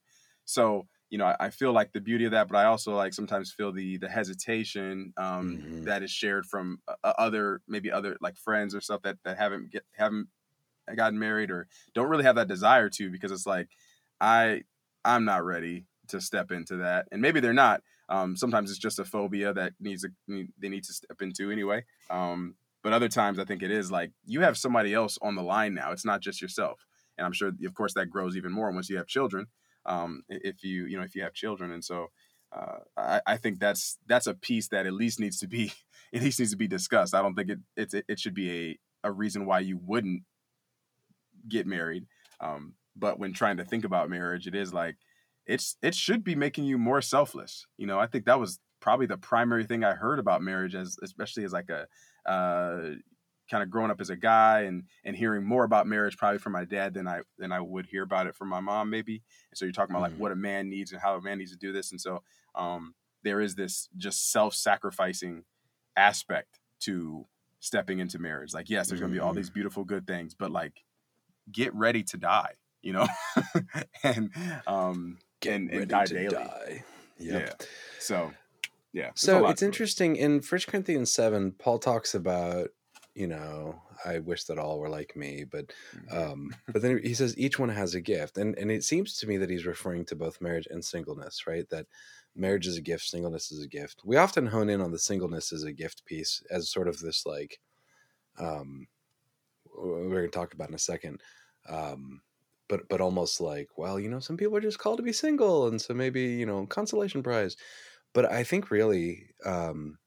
so 0.46 0.88
you 1.10 1.18
know 1.18 1.26
I, 1.26 1.36
I 1.40 1.50
feel 1.50 1.74
like 1.74 1.92
the 1.92 2.02
beauty 2.02 2.26
of 2.26 2.32
that 2.32 2.48
but 2.48 2.58
i 2.58 2.66
also 2.66 2.96
like 2.96 3.14
sometimes 3.14 3.52
feel 3.52 3.72
the 3.72 3.98
the 3.98 4.10
hesitation 4.10 5.14
um, 5.18 5.58
mm-hmm. 5.58 5.84
that 5.84 6.04
is 6.04 6.12
shared 6.12 6.46
from 6.46 6.80
uh, 6.88 7.14
other 7.18 7.62
maybe 7.68 7.92
other 7.92 8.18
like 8.22 8.38
friends 8.38 8.74
or 8.74 8.82
stuff 8.82 9.02
that 9.04 9.18
that 9.26 9.38
haven't 9.38 9.72
get 9.72 9.84
haven't 9.94 10.30
gotten 10.96 11.20
married 11.20 11.52
or 11.52 11.68
don't 11.94 12.10
really 12.10 12.24
have 12.24 12.36
that 12.36 12.48
desire 12.48 12.90
to 12.90 13.12
because 13.12 13.32
it's 13.32 13.46
like 13.46 13.70
I 14.20 14.64
I'm 15.04 15.26
not 15.26 15.44
ready 15.44 15.86
to 16.10 16.22
step 16.22 16.52
into 16.52 16.78
that, 16.78 17.08
and 17.12 17.22
maybe 17.22 17.40
they're 17.40 17.54
not. 17.54 17.82
Um, 18.10 18.36
sometimes 18.36 18.70
it's 18.70 18.80
just 18.80 19.00
a 19.00 19.06
phobia 19.06 19.54
that 19.54 19.74
needs 19.80 20.04
a, 20.04 20.10
they 20.28 20.70
need 20.70 20.84
to 20.84 20.94
step 20.94 21.22
into 21.22 21.50
anyway. 21.50 21.86
Um, 22.10 22.56
but 22.84 22.94
other 22.94 23.10
times 23.10 23.40
I 23.40 23.46
think 23.46 23.64
it 23.64 23.72
is 23.72 23.92
like 23.92 24.12
you 24.26 24.42
have 24.42 24.58
somebody 24.58 24.94
else 24.94 25.18
on 25.22 25.36
the 25.36 25.44
line 25.44 25.74
now. 25.74 25.92
It's 25.92 26.06
not 26.06 26.22
just 26.22 26.42
yourself, 26.42 26.86
and 27.18 27.26
I'm 27.26 27.34
sure 27.34 27.52
of 27.66 27.74
course 27.74 27.94
that 27.94 28.10
grows 28.10 28.36
even 28.36 28.52
more 28.52 28.72
once 28.72 28.90
you 28.90 28.98
have 28.98 29.08
children. 29.08 29.48
Um, 29.86 30.24
if 30.30 30.64
you 30.64 30.86
you 30.86 30.98
know 30.98 31.04
if 31.04 31.16
you 31.16 31.24
have 31.24 31.34
children, 31.34 31.72
and 31.72 31.84
so 31.84 32.08
uh, 32.52 32.80
I, 32.98 33.22
I, 33.26 33.38
think 33.38 33.60
that's 33.60 33.98
that's 34.08 34.28
a 34.28 34.34
piece 34.34 34.68
that 34.70 34.86
at 34.86 34.94
least 34.94 35.20
needs 35.20 35.40
to 35.40 35.48
be 35.48 35.74
at 36.14 36.22
least 36.22 36.40
needs 36.40 36.52
to 36.52 36.58
be 36.58 36.68
discussed. 36.68 37.16
I 37.16 37.22
don't 37.22 37.36
think 37.36 37.50
it 37.50 37.60
it, 37.76 38.06
it 38.08 38.20
should 38.20 38.36
be 38.36 38.52
a 38.52 38.80
a 39.04 39.12
reason 39.12 39.46
why 39.46 39.60
you 39.60 39.78
wouldn't 39.78 40.24
get 41.48 41.66
married. 41.66 42.06
Um, 42.40 42.74
but 42.96 43.20
when 43.20 43.34
trying 43.34 43.58
to 43.58 43.66
think 43.66 43.86
about 43.86 44.10
marriage, 44.10 44.48
it 44.48 44.56
is 44.56 44.74
like 44.74 44.98
it's 45.46 45.78
it 45.82 45.96
should 45.96 46.24
be 46.24 46.36
making 46.36 46.66
you 46.66 46.78
more 46.78 47.02
selfless. 47.02 47.66
You 47.78 47.88
know, 47.88 48.00
I 48.00 48.08
think 48.08 48.26
that 48.26 48.40
was 48.40 48.60
probably 48.82 49.06
the 49.06 49.18
primary 49.18 49.66
thing 49.66 49.84
I 49.84 49.94
heard 49.94 50.20
about 50.20 50.42
marriage, 50.42 50.76
as 50.76 50.98
especially 51.02 51.46
as 51.46 51.54
like 51.54 51.70
a 51.70 51.88
uh, 52.30 52.96
kind 53.50 53.64
of 53.64 53.70
growing 53.70 53.92
up 53.92 54.02
as 54.02 54.10
a 54.10 54.16
guy 54.16 54.62
and 54.62 54.84
and 55.06 55.16
hearing 55.16 55.46
more 55.46 55.64
about 55.64 55.88
marriage 55.88 56.18
probably 56.18 56.40
from 56.40 56.54
my 56.54 56.66
dad 56.66 56.94
than 56.94 57.08
I 57.08 57.22
than 57.38 57.52
I 57.52 57.62
would 57.62 57.86
hear 57.86 58.04
about 58.04 58.28
it 58.28 58.36
from 58.36 58.50
my 58.50 58.60
mom 58.60 58.90
maybe. 58.90 59.22
And 59.52 59.58
so 59.58 59.66
you're 59.66 59.72
talking 59.72 59.96
about 59.96 60.04
mm-hmm. 60.04 60.16
like 60.16 60.22
what 60.22 60.32
a 60.32 60.36
man 60.36 60.70
needs 60.70 60.92
and 60.92 61.02
how 61.02 61.16
a 61.16 61.22
man 61.22 61.38
needs 61.38 61.52
to 61.52 61.58
do 61.58 61.72
this, 61.72 61.92
and 61.92 62.02
so 62.02 62.24
um, 62.56 62.96
there 63.24 63.40
is 63.40 63.56
this 63.56 63.88
just 63.98 64.32
self-sacrificing 64.32 65.44
aspect 65.96 66.60
to 66.82 67.28
stepping 67.60 68.00
into 68.00 68.20
marriage. 68.20 68.54
Like 68.54 68.70
yes, 68.70 68.88
there's 68.88 69.00
going 69.00 69.12
to 69.12 69.16
be 69.16 69.22
all 69.22 69.34
these 69.34 69.48
mm-hmm. 69.48 69.56
beautiful 69.56 69.84
good 69.84 70.08
things, 70.08 70.34
but 70.34 70.52
like 70.52 70.84
get 71.52 71.74
ready 71.76 72.04
to 72.04 72.18
die, 72.18 72.54
you 72.82 72.94
know, 72.94 73.08
and 74.04 74.32
um, 74.66 75.18
get 75.40 75.56
and, 75.56 75.72
and 75.72 75.88
die 75.88 76.06
daily. 76.06 76.36
Die. 76.36 76.84
Yep. 77.20 77.42
Yeah. 77.60 77.66
So, 78.00 78.32
yeah. 78.94 79.12
So 79.16 79.48
it's 79.48 79.62
interesting 79.62 80.16
in 80.16 80.42
First 80.42 80.68
Corinthians 80.68 81.12
seven. 81.12 81.54
Paul 81.54 81.80
talks 81.80 82.14
about 82.14 82.70
you 83.14 83.28
know 83.28 83.82
I 84.06 84.20
wish 84.20 84.46
that 84.46 84.58
all 84.58 84.80
were 84.80 84.90
like 84.90 85.16
me, 85.16 85.46
but 85.50 85.72
mm-hmm. 85.96 86.32
um, 86.32 86.56
but 86.68 86.82
then 86.82 87.00
he 87.04 87.14
says 87.14 87.38
each 87.38 87.60
one 87.60 87.70
has 87.70 87.96
a 87.96 88.02
gift, 88.02 88.38
and 88.38 88.58
and 88.58 88.72
it 88.72 88.84
seems 88.84 89.18
to 89.18 89.28
me 89.28 89.38
that 89.38 89.50
he's 89.50 89.66
referring 89.66 90.06
to 90.06 90.16
both 90.16 90.42
marriage 90.42 90.68
and 90.70 90.84
singleness, 90.84 91.48
right? 91.48 91.70
That 91.70 91.88
marriage 92.36 92.68
is 92.68 92.78
a 92.78 92.82
gift, 92.82 93.04
singleness 93.06 93.52
is 93.52 93.64
a 93.64 93.68
gift. 93.68 94.02
We 94.04 94.18
often 94.18 94.48
hone 94.48 94.70
in 94.70 94.82
on 94.82 94.92
the 94.92 95.00
singleness 95.00 95.52
as 95.52 95.64
a 95.64 95.74
gift 95.74 96.06
piece 96.06 96.44
as 96.50 96.70
sort 96.70 96.88
of 96.88 97.00
this 97.00 97.26
like 97.26 97.60
um 98.40 98.88
we're 99.78 100.10
going 100.10 100.24
to 100.24 100.30
talk 100.30 100.54
about 100.54 100.70
in 100.70 100.76
a 100.76 100.80
second. 100.80 101.22
Um, 101.68 102.22
but 102.68 102.88
but 102.88 103.02
almost 103.02 103.42
like, 103.42 103.68
well, 103.78 104.00
you 104.00 104.10
know, 104.10 104.20
some 104.20 104.38
people 104.38 104.56
are 104.56 104.62
just 104.62 104.80
called 104.80 104.98
to 104.98 105.04
be 105.04 105.14
single, 105.14 105.68
and 105.68 105.82
so 105.82 105.94
maybe 105.94 106.22
you 106.22 106.46
know, 106.46 106.66
consolation 106.66 107.22
prize. 107.22 107.58
But 108.14 108.32
I 108.32 108.44
think 108.44 108.72
really, 108.72 109.28
um, 109.46 109.98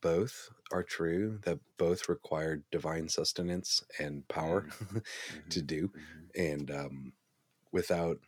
both 0.00 0.50
are 0.72 0.82
true. 0.82 1.38
That 1.44 1.58
both 1.76 2.08
require 2.08 2.62
divine 2.70 3.08
sustenance 3.08 3.82
and 3.98 4.26
power 4.28 4.62
mm-hmm. 4.62 4.98
to 5.50 5.62
do, 5.62 5.88
mm-hmm. 5.88 6.42
and 6.42 6.70
um, 6.70 7.12
without 7.72 8.18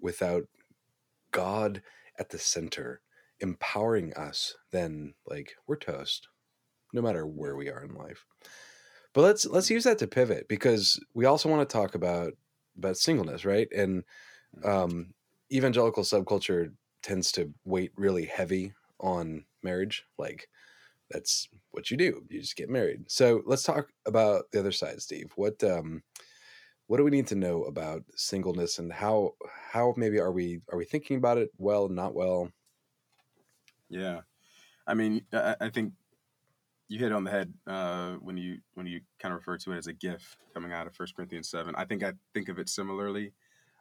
without 0.00 0.44
God 1.32 1.82
at 2.18 2.30
the 2.30 2.38
center 2.38 3.00
empowering 3.40 4.12
us, 4.14 4.56
then 4.70 5.14
like 5.26 5.54
we're 5.66 5.76
toast, 5.76 6.28
no 6.92 7.02
matter 7.02 7.26
where 7.26 7.56
we 7.56 7.68
are 7.68 7.84
in 7.84 7.94
life. 7.94 8.26
But 9.12 9.22
let's 9.22 9.46
let's 9.46 9.70
use 9.70 9.84
that 9.84 9.98
to 9.98 10.06
pivot 10.06 10.48
because 10.48 11.00
we 11.14 11.24
also 11.24 11.48
want 11.48 11.68
to 11.68 11.72
talk 11.72 11.94
about 11.94 12.34
about 12.76 12.96
singleness, 12.96 13.44
right? 13.44 13.68
And 13.74 14.04
mm-hmm. 14.56 14.68
um, 14.68 15.14
evangelical 15.52 16.04
subculture 16.04 16.72
tends 17.02 17.32
to 17.32 17.52
weight 17.64 17.92
really 17.96 18.26
heavy 18.26 18.72
on 19.00 19.44
marriage. 19.62 20.04
Like 20.18 20.48
that's 21.10 21.48
what 21.72 21.90
you 21.90 21.96
do. 21.96 22.22
You 22.28 22.40
just 22.40 22.56
get 22.56 22.70
married. 22.70 23.10
So 23.10 23.42
let's 23.46 23.62
talk 23.62 23.88
about 24.06 24.44
the 24.52 24.60
other 24.60 24.72
side, 24.72 25.00
Steve. 25.00 25.32
What 25.36 25.62
um, 25.64 26.02
what 26.86 26.96
do 26.96 27.04
we 27.04 27.10
need 27.10 27.26
to 27.28 27.36
know 27.36 27.64
about 27.64 28.02
singleness 28.16 28.78
and 28.78 28.92
how 28.92 29.34
how 29.70 29.94
maybe 29.96 30.18
are 30.18 30.32
we 30.32 30.60
are 30.72 30.78
we 30.78 30.84
thinking 30.84 31.16
about 31.16 31.38
it 31.38 31.50
well, 31.58 31.88
not 31.88 32.14
well? 32.14 32.50
Yeah, 33.88 34.20
I 34.86 34.94
mean, 34.94 35.22
I, 35.32 35.56
I 35.60 35.68
think 35.68 35.92
you 36.88 36.98
hit 36.98 37.12
on 37.12 37.24
the 37.24 37.30
head 37.30 37.52
uh, 37.66 38.14
when 38.14 38.36
you 38.36 38.58
when 38.74 38.86
you 38.86 39.00
kind 39.20 39.32
of 39.32 39.38
refer 39.38 39.56
to 39.58 39.72
it 39.72 39.78
as 39.78 39.86
a 39.86 39.92
gift 39.92 40.36
coming 40.52 40.72
out 40.72 40.86
of 40.86 40.94
First 40.94 41.14
Corinthians 41.14 41.48
seven. 41.48 41.74
I 41.76 41.84
think 41.84 42.02
I 42.02 42.12
think 42.34 42.48
of 42.48 42.58
it 42.58 42.68
similarly, 42.68 43.32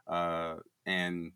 uh, 0.08 0.58
and 0.86 1.32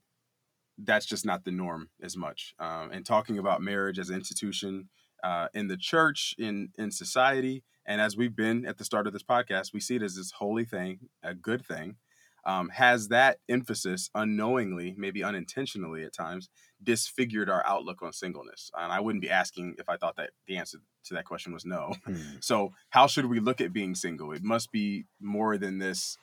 that's 0.77 1.05
just 1.05 1.25
not 1.25 1.45
the 1.45 1.51
norm 1.51 1.89
as 2.01 2.17
much. 2.17 2.53
Um, 2.59 2.91
and 2.91 3.05
talking 3.05 3.37
about 3.37 3.61
marriage 3.61 3.99
as 3.99 4.09
an 4.09 4.15
institution 4.15 4.89
uh, 5.23 5.47
in 5.53 5.67
the 5.67 5.77
church, 5.77 6.35
in 6.37 6.69
in 6.77 6.91
society, 6.91 7.63
and 7.85 8.01
as 8.01 8.15
we've 8.17 8.35
been 8.35 8.65
at 8.65 8.77
the 8.77 8.85
start 8.85 9.07
of 9.07 9.13
this 9.13 9.23
podcast, 9.23 9.73
we 9.73 9.79
see 9.79 9.95
it 9.95 10.03
as 10.03 10.15
this 10.15 10.31
holy 10.31 10.65
thing, 10.65 11.09
a 11.21 11.33
good 11.33 11.65
thing. 11.65 11.97
Um, 12.45 12.69
has 12.69 13.07
that 13.07 13.37
emphasis 13.47 14.09
unknowingly, 14.13 14.95
maybe 14.97 15.23
unintentionally 15.23 16.03
at 16.03 16.13
times, 16.13 16.49
disfigured 16.83 17.49
our 17.49 17.65
outlook 17.65 18.01
on 18.01 18.11
singleness? 18.11 18.69
And 18.77 18.91
I 18.91 18.99
wouldn't 18.99 19.21
be 19.21 19.29
asking 19.29 19.75
if 19.77 19.87
I 19.87 19.95
thought 19.95 20.17
that 20.17 20.31
the 20.45 20.57
answer 20.57 20.79
to 21.05 21.13
that 21.13 21.25
question 21.25 21.53
was 21.53 21.65
no. 21.65 21.93
Hmm. 22.05 22.15
So, 22.41 22.71
how 22.89 23.07
should 23.07 23.27
we 23.27 23.39
look 23.39 23.61
at 23.61 23.71
being 23.71 23.95
single? 23.95 24.33
It 24.33 24.43
must 24.43 24.71
be 24.71 25.05
more 25.21 25.57
than 25.57 25.77
this. 25.79 26.17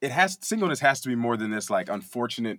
It 0.00 0.10
has 0.10 0.38
singleness 0.40 0.80
has 0.80 1.00
to 1.02 1.08
be 1.08 1.14
more 1.14 1.36
than 1.36 1.50
this 1.50 1.70
like 1.70 1.88
unfortunate 1.88 2.58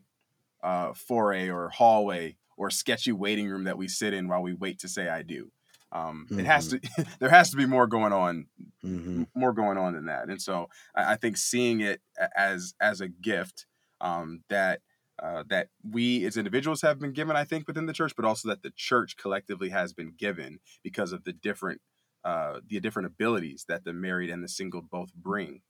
uh, 0.63 0.93
foray 0.93 1.49
or 1.49 1.69
hallway 1.69 2.36
or 2.58 2.69
sketchy 2.69 3.12
waiting 3.12 3.49
room 3.49 3.63
that 3.63 3.77
we 3.77 3.88
sit 3.88 4.13
in 4.13 4.27
while 4.27 4.41
we 4.41 4.54
wait 4.54 4.80
to 4.80 4.88
say 4.88 5.10
I 5.10 5.23
do. 5.23 5.51
Um, 5.91 6.27
mm-hmm. 6.30 6.39
It 6.39 6.45
has 6.45 6.67
to. 6.69 6.80
there 7.19 7.30
has 7.30 7.51
to 7.51 7.58
be 7.58 7.65
more 7.65 7.88
going 7.88 8.13
on, 8.13 8.45
mm-hmm. 8.84 9.23
more 9.36 9.54
going 9.54 9.77
on 9.77 9.93
than 9.93 10.06
that. 10.06 10.30
And 10.30 10.41
so 10.41 10.69
I, 10.95 11.13
I, 11.13 11.15
think 11.15 11.38
seeing 11.38 11.82
it 11.82 12.01
as 12.36 12.73
as 12.80 13.01
a 13.01 13.10
gift 13.10 13.65
um, 13.99 14.43
that 14.49 14.82
uh, 15.21 15.43
that 15.49 15.67
we 15.84 16.25
as 16.25 16.38
individuals 16.38 16.82
have 16.82 16.99
been 16.99 17.12
given, 17.12 17.36
I 17.36 17.43
think, 17.43 17.67
within 17.67 17.88
the 17.88 17.93
church, 17.93 18.13
but 18.15 18.25
also 18.25 18.47
that 18.49 18.63
the 18.63 18.71
church 18.75 19.17
collectively 19.17 19.69
has 19.69 19.93
been 19.93 20.13
given 20.17 20.60
because 20.84 21.12
of 21.12 21.25
the 21.25 21.34
different 21.34 21.82
uh, 22.23 22.60
the 22.65 22.80
different 22.80 23.08
abilities 23.08 23.65
that 23.67 23.84
the 23.84 23.93
married 23.93 24.30
and 24.30 24.43
the 24.43 24.49
single 24.49 24.82
both 24.82 25.13
bring. 25.13 25.62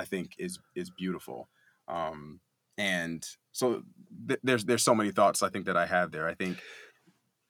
I 0.00 0.04
think 0.04 0.34
is 0.38 0.58
is 0.74 0.90
beautiful. 0.90 1.48
Um, 1.88 2.40
and 2.78 3.24
so 3.52 3.82
th- 4.26 4.40
there's 4.42 4.64
there's 4.64 4.82
so 4.82 4.94
many 4.94 5.10
thoughts 5.10 5.42
I 5.42 5.50
think 5.50 5.66
that 5.66 5.76
I 5.76 5.86
have 5.86 6.10
there. 6.10 6.26
I 6.26 6.34
think 6.34 6.58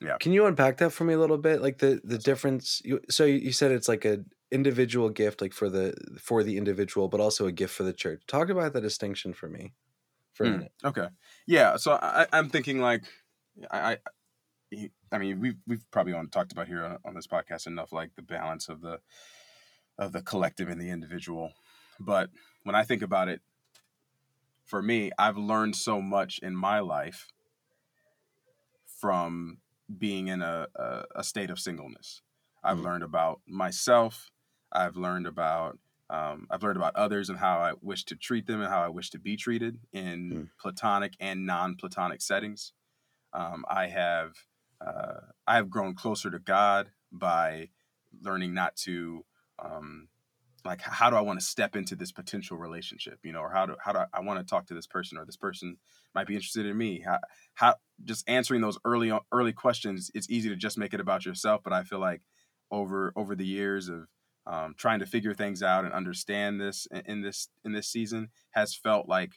yeah. 0.00 0.16
Can 0.18 0.32
you 0.32 0.46
unpack 0.46 0.78
that 0.78 0.92
for 0.92 1.04
me 1.04 1.14
a 1.14 1.18
little 1.18 1.38
bit? 1.38 1.60
Like 1.60 1.78
the 1.78 2.00
the 2.02 2.18
difference. 2.18 2.80
You, 2.84 3.00
so 3.10 3.24
you 3.24 3.52
said 3.52 3.70
it's 3.70 3.88
like 3.88 4.04
a 4.04 4.24
individual 4.50 5.10
gift, 5.10 5.42
like 5.42 5.52
for 5.52 5.68
the 5.68 5.94
for 6.18 6.42
the 6.42 6.56
individual, 6.56 7.08
but 7.08 7.20
also 7.20 7.46
a 7.46 7.52
gift 7.52 7.74
for 7.74 7.82
the 7.82 7.92
church. 7.92 8.22
Talk 8.26 8.48
about 8.48 8.72
the 8.72 8.80
distinction 8.80 9.34
for 9.34 9.48
me. 9.48 9.74
For 10.32 10.46
mm, 10.46 10.48
a 10.48 10.52
minute. 10.52 10.72
Okay. 10.84 11.08
Yeah. 11.46 11.76
So 11.76 11.92
I, 11.92 12.26
I'm 12.32 12.48
thinking 12.48 12.80
like 12.80 13.04
I, 13.70 13.98
I 14.72 14.88
I 15.12 15.18
mean, 15.18 15.40
we've 15.40 15.58
we've 15.66 15.90
probably 15.90 16.14
on 16.14 16.28
talked 16.28 16.52
about 16.52 16.68
here 16.68 16.82
on, 16.84 16.98
on, 17.04 17.14
this 17.14 17.26
podcast 17.26 17.66
enough, 17.66 17.92
like 17.92 18.14
the 18.16 18.22
balance 18.22 18.68
of 18.68 18.80
the 18.80 19.00
of 19.98 20.12
the 20.12 20.22
collective 20.22 20.68
and 20.68 20.80
the 20.80 20.90
individual. 20.90 21.52
But 22.00 22.30
when 22.64 22.74
I 22.74 22.82
think 22.82 23.02
about 23.02 23.28
it, 23.28 23.40
for 24.64 24.82
me, 24.82 25.10
I've 25.18 25.36
learned 25.36 25.76
so 25.76 26.00
much 26.00 26.38
in 26.42 26.56
my 26.56 26.80
life 26.80 27.28
from 29.00 29.58
being 29.98 30.28
in 30.28 30.42
a, 30.42 30.68
a, 30.76 31.04
a 31.16 31.24
state 31.24 31.50
of 31.50 31.58
singleness. 31.58 32.22
I've 32.62 32.78
mm 32.78 32.84
learned 32.84 33.02
about 33.02 33.40
myself. 33.46 34.30
I've 34.70 34.96
learned 34.96 35.26
about 35.26 35.78
um, 36.10 36.46
I've 36.50 36.62
learned 36.62 36.76
about 36.76 36.96
others 36.96 37.30
and 37.30 37.38
how 37.38 37.58
I 37.58 37.72
wish 37.80 38.04
to 38.06 38.16
treat 38.16 38.46
them 38.46 38.60
and 38.60 38.68
how 38.68 38.82
I 38.82 38.88
wish 38.88 39.10
to 39.10 39.18
be 39.18 39.36
treated 39.36 39.78
in 39.92 40.30
mm. 40.30 40.48
platonic 40.60 41.14
and 41.20 41.46
non-platonic 41.46 42.20
settings. 42.20 42.72
Um, 43.32 43.64
I 43.68 43.86
have 43.86 44.32
uh, 44.84 45.20
I 45.46 45.56
have 45.56 45.70
grown 45.70 45.94
closer 45.94 46.30
to 46.30 46.38
God 46.38 46.90
by 47.12 47.68
learning 48.22 48.54
not 48.54 48.76
to 48.76 49.24
um, 49.58 50.08
like 50.64 50.80
how 50.80 51.10
do 51.10 51.16
I 51.16 51.20
want 51.20 51.40
to 51.40 51.44
step 51.44 51.76
into 51.76 51.96
this 51.96 52.12
potential 52.12 52.56
relationship, 52.56 53.18
you 53.22 53.32
know, 53.32 53.40
or 53.40 53.50
how 53.50 53.66
do 53.66 53.76
how 53.82 53.92
do 53.92 53.98
I, 53.98 54.06
I 54.14 54.20
want 54.20 54.40
to 54.40 54.44
talk 54.44 54.66
to 54.66 54.74
this 54.74 54.86
person, 54.86 55.18
or 55.18 55.24
this 55.24 55.36
person 55.36 55.76
might 56.14 56.26
be 56.26 56.34
interested 56.34 56.66
in 56.66 56.76
me. 56.76 57.02
How 57.04 57.18
how 57.54 57.74
just 58.04 58.28
answering 58.28 58.60
those 58.60 58.78
early 58.84 59.12
early 59.32 59.52
questions. 59.52 60.10
It's 60.14 60.30
easy 60.30 60.48
to 60.48 60.56
just 60.56 60.78
make 60.78 60.94
it 60.94 61.00
about 61.00 61.26
yourself, 61.26 61.62
but 61.62 61.72
I 61.72 61.82
feel 61.82 61.98
like 61.98 62.22
over 62.70 63.12
over 63.16 63.34
the 63.34 63.46
years 63.46 63.88
of 63.88 64.06
um, 64.46 64.74
trying 64.76 65.00
to 65.00 65.06
figure 65.06 65.34
things 65.34 65.62
out 65.62 65.84
and 65.84 65.92
understand 65.92 66.60
this 66.60 66.86
in, 66.90 67.02
in 67.06 67.22
this 67.22 67.48
in 67.64 67.72
this 67.72 67.88
season 67.88 68.28
has 68.50 68.74
felt 68.74 69.08
like 69.08 69.32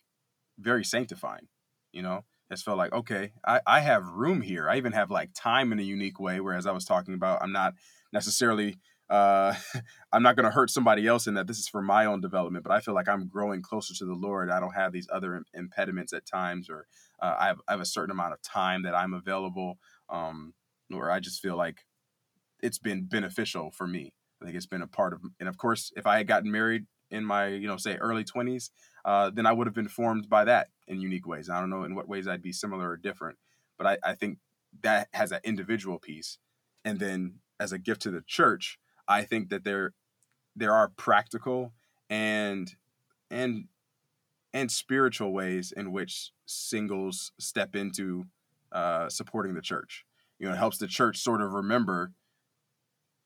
very 0.57 0.83
sanctifying. 0.83 1.47
You 1.91 2.01
know, 2.01 2.25
has 2.49 2.63
felt 2.63 2.77
like 2.77 2.93
okay, 2.93 3.33
I, 3.45 3.62
I 3.65 3.79
have 3.81 4.07
room 4.07 4.41
here. 4.41 4.69
I 4.69 4.77
even 4.77 4.93
have 4.93 5.12
like 5.12 5.31
time 5.36 5.71
in 5.71 5.79
a 5.79 5.83
unique 5.83 6.19
way. 6.19 6.39
Whereas 6.39 6.65
I 6.65 6.71
was 6.71 6.86
talking 6.86 7.13
about, 7.13 7.41
I'm 7.41 7.51
not 7.51 7.73
necessarily 8.12 8.77
uh, 9.13 9.54
I'm 10.12 10.23
not 10.23 10.36
going 10.36 10.45
to 10.45 10.52
hurt 10.52 10.71
somebody 10.71 11.06
else 11.06 11.28
in 11.28 11.36
that 11.36 11.45
this 11.45 11.60
is 11.60 11.67
for 11.67 11.84
my 11.84 12.06
own 12.06 12.19
development, 12.19 12.63
but 12.63 12.73
I 12.73 12.80
feel 12.80 12.95
like 12.95 13.08
I'm 13.08 13.28
growing 13.28 13.62
closer 13.62 13.93
to 13.93 14.06
the 14.06 14.15
Lord. 14.15 14.49
I 14.49 14.60
don't 14.60 14.73
have 14.73 14.91
these 14.91 15.08
other 15.13 15.43
impediments 15.54 16.13
at 16.13 16.26
times, 16.26 16.67
or 16.69 16.88
uh, 17.21 17.36
I, 17.39 17.47
have, 17.47 17.62
I, 17.67 17.73
have, 17.73 17.82
a 17.82 17.86
certain 17.86 18.12
amount 18.12 18.34
of 18.34 18.41
time 18.41 18.82
that 18.84 18.95
I'm 18.95 19.13
available, 19.13 19.78
um, 20.10 20.56
or 20.91 21.12
I 21.12 21.19
just 21.19 21.41
feel 21.41 21.56
like 21.56 21.86
it's 22.63 22.80
been 22.80 23.06
beneficial 23.06 23.69
for 23.69 23.86
me. 23.86 24.13
I 24.41 24.45
think 24.45 24.58
it's 24.58 24.65
been 24.65 24.82
a 24.82 24.88
part 24.88 25.13
of, 25.13 25.21
and 25.39 25.47
of 25.47 25.58
course, 25.58 25.91
if 25.95 26.08
I 26.08 26.17
had 26.17 26.28
gotten 26.28 26.52
married 26.52 26.86
in 27.12 27.23
my, 27.23 27.49
you 27.49 27.67
know, 27.67 27.78
say 27.78 27.97
early 27.97 28.23
20s, 28.23 28.71
uh, 29.06 29.30
then 29.30 29.45
I 29.45 29.52
would 29.52 29.67
have 29.67 29.76
been 29.76 29.88
formed 29.88 30.28
by 30.28 30.43
that 30.45 30.69
in 30.88 30.99
unique 30.99 31.28
ways. 31.28 31.52
I 31.52 31.60
don't 31.60 31.69
know 31.69 31.84
in 31.84 31.93
what 31.93 32.08
ways 32.08 32.28
I'd 32.28 32.41
be 32.41 32.52
similar 32.52 32.89
or 32.89 32.97
different, 32.97 33.38
but 33.78 33.86
I, 33.86 33.97
I 34.04 34.15
think 34.15 34.39
that 34.82 35.10
has 35.13 35.30
that 35.30 35.45
individual 35.45 35.99
piece. 35.99 36.39
And 36.84 36.99
then 36.99 37.36
as 37.60 37.71
a 37.71 37.78
gift 37.78 38.02
to 38.02 38.12
the 38.12 38.23
church, 38.26 38.80
I 39.08 39.24
think 39.24 39.50
that 39.50 39.63
there 39.63 39.94
there 40.56 40.74
are 40.74 40.89
practical 40.89 41.74
and 42.10 42.76
and 43.30 43.66
and 44.54 44.72
spiritual 44.72 45.34
ways 45.34 45.74
in 45.76 45.92
which 45.92 46.32
singles 46.46 47.32
step 47.39 47.76
into 47.76 48.26
uh, 48.72 49.10
supporting 49.10 49.56
the 49.56 49.62
church. 49.62 50.06
You 50.39 50.48
know, 50.48 50.54
it 50.54 50.58
helps 50.58 50.78
the 50.78 50.88
church 50.88 51.18
sort 51.18 51.42
of 51.42 51.54
remember 51.54 52.12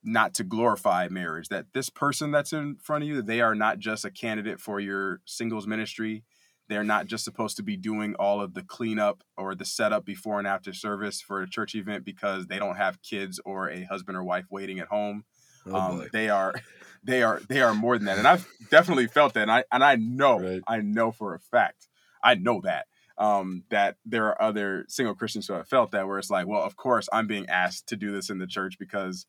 not 0.04 0.34
to 0.36 0.44
glorify 0.44 1.08
marriage. 1.10 1.50
That 1.50 1.66
this 1.74 1.90
person 1.90 2.32
that's 2.32 2.54
in 2.54 2.78
front 2.78 3.04
of 3.04 3.10
you, 3.10 3.22
they 3.22 3.42
are 3.42 3.56
not 3.56 3.80
just 3.80 4.06
a 4.06 4.12
candidate 4.12 4.60
for 4.60 4.80
your 4.80 5.22
singles 5.26 5.68
ministry. 5.68 6.24
They're 6.70 6.84
not 6.84 7.08
just 7.08 7.24
supposed 7.24 7.56
to 7.58 7.64
be 7.64 7.78
doing 7.78 8.14
all 8.16 8.42
of 8.42 8.54
the 8.54 8.62
cleanup 8.62 9.24
or 9.38 9.56
the 9.56 9.66
setup 9.66 10.06
before 10.06 10.38
and 10.38 10.48
after 10.48 10.74
service 10.74 11.22
for 11.22 11.42
a 11.42 11.50
church 11.50 11.76
event 11.76 12.04
because 12.04 12.48
they 12.48 12.60
don't 12.60 12.76
have 12.76 13.02
kids 13.02 13.40
or 13.46 13.70
a 13.70 13.84
husband 13.84 14.18
or 14.18 14.24
wife 14.24 14.46
waiting 14.50 14.80
at 14.80 14.88
home. 14.88 15.24
Oh, 15.70 15.76
um, 15.76 16.08
they 16.12 16.30
are, 16.30 16.54
they 17.04 17.24
are, 17.24 17.42
they 17.48 17.62
are 17.62 17.74
more 17.74 17.98
than 17.98 18.06
that, 18.06 18.18
and 18.18 18.28
I've 18.28 18.48
definitely 18.70 19.08
felt 19.08 19.34
that, 19.34 19.44
and 19.44 19.52
I 19.52 19.64
and 19.72 19.84
I 19.84 19.96
know, 19.96 20.40
right. 20.40 20.62
I 20.68 20.78
know 20.82 21.12
for 21.12 21.34
a 21.34 21.40
fact, 21.40 21.88
I 22.24 22.36
know 22.36 22.62
that 22.62 22.88
um, 23.18 23.64
that 23.70 23.98
there 24.06 24.26
are 24.26 24.42
other 24.42 24.86
single 24.88 25.16
Christians 25.16 25.48
who 25.48 25.54
have 25.54 25.68
felt 25.68 25.92
that, 25.92 26.08
where 26.08 26.20
it's 26.20 26.30
like, 26.30 26.48
well, 26.48 26.62
of 26.62 26.76
course, 26.76 27.10
I'm 27.12 27.28
being 27.28 27.50
asked 27.50 27.88
to 27.88 27.96
do 27.96 28.12
this 28.12 28.30
in 28.30 28.38
the 28.38 28.48
church 28.48 28.78
because, 28.78 29.26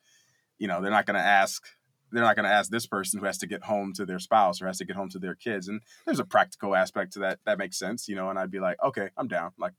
you 0.58 0.68
know, 0.68 0.82
they're 0.82 0.90
not 0.90 1.06
going 1.06 1.18
to 1.18 1.26
ask 1.26 1.64
they're 2.10 2.24
not 2.24 2.36
going 2.36 2.48
to 2.48 2.52
ask 2.54 2.70
this 2.70 2.86
person 2.86 3.20
who 3.20 3.26
has 3.26 3.36
to 3.36 3.46
get 3.46 3.64
home 3.64 3.92
to 3.92 4.06
their 4.06 4.18
spouse 4.18 4.62
or 4.62 4.66
has 4.66 4.78
to 4.78 4.84
get 4.86 4.96
home 4.96 5.10
to 5.10 5.18
their 5.18 5.34
kids 5.34 5.68
and 5.68 5.82
there's 6.06 6.18
a 6.18 6.24
practical 6.24 6.74
aspect 6.74 7.12
to 7.12 7.18
that 7.18 7.38
that 7.44 7.58
makes 7.58 7.78
sense 7.78 8.08
you 8.08 8.16
know 8.16 8.30
and 8.30 8.38
i'd 8.38 8.50
be 8.50 8.60
like 8.60 8.82
okay 8.82 9.10
i'm 9.18 9.28
down 9.28 9.50
like 9.58 9.74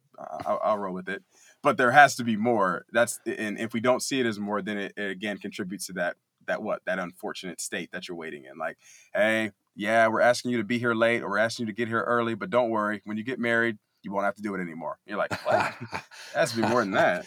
i'll, 0.45 0.60
I'll 0.63 0.78
roll 0.78 0.93
with 0.93 1.10
it 1.10 1.24
but 1.63 1.78
there 1.78 1.89
has 1.89 2.15
to 2.17 2.24
be 2.24 2.36
more 2.36 2.86
that's 2.91 3.19
and 3.26 3.60
if 3.60 3.74
we 3.74 3.80
don't 3.80 4.04
see 4.04 4.19
it 4.19 4.28
as 4.28 4.38
more 4.38 4.62
then 4.62 4.78
it, 4.78 4.93
it 4.95 5.10
again 5.10 5.39
contributes 5.39 5.88
to 5.88 5.93
that 5.93 6.17
that 6.50 6.62
what 6.62 6.82
that 6.86 7.00
unfortunate 7.00 7.62
state 7.62 7.92
that 7.92 8.08
you're 8.08 8.18
waiting 8.18 8.44
in. 8.46 8.58
Like, 8.58 8.78
hey, 9.14 9.52
yeah, 9.76 10.08
we're 10.08 10.22
asking 10.22 10.52
you 10.52 10.58
to 10.58 10.64
be 10.64 10.78
here 10.78 10.94
late 10.94 11.24
or 11.24 11.30
we're 11.30 11.38
asking 11.38 11.68
you 11.68 11.74
to 11.74 11.76
get 11.76 11.88
here 11.88 12.02
early, 12.02 12.36
but 12.36 12.50
don't 12.50 12.70
worry, 12.70 13.02
when 13.06 13.18
you 13.18 13.24
get 13.24 13.40
married, 13.40 13.78
you 14.04 14.12
won't 14.12 14.26
have 14.26 14.36
to 14.36 14.42
do 14.42 14.56
it 14.56 14.62
anymore. 14.62 14.98
You're 15.06 15.18
like, 15.18 15.32
what? 15.46 15.74
it 15.92 16.02
has 16.36 16.52
to 16.52 16.62
be 16.62 16.68
more 16.68 16.82
than 16.82 16.92
that. 16.92 17.26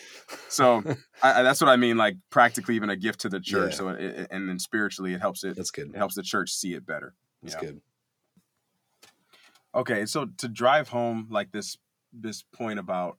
So 0.49 0.83
I, 1.23 1.43
that's 1.43 1.61
what 1.61 1.71
I 1.71 1.77
mean. 1.77 1.97
Like 1.97 2.17
practically, 2.31 2.77
even 2.77 2.91
a 2.91 2.97
gift 2.97 3.21
to 3.21 3.29
the 3.29 3.41
church. 3.41 3.73
Yeah. 3.73 3.79
So 3.79 3.89
it, 3.89 4.29
and 4.31 4.49
then 4.49 4.59
spiritually, 4.59 5.15
it 5.15 5.21
helps 5.21 5.45
it. 5.45 5.57
That's 5.57 5.71
good. 5.71 5.91
It 5.91 5.97
helps 5.97 6.15
the 6.15 6.23
church 6.23 6.51
see 6.51 6.75
it 6.75 6.87
better. 6.87 7.15
That's 7.43 7.57
good. 7.57 7.81
Okay, 9.75 10.05
so 10.05 10.27
to 10.37 10.49
drive 10.49 10.89
home 10.91 11.29
like 11.31 11.51
this 11.51 11.79
this 12.13 12.43
point 12.43 12.79
about 12.79 13.17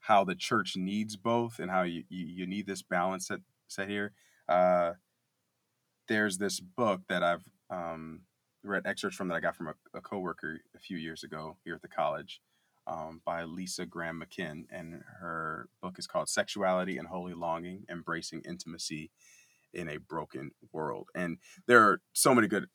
how 0.00 0.22
the 0.22 0.34
church 0.34 0.76
needs 0.76 1.16
both 1.16 1.58
and 1.58 1.70
how 1.70 1.82
you 1.82 2.04
you, 2.10 2.26
you 2.26 2.46
need 2.46 2.66
this 2.66 2.82
balance 2.82 3.28
set 3.28 3.40
set 3.68 3.88
here. 3.88 4.12
Uh, 4.48 4.92
there's 6.08 6.38
this 6.38 6.60
book 6.60 7.02
that 7.08 7.22
I've 7.22 7.44
um, 7.70 8.22
read 8.62 8.86
excerpts 8.86 9.16
from 9.16 9.28
that 9.28 9.34
I 9.34 9.40
got 9.40 9.56
from 9.56 9.68
a, 9.68 9.74
a 9.94 10.00
coworker 10.00 10.60
a 10.74 10.78
few 10.78 10.96
years 10.96 11.22
ago 11.22 11.56
here 11.64 11.74
at 11.74 11.82
the 11.82 11.88
college 11.88 12.40
um, 12.86 13.20
by 13.24 13.44
Lisa 13.44 13.86
Graham 13.86 14.22
McMinn, 14.22 14.64
and 14.70 15.02
her 15.20 15.68
book 15.82 15.98
is 15.98 16.06
called 16.06 16.28
"Sexuality 16.28 16.98
and 16.98 17.08
Holy 17.08 17.34
Longing: 17.34 17.84
Embracing 17.90 18.42
Intimacy 18.42 19.10
in 19.72 19.88
a 19.88 19.98
Broken 19.98 20.50
World." 20.72 21.08
And 21.14 21.38
there 21.66 21.82
are 21.82 22.00
so 22.12 22.34
many 22.34 22.48
good, 22.48 22.66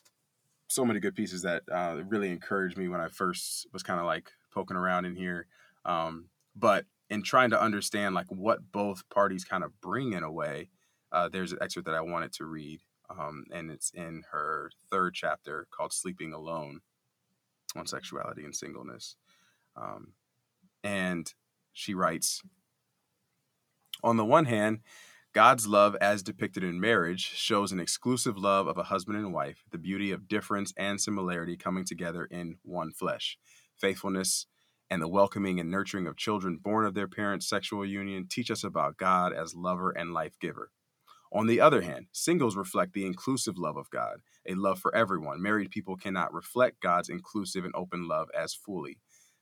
so 0.67 0.85
many 0.85 0.99
good 0.99 1.15
pieces 1.15 1.43
that 1.43 1.63
uh, 1.71 1.97
really 2.07 2.31
encouraged 2.31 2.77
me 2.77 2.87
when 2.87 3.01
I 3.01 3.07
first 3.09 3.67
was 3.71 3.83
kind 3.83 3.99
of 3.99 4.05
like 4.05 4.31
poking 4.53 4.77
around 4.77 5.05
in 5.05 5.15
here. 5.15 5.47
Um, 5.85 6.29
but 6.55 6.85
in 7.09 7.23
trying 7.23 7.51
to 7.51 7.61
understand 7.61 8.15
like 8.15 8.27
what 8.29 8.71
both 8.71 9.07
parties 9.09 9.43
kind 9.43 9.63
of 9.63 9.79
bring 9.81 10.13
in 10.13 10.23
a 10.23 10.31
way, 10.31 10.69
uh, 11.11 11.29
there's 11.29 11.51
an 11.51 11.59
excerpt 11.61 11.85
that 11.85 11.95
I 11.95 12.01
wanted 12.01 12.33
to 12.33 12.45
read, 12.45 12.81
um, 13.09 13.45
and 13.51 13.71
it's 13.71 13.91
in 13.91 14.23
her 14.31 14.71
third 14.89 15.13
chapter 15.13 15.67
called 15.71 15.93
"Sleeping 15.93 16.33
Alone" 16.33 16.81
on 17.75 17.87
sexuality 17.87 18.43
and 18.43 18.55
singleness, 18.55 19.15
um, 19.75 20.13
and 20.83 21.33
she 21.73 21.93
writes. 21.93 22.41
On 24.01 24.15
the 24.15 24.23
one 24.23 24.45
hand, 24.45 24.79
God's 25.33 25.67
love, 25.67 25.95
as 26.01 26.23
depicted 26.23 26.63
in 26.63 26.79
marriage, 26.79 27.21
shows 27.21 27.71
an 27.71 27.79
exclusive 27.79 28.37
love 28.37 28.65
of 28.65 28.77
a 28.77 28.83
husband 28.83 29.17
and 29.17 29.33
wife, 29.33 29.63
the 29.69 29.77
beauty 29.77 30.11
of 30.11 30.27
difference 30.27 30.73
and 30.77 30.99
similarity 30.99 31.55
coming 31.55 31.85
together 31.85 32.25
in 32.25 32.55
one 32.63 32.91
flesh. 32.91 33.37
Faithfulness 33.75 34.47
and 34.89 35.01
the 35.01 35.07
welcoming 35.07 35.59
and 35.59 35.69
nurturing 35.69 36.07
of 36.07 36.17
children 36.17 36.57
born 36.57 36.85
of 36.85 36.95
their 36.95 37.07
parents' 37.07 37.47
sexual 37.47 37.85
union 37.85 38.25
teach 38.27 38.49
us 38.49 38.63
about 38.63 38.97
God 38.97 39.31
as 39.31 39.53
lover 39.53 39.91
and 39.91 40.13
life 40.13 40.39
giver. 40.39 40.71
On 41.31 41.45
the 41.45 41.61
other 41.61 41.81
hand, 41.81 42.07
singles 42.11 42.57
reflect 42.57 42.93
the 42.93 43.05
inclusive 43.05 43.57
love 43.57 43.77
of 43.77 43.89
God, 43.91 44.17
a 44.47 44.55
love 44.55 44.79
for 44.79 44.93
everyone. 44.95 45.41
Married 45.41 45.69
people 45.69 45.95
cannot 45.95 46.33
reflect 46.33 46.81
God's 46.81 47.09
inclusive 47.09 47.65
and 47.65 47.73
open 47.75 48.07
love 48.07 48.29
as 48.35 48.55
fully. 48.55 48.99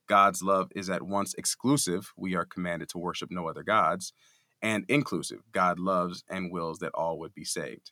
God's 0.08 0.44
love 0.44 0.70
is 0.76 0.90
at 0.90 1.04
once 1.04 1.34
exclusive, 1.36 2.12
we 2.18 2.36
are 2.36 2.46
commanded 2.46 2.90
to 2.90 2.98
worship 2.98 3.30
no 3.32 3.48
other 3.48 3.64
gods, 3.64 4.14
and 4.62 4.84
inclusive. 4.90 5.40
God 5.52 5.80
loves 5.80 6.24
and 6.30 6.52
wills 6.52 6.80
that 6.80 6.94
all 6.94 7.20
would 7.20 7.34
be 7.34 7.46
saved. 7.46 7.92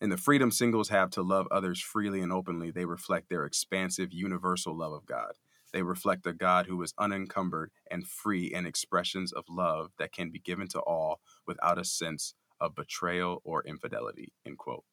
In 0.00 0.10
the 0.10 0.16
freedom 0.16 0.50
singles 0.50 0.88
have 0.88 1.10
to 1.10 1.22
love 1.22 1.46
others 1.50 1.80
freely 1.80 2.22
and 2.22 2.32
openly, 2.32 2.70
they 2.70 2.84
reflect 2.84 3.28
their 3.28 3.44
expansive, 3.44 4.12
universal 4.12 4.76
love 4.76 4.92
of 4.92 5.06
God. 5.06 5.32
They 5.72 5.82
reflect 5.82 6.26
a 6.26 6.32
God 6.32 6.66
who 6.66 6.82
is 6.82 6.94
unencumbered 6.98 7.70
and 7.90 8.08
free 8.08 8.46
in 8.52 8.66
expressions 8.66 9.32
of 9.32 9.44
love 9.48 9.90
that 9.98 10.12
can 10.12 10.30
be 10.30 10.40
given 10.40 10.68
to 10.68 10.80
all 10.80 11.20
without 11.46 11.78
a 11.78 11.84
sense 11.84 12.34
of 12.60 12.74
betrayal 12.74 13.40
or 13.44 13.62
infidelity. 13.62 14.32
End 14.46 14.58
quote. 14.58 14.84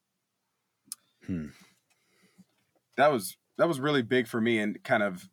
Hmm. 1.26 1.48
That 2.96 3.12
was 3.12 3.38
that 3.58 3.68
was 3.68 3.80
really 3.80 4.02
big 4.02 4.28
for 4.28 4.40
me 4.40 4.60
and 4.60 4.82
kind 4.84 5.04
of 5.04 5.30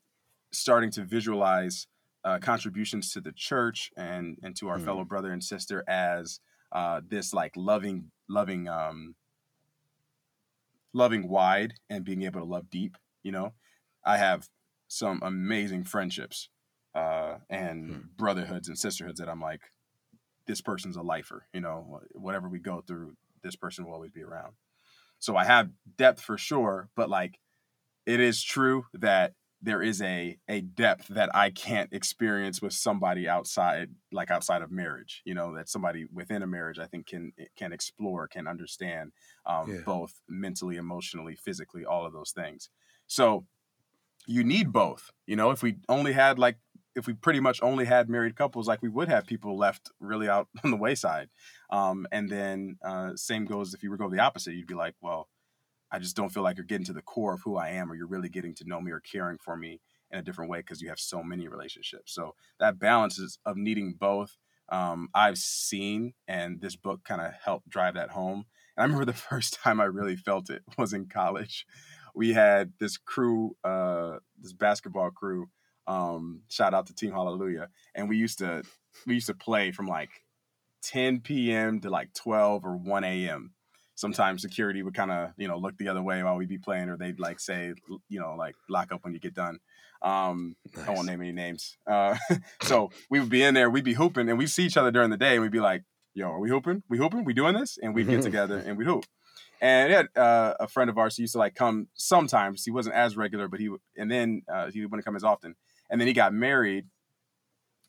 starting 0.52 0.90
to 0.92 1.04
visualize 1.04 1.86
uh, 2.24 2.38
contributions 2.38 3.12
to 3.12 3.20
the 3.20 3.32
church 3.32 3.90
and 3.96 4.38
and 4.42 4.56
to 4.56 4.68
our 4.68 4.78
mm. 4.78 4.84
fellow 4.84 5.04
brother 5.04 5.30
and 5.30 5.44
sister 5.44 5.84
as 5.88 6.40
uh, 6.72 7.00
this 7.06 7.32
like 7.34 7.52
loving 7.56 8.10
loving 8.28 8.68
um, 8.68 9.14
loving 10.92 11.28
wide 11.28 11.74
and 11.90 12.04
being 12.04 12.22
able 12.22 12.40
to 12.40 12.46
love 12.46 12.70
deep. 12.70 12.96
You 13.22 13.32
know, 13.32 13.52
I 14.04 14.16
have 14.16 14.48
some 14.88 15.20
amazing 15.22 15.84
friendships 15.84 16.48
uh, 16.94 17.36
and 17.50 17.90
mm. 17.90 18.02
brotherhoods 18.16 18.68
and 18.68 18.78
sisterhoods 18.78 19.20
that 19.20 19.28
I'm 19.28 19.40
like, 19.40 19.62
this 20.46 20.60
person's 20.60 20.96
a 20.96 21.02
lifer. 21.02 21.46
You 21.52 21.60
know, 21.60 22.00
whatever 22.12 22.48
we 22.48 22.58
go 22.58 22.82
through, 22.86 23.16
this 23.42 23.56
person 23.56 23.84
will 23.84 23.92
always 23.92 24.12
be 24.12 24.22
around. 24.22 24.54
So 25.18 25.36
I 25.36 25.44
have 25.44 25.70
depth 25.96 26.20
for 26.20 26.36
sure, 26.36 26.88
but 26.96 27.08
like, 27.08 27.38
it 28.06 28.20
is 28.20 28.42
true 28.42 28.86
that 28.92 29.34
there 29.64 29.80
is 29.80 30.02
a 30.02 30.36
a 30.46 30.60
depth 30.60 31.08
that 31.08 31.34
I 31.34 31.48
can't 31.50 31.90
experience 31.92 32.60
with 32.60 32.74
somebody 32.74 33.26
outside 33.26 33.90
like 34.12 34.30
outside 34.30 34.60
of 34.60 34.70
marriage 34.70 35.22
you 35.24 35.34
know 35.34 35.54
that 35.54 35.70
somebody 35.70 36.04
within 36.12 36.42
a 36.42 36.46
marriage 36.46 36.78
I 36.78 36.86
think 36.86 37.06
can 37.06 37.32
can 37.56 37.72
explore 37.72 38.28
can 38.28 38.46
understand 38.46 39.12
um, 39.46 39.72
yeah. 39.72 39.80
both 39.86 40.20
mentally 40.28 40.76
emotionally 40.76 41.34
physically 41.34 41.84
all 41.86 42.04
of 42.04 42.12
those 42.12 42.32
things 42.32 42.68
so 43.06 43.46
you 44.26 44.44
need 44.44 44.70
both 44.70 45.10
you 45.26 45.34
know 45.34 45.50
if 45.50 45.62
we 45.62 45.76
only 45.88 46.12
had 46.12 46.38
like 46.38 46.58
if 46.96 47.06
we 47.06 47.12
pretty 47.12 47.40
much 47.40 47.60
only 47.62 47.84
had 47.84 48.08
married 48.08 48.36
couples 48.36 48.68
like 48.68 48.82
we 48.82 48.88
would 48.88 49.08
have 49.08 49.26
people 49.26 49.56
left 49.56 49.90
really 50.00 50.28
out 50.28 50.48
on 50.64 50.70
the 50.70 50.76
wayside 50.76 51.28
um, 51.70 52.06
and 52.12 52.28
then 52.28 52.76
uh, 52.84 53.10
same 53.16 53.44
goes 53.44 53.74
if 53.74 53.82
you 53.82 53.90
were 53.90 53.96
go 53.96 54.08
the 54.08 54.20
opposite 54.20 54.54
you'd 54.54 54.66
be 54.66 54.74
like 54.74 54.94
well 55.00 55.28
I 55.94 56.00
just 56.00 56.16
don't 56.16 56.30
feel 56.30 56.42
like 56.42 56.56
you're 56.56 56.66
getting 56.66 56.86
to 56.86 56.92
the 56.92 57.02
core 57.02 57.34
of 57.34 57.42
who 57.44 57.56
I 57.56 57.68
am 57.68 57.90
or 57.90 57.94
you're 57.94 58.08
really 58.08 58.28
getting 58.28 58.52
to 58.56 58.64
know 58.66 58.80
me 58.80 58.90
or 58.90 58.98
caring 58.98 59.38
for 59.38 59.56
me 59.56 59.80
in 60.10 60.18
a 60.18 60.22
different 60.22 60.50
way 60.50 60.58
because 60.58 60.82
you 60.82 60.88
have 60.88 60.98
so 60.98 61.22
many 61.22 61.46
relationships. 61.46 62.12
So 62.12 62.34
that 62.58 62.80
balance 62.80 63.16
is 63.18 63.38
of 63.46 63.56
needing 63.56 63.94
both. 63.98 64.36
Um, 64.70 65.08
I've 65.14 65.38
seen, 65.38 66.14
and 66.26 66.60
this 66.60 66.74
book 66.74 67.04
kind 67.04 67.20
of 67.20 67.32
helped 67.44 67.68
drive 67.68 67.94
that 67.94 68.10
home. 68.10 68.46
And 68.76 68.82
I 68.82 68.82
remember 68.82 69.04
the 69.04 69.12
first 69.30 69.54
time 69.62 69.80
I 69.80 69.84
really 69.84 70.16
felt 70.16 70.50
it 70.50 70.62
was 70.76 70.92
in 70.92 71.06
college. 71.06 71.64
We 72.12 72.32
had 72.32 72.72
this 72.80 72.96
crew, 72.96 73.56
uh, 73.62 74.18
this 74.40 74.52
basketball 74.52 75.10
crew. 75.10 75.48
Um, 75.86 76.42
shout 76.48 76.74
out 76.74 76.86
to 76.86 76.94
Team 76.94 77.12
Hallelujah, 77.12 77.68
and 77.94 78.08
we 78.08 78.16
used 78.16 78.38
to 78.38 78.62
we 79.06 79.14
used 79.14 79.26
to 79.26 79.34
play 79.34 79.72
from 79.72 79.86
like 79.86 80.10
10 80.82 81.20
p.m. 81.20 81.80
to 81.80 81.90
like 81.90 82.12
12 82.14 82.64
or 82.64 82.76
1 82.76 83.04
a.m 83.04 83.54
sometimes 83.94 84.42
security 84.42 84.82
would 84.82 84.94
kind 84.94 85.10
of 85.10 85.30
you 85.36 85.48
know 85.48 85.56
look 85.56 85.76
the 85.78 85.88
other 85.88 86.02
way 86.02 86.22
while 86.22 86.36
we'd 86.36 86.48
be 86.48 86.58
playing, 86.58 86.88
or 86.88 86.96
they'd 86.96 87.20
like 87.20 87.40
say 87.40 87.72
you 88.08 88.20
know 88.20 88.34
like 88.36 88.54
lock 88.68 88.92
up 88.92 89.04
when 89.04 89.12
you 89.12 89.20
get 89.20 89.34
done. 89.34 89.58
Um, 90.02 90.56
nice. 90.76 90.88
I 90.88 90.92
won't 90.92 91.06
name 91.06 91.20
any 91.22 91.32
names. 91.32 91.76
Uh, 91.86 92.16
so 92.62 92.90
we 93.10 93.20
would 93.20 93.30
be 93.30 93.42
in 93.42 93.54
there, 93.54 93.70
we'd 93.70 93.84
be 93.84 93.94
hooping, 93.94 94.28
and 94.28 94.36
we'd 94.36 94.50
see 94.50 94.64
each 94.64 94.76
other 94.76 94.90
during 94.90 95.10
the 95.10 95.16
day, 95.16 95.34
and 95.34 95.42
we'd 95.42 95.52
be 95.52 95.60
like, 95.60 95.82
"Yo, 96.14 96.28
are 96.28 96.40
we 96.40 96.50
hooping? 96.50 96.82
We 96.88 96.98
hooping? 96.98 97.24
We 97.24 97.34
doing 97.34 97.54
this?" 97.54 97.78
And 97.82 97.94
we'd 97.94 98.08
get 98.08 98.22
together 98.30 98.58
and 98.58 98.76
we'd 98.76 98.86
hoop. 98.86 99.04
And 99.60 99.92
had 99.92 100.06
uh, 100.16 100.54
a 100.60 100.68
friend 100.68 100.90
of 100.90 100.98
ours 100.98 101.16
who 101.16 101.22
used 101.22 101.32
to 101.32 101.38
like 101.38 101.54
come 101.54 101.88
sometimes. 101.94 102.64
He 102.64 102.70
wasn't 102.70 102.96
as 102.96 103.16
regular, 103.16 103.48
but 103.48 103.60
he 103.60 103.70
and 103.96 104.10
then 104.10 104.42
uh, 104.52 104.70
he 104.70 104.84
wouldn't 104.84 105.04
come 105.04 105.16
as 105.16 105.24
often. 105.24 105.54
And 105.94 106.00
then 106.00 106.08
he 106.08 106.12
got 106.12 106.34
married, 106.34 106.86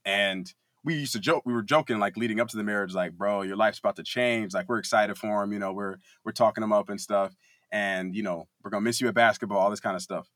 and 0.05 0.53
we 0.83 0.93
used 0.93 1.13
to 1.13 1.19
joke 1.19 1.41
we 1.43 1.53
were 1.53 1.63
joking 1.63 1.97
like 1.97 2.15
leading 2.15 2.39
up 2.39 2.47
to 2.49 2.57
the 2.57 2.63
marriage 2.63 2.93
like 2.93 3.13
bro 3.13 3.41
your 3.41 3.55
life's 3.55 3.79
about 3.79 3.95
to 3.95 4.03
change. 4.03 4.53
Like 4.53 4.69
we're 4.69 4.77
excited 4.77 5.17
for 5.17 5.43
him 5.43 5.51
you 5.51 5.57
know 5.57 5.73
we're 5.73 5.95
we're 6.23 6.31
talking 6.31 6.63
him 6.63 6.71
up 6.71 6.89
and 6.89 7.01
stuff. 7.01 7.35
And 7.71 8.15
you 8.15 8.21
know 8.21 8.47
we're 8.63 8.69
gonna 8.69 8.83
miss 8.83 9.01
you 9.01 9.07
at 9.07 9.15
basketball 9.15 9.57
all 9.57 9.71
this 9.71 9.79
kind 9.79 9.95
of 9.95 10.03
stuff. 10.03 10.29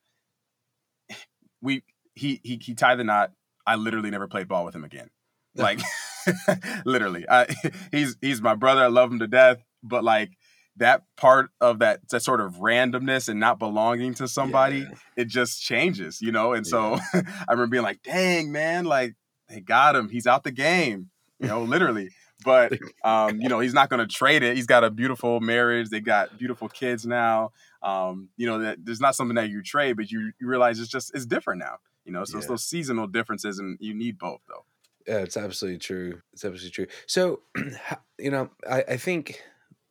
We 1.62 1.84
he 2.16 2.42
he, 2.44 2.60
he 2.60 2.74
tied 2.74 2.96
the 2.96 3.04
knot. 3.04 3.34
I 3.68 3.76
literally 3.76 4.10
never 4.10 4.28
played 4.28 4.48
ball 4.48 4.66
with 4.66 4.74
him 4.74 4.84
again. 4.84 5.12
Like 5.54 5.80
literally. 6.86 7.26
I, 7.30 7.54
he's 7.92 8.18
he's 8.20 8.42
my 8.42 8.56
brother. 8.56 8.82
I 8.82 8.88
love 8.88 9.12
him 9.12 9.20
to 9.20 9.28
death. 9.28 9.64
But 9.84 10.04
like 10.04 10.32
that 10.80 11.04
part 11.16 11.52
of 11.62 11.80
that 11.80 12.08
that 12.10 12.22
sort 12.22 12.42
of 12.42 12.56
randomness 12.56 13.30
and 13.30 13.40
not 13.40 13.60
belonging 13.60 14.14
to 14.14 14.28
somebody 14.28 14.80
yeah. 14.80 14.96
it 15.16 15.26
just 15.26 15.62
changes 15.62 16.22
you 16.22 16.32
know 16.32 16.54
and 16.54 16.66
yeah. 16.66 16.70
so 16.70 17.00
i 17.14 17.52
remember 17.52 17.68
being 17.68 17.84
like 17.84 18.02
dang 18.04 18.52
man 18.52 18.86
like 18.86 19.16
they 19.50 19.60
got 19.60 19.96
him. 19.96 20.10
He's 20.10 20.28
out 20.28 20.44
the 20.44 20.52
game, 20.52 21.10
you 21.40 21.48
know, 21.48 21.64
literally. 21.64 22.10
But 22.46 22.74
um, 23.04 23.42
you 23.42 23.50
know, 23.50 23.60
he's 23.60 23.74
not 23.74 23.90
going 23.90 24.00
to 24.00 24.08
trade 24.08 24.44
it. 24.44 24.56
He's 24.56 24.68
got 24.68 24.84
a 24.84 24.90
beautiful 24.90 25.42
marriage. 25.42 25.90
They 25.90 26.00
got 26.00 26.38
beautiful 26.38 26.70
kids 26.70 27.06
now. 27.06 27.52
Um, 27.82 28.30
you 28.38 28.48
know, 28.48 28.60
that 28.60 28.78
there's 28.84 29.02
not 29.02 29.16
something 29.16 29.36
that 29.36 29.50
you 29.50 29.62
trade, 29.62 29.98
but 29.98 30.12
you, 30.12 30.32
you 30.40 30.48
realize 30.48 30.80
it's 30.80 30.90
just 30.90 31.14
it's 31.14 31.26
different 31.26 31.60
now. 31.60 31.78
You 32.06 32.14
know, 32.14 32.24
so 32.24 32.34
yeah. 32.34 32.40
it's 32.40 32.48
those 32.48 32.64
seasonal 32.64 33.08
differences, 33.08 33.60
and 33.60 33.78
you 33.80 33.94
need 33.94 34.18
both 34.18 34.42
though. 34.48 34.66
Yeah, 35.08 35.20
it's 35.20 35.38
absolutely 35.38 35.80
true. 35.80 36.22
It's 36.34 36.46
absolutely 36.46 36.72
true. 36.72 36.88
So, 37.08 37.42
you 38.20 38.32
know, 38.32 38.50
I, 38.70 38.84
I 38.90 38.98
think 38.98 39.42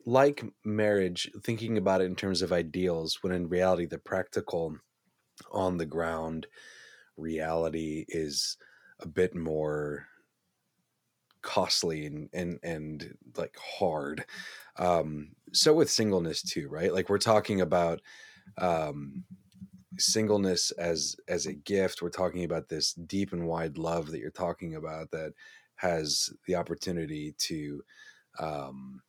like 0.08 0.42
marriage, 0.64 1.30
thinking 1.42 1.76
about 1.76 2.00
it 2.00 2.06
in 2.06 2.16
terms 2.16 2.40
of 2.40 2.52
ideals, 2.52 3.22
when 3.22 3.32
in 3.32 3.48
reality, 3.48 3.86
the 3.86 3.98
practical, 3.98 4.76
on 5.52 5.76
the 5.78 5.86
ground 5.86 6.46
reality 7.16 8.04
is 8.08 8.56
a 9.00 9.08
bit 9.08 9.34
more 9.34 10.06
costly 11.42 12.06
and 12.06 12.28
and 12.32 12.58
and 12.62 13.14
like 13.36 13.56
hard. 13.56 14.24
Um 14.76 15.36
so 15.52 15.72
with 15.74 15.90
singleness 15.90 16.42
too 16.42 16.68
right? 16.68 16.92
Like 16.92 17.08
we're 17.08 17.18
talking 17.18 17.60
about 17.60 18.00
um 18.58 19.24
singleness 19.98 20.70
as 20.72 21.16
as 21.28 21.46
a 21.46 21.54
gift. 21.54 22.02
We're 22.02 22.10
talking 22.10 22.44
about 22.44 22.68
this 22.68 22.94
deep 22.94 23.32
and 23.32 23.46
wide 23.46 23.78
love 23.78 24.08
that 24.10 24.20
you're 24.20 24.30
talking 24.30 24.74
about 24.76 25.10
that 25.12 25.32
has 25.76 26.30
the 26.46 26.56
opportunity 26.56 27.34
to 27.38 27.82
um 28.40 29.02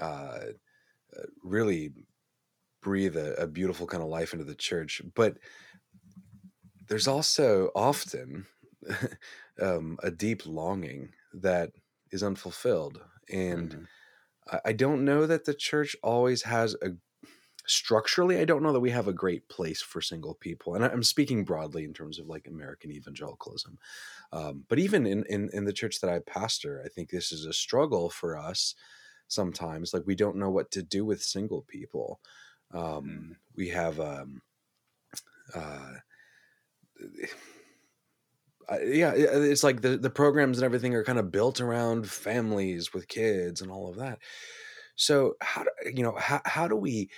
uh 0.00 0.40
really 1.42 1.90
breathe 2.80 3.16
a, 3.16 3.34
a 3.42 3.46
beautiful 3.46 3.86
kind 3.86 4.02
of 4.02 4.08
life 4.08 4.32
into 4.32 4.44
the 4.44 4.54
church 4.54 5.02
but 5.14 5.36
there's 6.88 7.08
also 7.08 7.70
often 7.74 8.46
um, 9.62 9.98
a 10.02 10.10
deep 10.10 10.46
longing 10.46 11.10
that 11.32 11.70
is 12.10 12.22
unfulfilled. 12.22 13.00
And 13.30 13.70
mm-hmm. 13.70 14.56
I, 14.56 14.70
I 14.70 14.72
don't 14.72 15.04
know 15.04 15.26
that 15.26 15.44
the 15.44 15.54
church 15.54 15.94
always 16.02 16.42
has 16.42 16.74
a 16.82 16.90
structurally, 17.66 18.38
I 18.38 18.46
don't 18.46 18.62
know 18.62 18.72
that 18.72 18.80
we 18.80 18.90
have 18.90 19.08
a 19.08 19.12
great 19.12 19.46
place 19.50 19.82
for 19.82 20.00
single 20.00 20.34
people. 20.34 20.74
And 20.74 20.82
I'm 20.82 21.02
speaking 21.02 21.44
broadly 21.44 21.84
in 21.84 21.92
terms 21.92 22.18
of 22.18 22.26
like 22.26 22.46
American 22.46 22.90
evangelicalism. 22.90 23.78
Um, 24.32 24.64
but 24.68 24.78
even 24.78 25.06
in, 25.06 25.24
in, 25.28 25.50
in 25.52 25.66
the 25.66 25.72
church 25.72 26.00
that 26.00 26.10
I 26.10 26.20
pastor, 26.20 26.82
I 26.84 26.88
think 26.88 27.10
this 27.10 27.30
is 27.30 27.44
a 27.44 27.52
struggle 27.52 28.08
for 28.08 28.38
us 28.38 28.74
sometimes. 29.28 29.94
Like 29.94 30.04
we 30.06 30.14
don't 30.14 30.36
know 30.36 30.50
what 30.50 30.70
to 30.72 30.82
do 30.82 31.04
with 31.04 31.22
single 31.22 31.62
people. 31.62 32.20
Um, 32.72 32.82
mm. 32.82 33.36
We 33.56 33.68
have, 33.68 34.00
um, 34.00 34.42
uh, 35.54 35.94
yeah, 38.84 39.12
it's 39.14 39.64
like 39.64 39.80
the 39.80 39.96
the 39.96 40.10
programs 40.10 40.58
and 40.58 40.64
everything 40.64 40.94
are 40.94 41.04
kind 41.04 41.18
of 41.18 41.30
built 41.30 41.60
around 41.60 42.08
families 42.10 42.92
with 42.92 43.08
kids 43.08 43.62
and 43.62 43.70
all 43.70 43.88
of 43.88 43.96
that. 43.96 44.18
So 44.94 45.36
how 45.40 45.62
do 45.62 45.70
you 45.94 46.02
know 46.02 46.16
how 46.18 46.42
how 46.44 46.68
do 46.68 46.76
we 46.76 47.08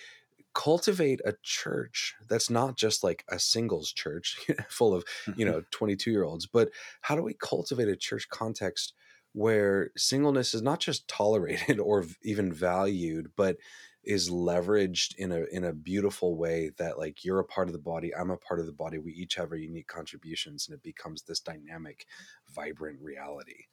cultivate 0.54 1.20
a 1.24 1.34
church 1.42 2.14
that's 2.28 2.50
not 2.50 2.76
just 2.76 3.04
like 3.04 3.24
a 3.28 3.38
singles 3.38 3.92
church 3.92 4.36
full 4.68 4.94
of 4.94 5.04
you 5.36 5.44
know 5.46 5.62
22 5.70 6.10
year 6.10 6.24
olds 6.24 6.46
but 6.46 6.70
how 7.02 7.14
do 7.14 7.22
we 7.22 7.34
cultivate 7.34 7.88
a 7.88 7.94
church 7.94 8.28
context 8.28 8.92
where 9.32 9.90
singleness 9.96 10.54
is 10.54 10.62
not 10.62 10.80
just 10.80 11.06
tolerated 11.08 11.78
or 11.80 12.04
even 12.22 12.52
valued 12.52 13.30
but 13.36 13.56
is 14.02 14.30
leveraged 14.30 15.14
in 15.16 15.30
a 15.30 15.44
in 15.52 15.64
a 15.64 15.72
beautiful 15.72 16.36
way 16.36 16.70
that 16.78 16.98
like 16.98 17.24
you're 17.24 17.40
a 17.40 17.44
part 17.44 17.68
of 17.68 17.72
the 17.72 17.78
body 17.78 18.14
i'm 18.14 18.30
a 18.30 18.36
part 18.36 18.58
of 18.58 18.66
the 18.66 18.72
body 18.72 18.98
we 18.98 19.12
each 19.12 19.34
have 19.34 19.50
our 19.50 19.56
unique 19.56 19.88
contributions 19.88 20.66
and 20.66 20.74
it 20.74 20.82
becomes 20.82 21.22
this 21.22 21.40
dynamic 21.40 22.06
vibrant 22.54 22.98
reality 23.00 23.64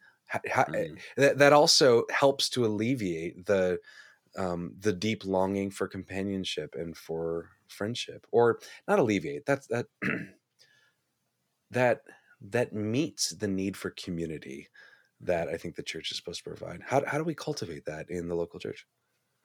mm-hmm. 0.87 0.95
that, 1.21 1.37
that 1.37 1.53
also 1.53 2.03
helps 2.11 2.49
to 2.49 2.65
alleviate 2.65 3.45
the 3.45 3.79
um, 4.37 4.73
the 4.79 4.93
deep 4.93 5.25
longing 5.25 5.71
for 5.71 5.87
companionship 5.87 6.75
and 6.77 6.95
for 6.95 7.49
friendship 7.69 8.27
or 8.31 8.59
not 8.87 8.99
alleviate 8.99 9.45
that's 9.45 9.67
that 9.67 9.85
that 11.71 12.01
that 12.41 12.73
meets 12.73 13.29
the 13.31 13.47
need 13.47 13.75
for 13.75 13.89
community 13.91 14.67
that 15.21 15.47
i 15.47 15.57
think 15.57 15.75
the 15.75 15.83
church 15.83 16.11
is 16.11 16.17
supposed 16.17 16.43
to 16.43 16.49
provide 16.49 16.81
how, 16.85 17.03
how 17.05 17.17
do 17.17 17.23
we 17.23 17.35
cultivate 17.35 17.85
that 17.85 18.09
in 18.09 18.27
the 18.27 18.35
local 18.35 18.59
church 18.59 18.85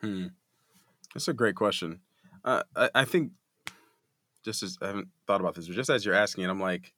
hmm. 0.00 0.26
that's 1.14 1.28
a 1.28 1.32
great 1.32 1.54
question 1.54 2.00
uh, 2.44 2.62
I, 2.74 2.90
I 2.94 3.04
think 3.04 3.32
just 4.44 4.62
as 4.62 4.78
i 4.82 4.88
haven't 4.88 5.08
thought 5.26 5.40
about 5.40 5.54
this 5.54 5.66
but 5.66 5.76
just 5.76 5.90
as 5.90 6.04
you're 6.04 6.14
asking 6.14 6.44
it 6.44 6.50
i'm 6.50 6.61
like 6.61 6.92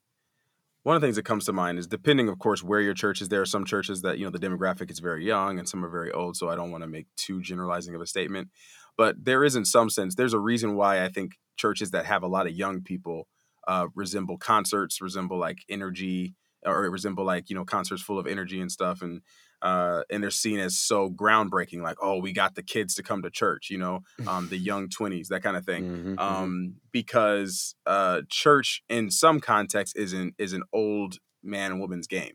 one 0.85 0.95
of 0.95 1.01
the 1.01 1.07
things 1.07 1.15
that 1.15 1.25
comes 1.25 1.45
to 1.45 1.51
mind 1.51 1.79
is 1.79 1.87
depending, 1.87 2.29
of 2.29 2.37
course, 2.37 2.61
where 2.61 2.79
your 2.79 2.93
church 2.93 3.19
is. 3.19 3.29
There 3.29 3.41
are 3.41 3.45
some 3.47 3.65
churches 3.65 4.03
that 4.03 4.19
you 4.19 4.23
know 4.23 4.29
the 4.29 4.37
demographic 4.37 4.91
is 4.91 4.99
very 4.99 5.25
young, 5.25 5.57
and 5.57 5.67
some 5.67 5.83
are 5.83 5.89
very 5.89 6.11
old. 6.11 6.37
So 6.37 6.47
I 6.47 6.55
don't 6.55 6.69
want 6.69 6.83
to 6.83 6.87
make 6.87 7.07
too 7.15 7.41
generalizing 7.41 7.95
of 7.95 8.01
a 8.01 8.05
statement, 8.05 8.49
but 8.95 9.25
there 9.25 9.43
is, 9.43 9.55
in 9.55 9.65
some 9.65 9.89
sense, 9.89 10.13
there's 10.13 10.35
a 10.35 10.39
reason 10.39 10.75
why 10.75 11.03
I 11.03 11.09
think 11.09 11.39
churches 11.57 11.89
that 11.89 12.05
have 12.05 12.21
a 12.21 12.27
lot 12.27 12.45
of 12.45 12.53
young 12.53 12.83
people 12.83 13.27
uh, 13.67 13.87
resemble 13.95 14.37
concerts, 14.37 15.01
resemble 15.01 15.39
like 15.39 15.65
energy, 15.69 16.35
or 16.65 16.85
it 16.85 16.89
resemble 16.89 17.23
like 17.23 17.49
you 17.49 17.55
know 17.55 17.65
concerts 17.65 18.01
full 18.01 18.19
of 18.19 18.27
energy 18.27 18.59
and 18.59 18.71
stuff, 18.71 19.01
and 19.01 19.21
uh, 19.61 20.03
and 20.09 20.21
they're 20.21 20.31
seen 20.31 20.59
as 20.59 20.77
so 20.77 21.09
groundbreaking, 21.09 21.81
like 21.81 21.97
oh, 22.01 22.19
we 22.19 22.33
got 22.33 22.55
the 22.55 22.63
kids 22.63 22.95
to 22.95 23.03
come 23.03 23.21
to 23.21 23.29
church, 23.29 23.69
you 23.69 23.77
know, 23.77 24.01
um, 24.27 24.49
the 24.49 24.57
young 24.57 24.89
twenties, 24.89 25.29
that 25.29 25.43
kind 25.43 25.57
of 25.57 25.65
thing, 25.65 25.83
mm-hmm, 25.83 26.09
mm-hmm. 26.09 26.19
um, 26.19 26.51
mm-hmm. 26.51 26.71
because 26.91 27.75
uh, 27.85 28.21
church 28.29 28.83
in 28.89 29.09
some 29.09 29.39
context 29.39 29.97
is 29.97 30.13
an 30.13 30.33
is 30.37 30.53
an 30.53 30.63
old 30.73 31.17
man 31.43 31.71
and 31.71 31.81
woman's 31.81 32.07
game, 32.07 32.33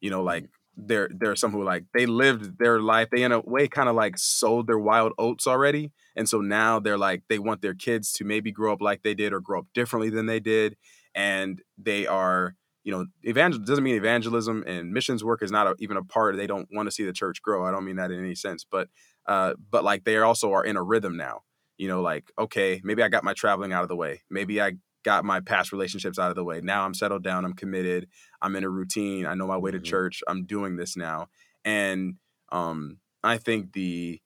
you 0.00 0.10
know, 0.10 0.22
like. 0.22 0.44
Mm-hmm. 0.44 0.54
There, 0.82 1.10
there 1.12 1.30
are 1.30 1.36
some 1.36 1.50
who 1.50 1.62
like 1.62 1.84
they 1.92 2.06
lived 2.06 2.58
their 2.58 2.80
life. 2.80 3.08
They 3.10 3.22
in 3.22 3.32
a 3.32 3.40
way 3.40 3.68
kind 3.68 3.90
of 3.90 3.96
like 3.96 4.16
sold 4.16 4.66
their 4.66 4.78
wild 4.78 5.12
oats 5.18 5.46
already, 5.46 5.90
and 6.16 6.26
so 6.26 6.40
now 6.40 6.78
they're 6.78 6.96
like 6.96 7.22
they 7.28 7.38
want 7.38 7.60
their 7.60 7.74
kids 7.74 8.12
to 8.12 8.24
maybe 8.24 8.50
grow 8.50 8.72
up 8.72 8.80
like 8.80 9.02
they 9.02 9.12
did 9.12 9.34
or 9.34 9.40
grow 9.40 9.58
up 9.58 9.66
differently 9.74 10.08
than 10.08 10.24
they 10.24 10.40
did, 10.40 10.76
and 11.14 11.60
they 11.76 12.06
are 12.06 12.54
you 12.82 12.92
know, 12.92 13.06
evangel 13.26 13.60
doesn't 13.60 13.84
mean 13.84 13.96
evangelism 13.96 14.64
and 14.66 14.92
missions 14.92 15.22
work 15.22 15.42
is 15.42 15.50
not 15.50 15.66
a, 15.66 15.74
even 15.78 15.96
a 15.96 16.02
part. 16.02 16.36
They 16.36 16.46
don't 16.46 16.68
want 16.72 16.86
to 16.86 16.90
see 16.90 17.04
the 17.04 17.12
church 17.12 17.42
grow. 17.42 17.64
I 17.64 17.70
don't 17.70 17.84
mean 17.84 17.96
that 17.96 18.10
in 18.10 18.18
any 18.18 18.34
sense, 18.34 18.64
but 18.70 18.88
uh, 19.26 19.54
but 19.70 19.84
like 19.84 20.04
they 20.04 20.16
also 20.18 20.52
are 20.52 20.64
in 20.64 20.76
a 20.76 20.82
rhythm 20.82 21.16
now. 21.16 21.42
You 21.76 21.88
know, 21.88 22.00
like 22.00 22.30
okay, 22.38 22.80
maybe 22.84 23.02
I 23.02 23.08
got 23.08 23.24
my 23.24 23.34
traveling 23.34 23.72
out 23.72 23.82
of 23.82 23.88
the 23.88 23.96
way. 23.96 24.22
Maybe 24.30 24.60
I 24.60 24.72
got 25.02 25.24
my 25.24 25.40
past 25.40 25.72
relationships 25.72 26.18
out 26.18 26.30
of 26.30 26.36
the 26.36 26.44
way. 26.44 26.60
Now 26.62 26.84
I'm 26.84 26.94
settled 26.94 27.24
down. 27.24 27.44
I'm 27.44 27.54
committed. 27.54 28.06
I'm 28.42 28.56
in 28.56 28.64
a 28.64 28.68
routine. 28.68 29.26
I 29.26 29.34
know 29.34 29.46
my 29.46 29.56
way 29.56 29.70
to 29.70 29.78
mm-hmm. 29.78 29.84
church. 29.84 30.22
I'm 30.26 30.44
doing 30.44 30.76
this 30.76 30.96
now, 30.96 31.28
and 31.64 32.14
um, 32.50 32.98
I 33.22 33.38
think 33.38 33.72
the 33.72 34.20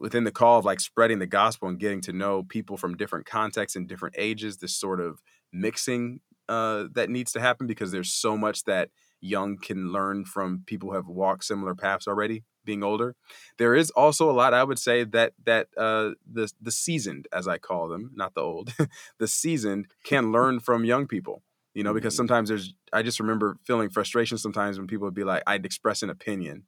within 0.00 0.24
the 0.24 0.32
call 0.32 0.58
of 0.58 0.64
like 0.64 0.80
spreading 0.80 1.20
the 1.20 1.26
gospel 1.26 1.68
and 1.68 1.78
getting 1.78 2.00
to 2.02 2.12
know 2.12 2.42
people 2.42 2.76
from 2.76 2.96
different 2.96 3.26
contexts 3.26 3.76
and 3.76 3.88
different 3.88 4.16
ages, 4.18 4.58
this 4.58 4.76
sort 4.76 5.00
of 5.00 5.20
mixing 5.52 6.20
uh, 6.48 6.84
that 6.94 7.10
needs 7.10 7.32
to 7.32 7.40
happen 7.40 7.66
because 7.66 7.90
there's 7.90 8.12
so 8.12 8.36
much 8.36 8.64
that 8.64 8.90
young 9.20 9.56
can 9.58 9.92
learn 9.92 10.24
from 10.24 10.62
people 10.66 10.90
who 10.90 10.94
have 10.94 11.08
walked 11.08 11.44
similar 11.44 11.74
paths 11.74 12.06
already 12.06 12.44
being 12.64 12.84
older 12.84 13.16
there 13.56 13.74
is 13.74 13.90
also 13.92 14.30
a 14.30 14.32
lot 14.32 14.52
i 14.54 14.62
would 14.62 14.78
say 14.78 15.02
that 15.02 15.32
that 15.44 15.68
uh, 15.76 16.10
the 16.30 16.50
the 16.60 16.70
seasoned 16.70 17.26
as 17.32 17.48
i 17.48 17.56
call 17.58 17.88
them 17.88 18.10
not 18.14 18.34
the 18.34 18.40
old 18.40 18.74
the 19.18 19.26
seasoned 19.26 19.86
can 20.04 20.30
learn 20.36 20.60
from 20.60 20.84
young 20.84 21.06
people 21.06 21.42
you 21.74 21.82
know 21.82 21.94
because 21.94 22.12
mm-hmm. 22.12 22.18
sometimes 22.18 22.48
there's 22.48 22.74
i 22.92 23.02
just 23.02 23.18
remember 23.18 23.56
feeling 23.64 23.88
frustration 23.88 24.38
sometimes 24.38 24.78
when 24.78 24.86
people 24.86 25.06
would 25.06 25.14
be 25.14 25.24
like 25.24 25.42
i'd 25.46 25.64
express 25.64 26.02
an 26.02 26.10
opinion 26.10 26.64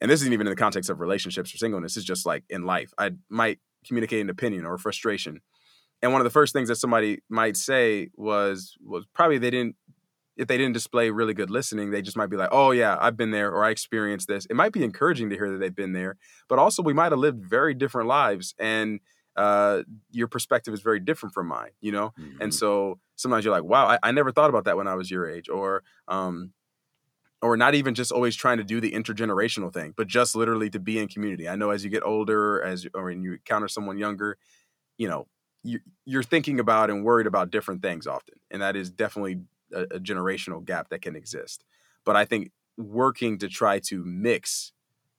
and 0.00 0.10
this 0.10 0.20
isn't 0.20 0.32
even 0.32 0.46
in 0.46 0.50
the 0.50 0.56
context 0.56 0.90
of 0.90 1.00
relationships 1.00 1.54
or 1.54 1.58
singleness 1.58 1.96
it's 1.96 2.06
just 2.06 2.26
like 2.26 2.44
in 2.50 2.64
life 2.64 2.92
i 2.98 3.10
might 3.28 3.58
communicate 3.86 4.20
an 4.20 4.30
opinion 4.30 4.64
or 4.64 4.74
a 4.74 4.78
frustration 4.78 5.40
and 6.02 6.12
one 6.12 6.20
of 6.20 6.24
the 6.24 6.30
first 6.30 6.52
things 6.52 6.68
that 6.68 6.76
somebody 6.76 7.20
might 7.28 7.56
say 7.56 8.10
was 8.16 8.76
was 8.84 9.04
probably 9.14 9.38
they 9.38 9.50
didn't 9.50 9.76
if 10.36 10.48
they 10.48 10.56
didn't 10.56 10.72
display 10.72 11.10
really 11.10 11.34
good 11.34 11.50
listening 11.50 11.90
they 11.90 12.02
just 12.02 12.16
might 12.16 12.30
be 12.30 12.36
like 12.36 12.48
oh 12.52 12.72
yeah 12.72 12.96
i've 13.00 13.16
been 13.16 13.30
there 13.30 13.50
or 13.50 13.64
i 13.64 13.70
experienced 13.70 14.28
this. 14.28 14.46
It 14.46 14.56
might 14.56 14.72
be 14.72 14.84
encouraging 14.84 15.30
to 15.30 15.36
hear 15.36 15.50
that 15.50 15.58
they've 15.58 15.74
been 15.74 15.92
there 15.92 16.16
but 16.48 16.58
also 16.58 16.82
we 16.82 16.92
might 16.92 17.12
have 17.12 17.18
lived 17.18 17.44
very 17.44 17.74
different 17.74 18.08
lives 18.08 18.54
and 18.58 19.00
uh, 19.34 19.82
your 20.10 20.28
perspective 20.28 20.74
is 20.74 20.82
very 20.82 21.00
different 21.00 21.32
from 21.32 21.46
mine 21.46 21.70
you 21.80 21.90
know? 21.90 22.12
Mm-hmm. 22.20 22.42
and 22.42 22.54
so 22.54 22.98
sometimes 23.16 23.44
you're 23.44 23.54
like 23.54 23.64
wow 23.64 23.86
I, 23.86 23.98
I, 24.02 24.12
never 24.12 24.30
thought 24.30 24.50
about 24.50 24.64
that 24.64 24.76
when 24.76 24.86
i 24.86 24.94
was 24.94 25.10
your 25.10 25.26
age 25.26 25.48
or 25.48 25.82
um, 26.06 26.52
or 27.40 27.56
not 27.56 27.74
even 27.74 27.94
just 27.94 28.12
always 28.12 28.36
trying 28.36 28.58
to 28.58 28.64
do 28.64 28.78
the 28.78 28.92
intergenerational 28.92 29.72
thing 29.72 29.94
but 29.96 30.06
just 30.06 30.36
literally 30.36 30.68
to 30.70 30.78
be 30.78 30.98
in 30.98 31.08
community. 31.08 31.48
I 31.48 31.56
know 31.56 31.70
as 31.70 31.82
you 31.82 31.88
get 31.88 32.02
older 32.02 32.62
as 32.62 32.86
or 32.94 33.04
when 33.04 33.22
you 33.22 33.32
encounter 33.32 33.68
someone 33.68 33.96
younger 33.96 34.36
you 34.98 35.08
know 35.08 35.26
you're 36.04 36.22
thinking 36.22 36.58
about 36.60 36.90
and 36.90 37.04
worried 37.04 37.26
about 37.26 37.50
different 37.50 37.82
things 37.82 38.06
often 38.06 38.34
and 38.50 38.62
that 38.62 38.76
is 38.76 38.90
definitely 38.90 39.40
a, 39.72 39.82
a, 39.82 40.00
generational 40.00 40.64
gap 40.64 40.88
that 40.88 41.02
can 41.02 41.16
exist. 41.16 41.64
But 42.04 42.16
i 42.16 42.24
think 42.24 42.50
working 42.76 43.38
to 43.38 43.48
try 43.48 43.78
to 43.78 44.04
mix 44.04 44.72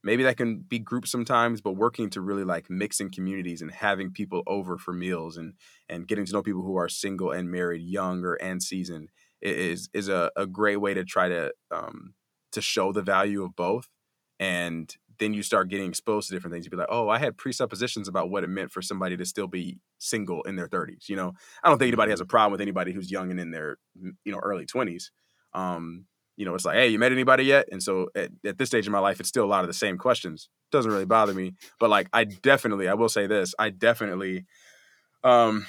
maybe 0.03 0.23
that 0.23 0.37
can 0.37 0.59
be 0.59 0.79
groups 0.79 1.11
sometimes 1.11 1.61
but 1.61 1.73
working 1.73 2.09
to 2.09 2.21
really 2.21 2.43
like 2.43 2.69
mixing 2.69 3.09
communities 3.09 3.61
and 3.61 3.71
having 3.71 4.11
people 4.11 4.43
over 4.47 4.77
for 4.77 4.93
meals 4.93 5.37
and 5.37 5.53
and 5.87 6.07
getting 6.07 6.25
to 6.25 6.33
know 6.33 6.43
people 6.43 6.63
who 6.63 6.75
are 6.75 6.89
single 6.89 7.31
and 7.31 7.49
married 7.49 7.81
younger 7.81 8.33
and 8.35 8.61
seasoned 8.61 9.09
is 9.41 9.89
is 9.93 10.09
a, 10.09 10.31
a 10.35 10.45
great 10.45 10.77
way 10.77 10.93
to 10.93 11.03
try 11.03 11.29
to 11.29 11.51
um 11.71 12.13
to 12.51 12.61
show 12.61 12.91
the 12.91 13.01
value 13.01 13.43
of 13.43 13.55
both 13.55 13.89
and 14.39 14.97
then 15.19 15.33
you 15.33 15.43
start 15.43 15.69
getting 15.69 15.89
exposed 15.89 16.27
to 16.27 16.33
different 16.33 16.53
things. 16.53 16.65
You'd 16.65 16.71
be 16.71 16.77
like, 16.77 16.87
oh, 16.89 17.09
I 17.09 17.19
had 17.19 17.37
presuppositions 17.37 18.07
about 18.07 18.29
what 18.29 18.43
it 18.43 18.49
meant 18.49 18.71
for 18.71 18.81
somebody 18.81 19.17
to 19.17 19.25
still 19.25 19.47
be 19.47 19.79
single 19.99 20.41
in 20.43 20.55
their 20.55 20.67
30s. 20.67 21.09
You 21.09 21.15
know, 21.15 21.33
I 21.63 21.69
don't 21.69 21.77
think 21.77 21.89
anybody 21.89 22.11
has 22.11 22.19
a 22.19 22.23
mm-hmm. 22.23 22.29
problem 22.29 22.51
with 22.51 22.61
anybody 22.61 22.91
who's 22.93 23.11
young 23.11 23.31
and 23.31 23.39
in 23.39 23.51
their, 23.51 23.77
you 23.95 24.31
know, 24.31 24.39
early 24.39 24.65
20s. 24.65 25.05
Um, 25.53 26.05
you 26.35 26.45
know, 26.45 26.55
it's 26.55 26.65
like, 26.65 26.75
hey, 26.75 26.87
you 26.87 26.97
met 26.97 27.11
anybody 27.11 27.45
yet? 27.45 27.67
And 27.71 27.81
so 27.81 28.09
at, 28.15 28.31
at 28.45 28.57
this 28.57 28.69
stage 28.69 28.87
of 28.87 28.91
my 28.91 28.99
life, 28.99 29.19
it's 29.19 29.29
still 29.29 29.45
a 29.45 29.47
lot 29.47 29.63
of 29.63 29.67
the 29.67 29.73
same 29.73 29.97
questions. 29.97 30.49
Doesn't 30.71 30.91
really 30.91 31.05
bother 31.05 31.33
me. 31.33 31.53
But 31.79 31.91
like, 31.91 32.07
I 32.11 32.23
definitely, 32.23 32.87
I 32.87 32.95
will 32.95 33.09
say 33.09 33.27
this, 33.27 33.53
I 33.59 33.69
definitely, 33.69 34.45
um, 35.23 35.67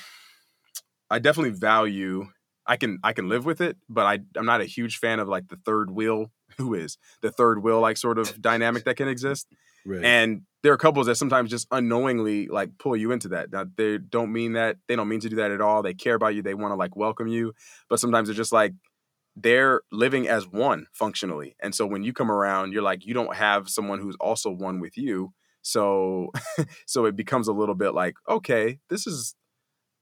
I 1.10 1.18
definitely 1.18 1.58
value 1.58 2.26
I 2.66 2.76
can 2.76 2.98
I 3.04 3.12
can 3.12 3.28
live 3.28 3.44
with 3.44 3.60
it, 3.60 3.76
but 3.88 4.06
I 4.06 4.20
I'm 4.36 4.46
not 4.46 4.60
a 4.60 4.64
huge 4.64 4.98
fan 4.98 5.20
of 5.20 5.28
like 5.28 5.48
the 5.48 5.58
third 5.64 5.90
wheel 5.90 6.30
who 6.56 6.74
is 6.74 6.98
the 7.20 7.30
third 7.30 7.62
wheel 7.62 7.80
like 7.80 7.96
sort 7.96 8.18
of 8.18 8.40
dynamic 8.40 8.84
that 8.84 8.96
can 8.96 9.08
exist. 9.14 9.48
Right. 9.86 10.04
And 10.04 10.42
there 10.62 10.72
are 10.72 10.78
couples 10.78 11.06
that 11.06 11.16
sometimes 11.16 11.50
just 11.50 11.66
unknowingly 11.70 12.48
like 12.48 12.78
pull 12.78 12.96
you 12.96 13.12
into 13.12 13.28
that. 13.28 13.52
Now 13.52 13.66
they 13.76 13.98
don't 13.98 14.32
mean 14.32 14.54
that 14.54 14.76
they 14.88 14.96
don't 14.96 15.08
mean 15.08 15.20
to 15.20 15.28
do 15.28 15.36
that 15.36 15.50
at 15.50 15.60
all. 15.60 15.82
They 15.82 15.94
care 15.94 16.14
about 16.14 16.34
you. 16.34 16.42
They 16.42 16.54
want 16.54 16.72
to 16.72 16.76
like 16.76 16.96
welcome 16.96 17.28
you, 17.28 17.52
but 17.90 18.00
sometimes 18.00 18.28
they're 18.28 18.34
just 18.34 18.52
like 18.52 18.72
they're 19.36 19.82
living 19.92 20.28
as 20.28 20.46
one 20.46 20.86
functionally. 20.92 21.56
And 21.60 21.74
so 21.74 21.86
when 21.86 22.02
you 22.02 22.12
come 22.12 22.30
around, 22.30 22.72
you're 22.72 22.82
like 22.82 23.04
you 23.04 23.12
don't 23.12 23.36
have 23.36 23.68
someone 23.68 24.00
who's 24.00 24.16
also 24.20 24.50
one 24.50 24.80
with 24.80 24.96
you. 24.96 25.34
So 25.60 26.30
so 26.86 27.04
it 27.04 27.14
becomes 27.14 27.46
a 27.46 27.52
little 27.52 27.74
bit 27.74 27.92
like 27.92 28.14
okay, 28.28 28.78
this 28.88 29.06
is 29.06 29.34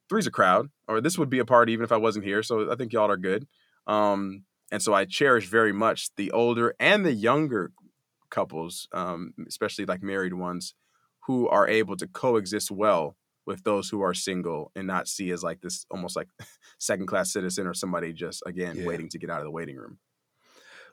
three's 0.09 0.29
a 0.29 0.31
crowd, 0.31 0.69
or 0.87 1.01
this 1.01 1.19
would 1.19 1.31
be 1.31 1.41
a 1.41 1.45
party 1.45 1.73
even 1.73 1.85
if 1.85 1.93
I 1.93 1.97
wasn't 1.97 2.25
here. 2.25 2.43
So 2.45 2.71
I 2.71 2.77
think 2.77 2.93
y'all 2.93 3.11
are 3.11 3.17
good. 3.17 3.49
Um, 3.89 4.45
and 4.73 4.83
so 4.83 4.95
I 4.95 5.05
cherish 5.05 5.47
very 5.47 5.73
much 5.73 6.09
the 6.17 6.31
older 6.33 6.75
and 6.81 7.05
the 7.05 7.13
younger 7.13 7.73
couples, 8.31 8.89
um, 8.93 9.35
especially 9.47 9.85
like 9.85 10.03
married 10.03 10.33
ones, 10.33 10.75
who 11.27 11.47
are 11.47 11.69
able 11.69 11.95
to 11.99 12.09
coexist 12.09 12.71
well 12.71 13.17
with 13.45 13.63
those 13.65 13.91
who 13.91 14.01
are 14.01 14.15
single 14.15 14.73
and 14.75 14.87
not 14.87 15.09
see 15.09 15.31
as 15.31 15.43
like 15.43 15.61
this 15.61 15.85
almost 15.91 16.17
like 16.17 16.29
second 16.79 17.07
class 17.07 17.33
citizen 17.33 17.67
or 17.67 17.75
somebody 17.75 18.15
just 18.15 18.43
again 18.47 18.79
yeah. 18.79 18.87
waiting 18.87 19.11
to 19.11 19.19
get 19.19 19.29
out 19.29 19.41
of 19.41 19.45
the 19.45 19.51
waiting 19.51 19.77
room. 19.77 19.99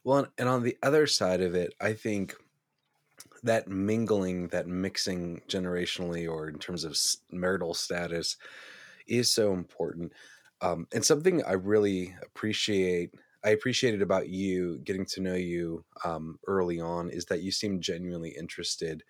Well, 0.03 0.27
and 0.37 0.49
on 0.49 0.63
the 0.63 0.77
other 0.83 1.07
side 1.07 1.39
of 1.39 1.55
it, 1.55 1.73
I 1.79 1.93
think 1.93 2.35
that 3.43 3.69
mingling, 3.69 4.49
that 4.49 4.67
mixing 4.67 5.41
generationally 5.47 6.29
or 6.29 6.49
in 6.49 6.59
terms 6.59 6.83
of 6.83 6.97
marital 7.31 7.73
status 7.73 8.35
is 9.07 9.31
so 9.31 9.53
important. 9.53 10.11
Um, 10.61 10.87
and 10.93 11.05
something 11.05 11.43
I 11.45 11.53
really 11.53 12.13
appreciate 12.21 13.11
I 13.43 13.49
appreciated 13.49 14.01
about 14.01 14.29
you 14.29 14.79
getting 14.79 15.05
to 15.07 15.21
know 15.21 15.35
you 15.35 15.85
um, 16.03 16.39
early 16.47 16.79
on 16.79 17.09
is 17.09 17.25
that 17.25 17.41
you 17.41 17.51
seem 17.51 17.79
genuinely 17.81 18.31
interested 18.31 19.03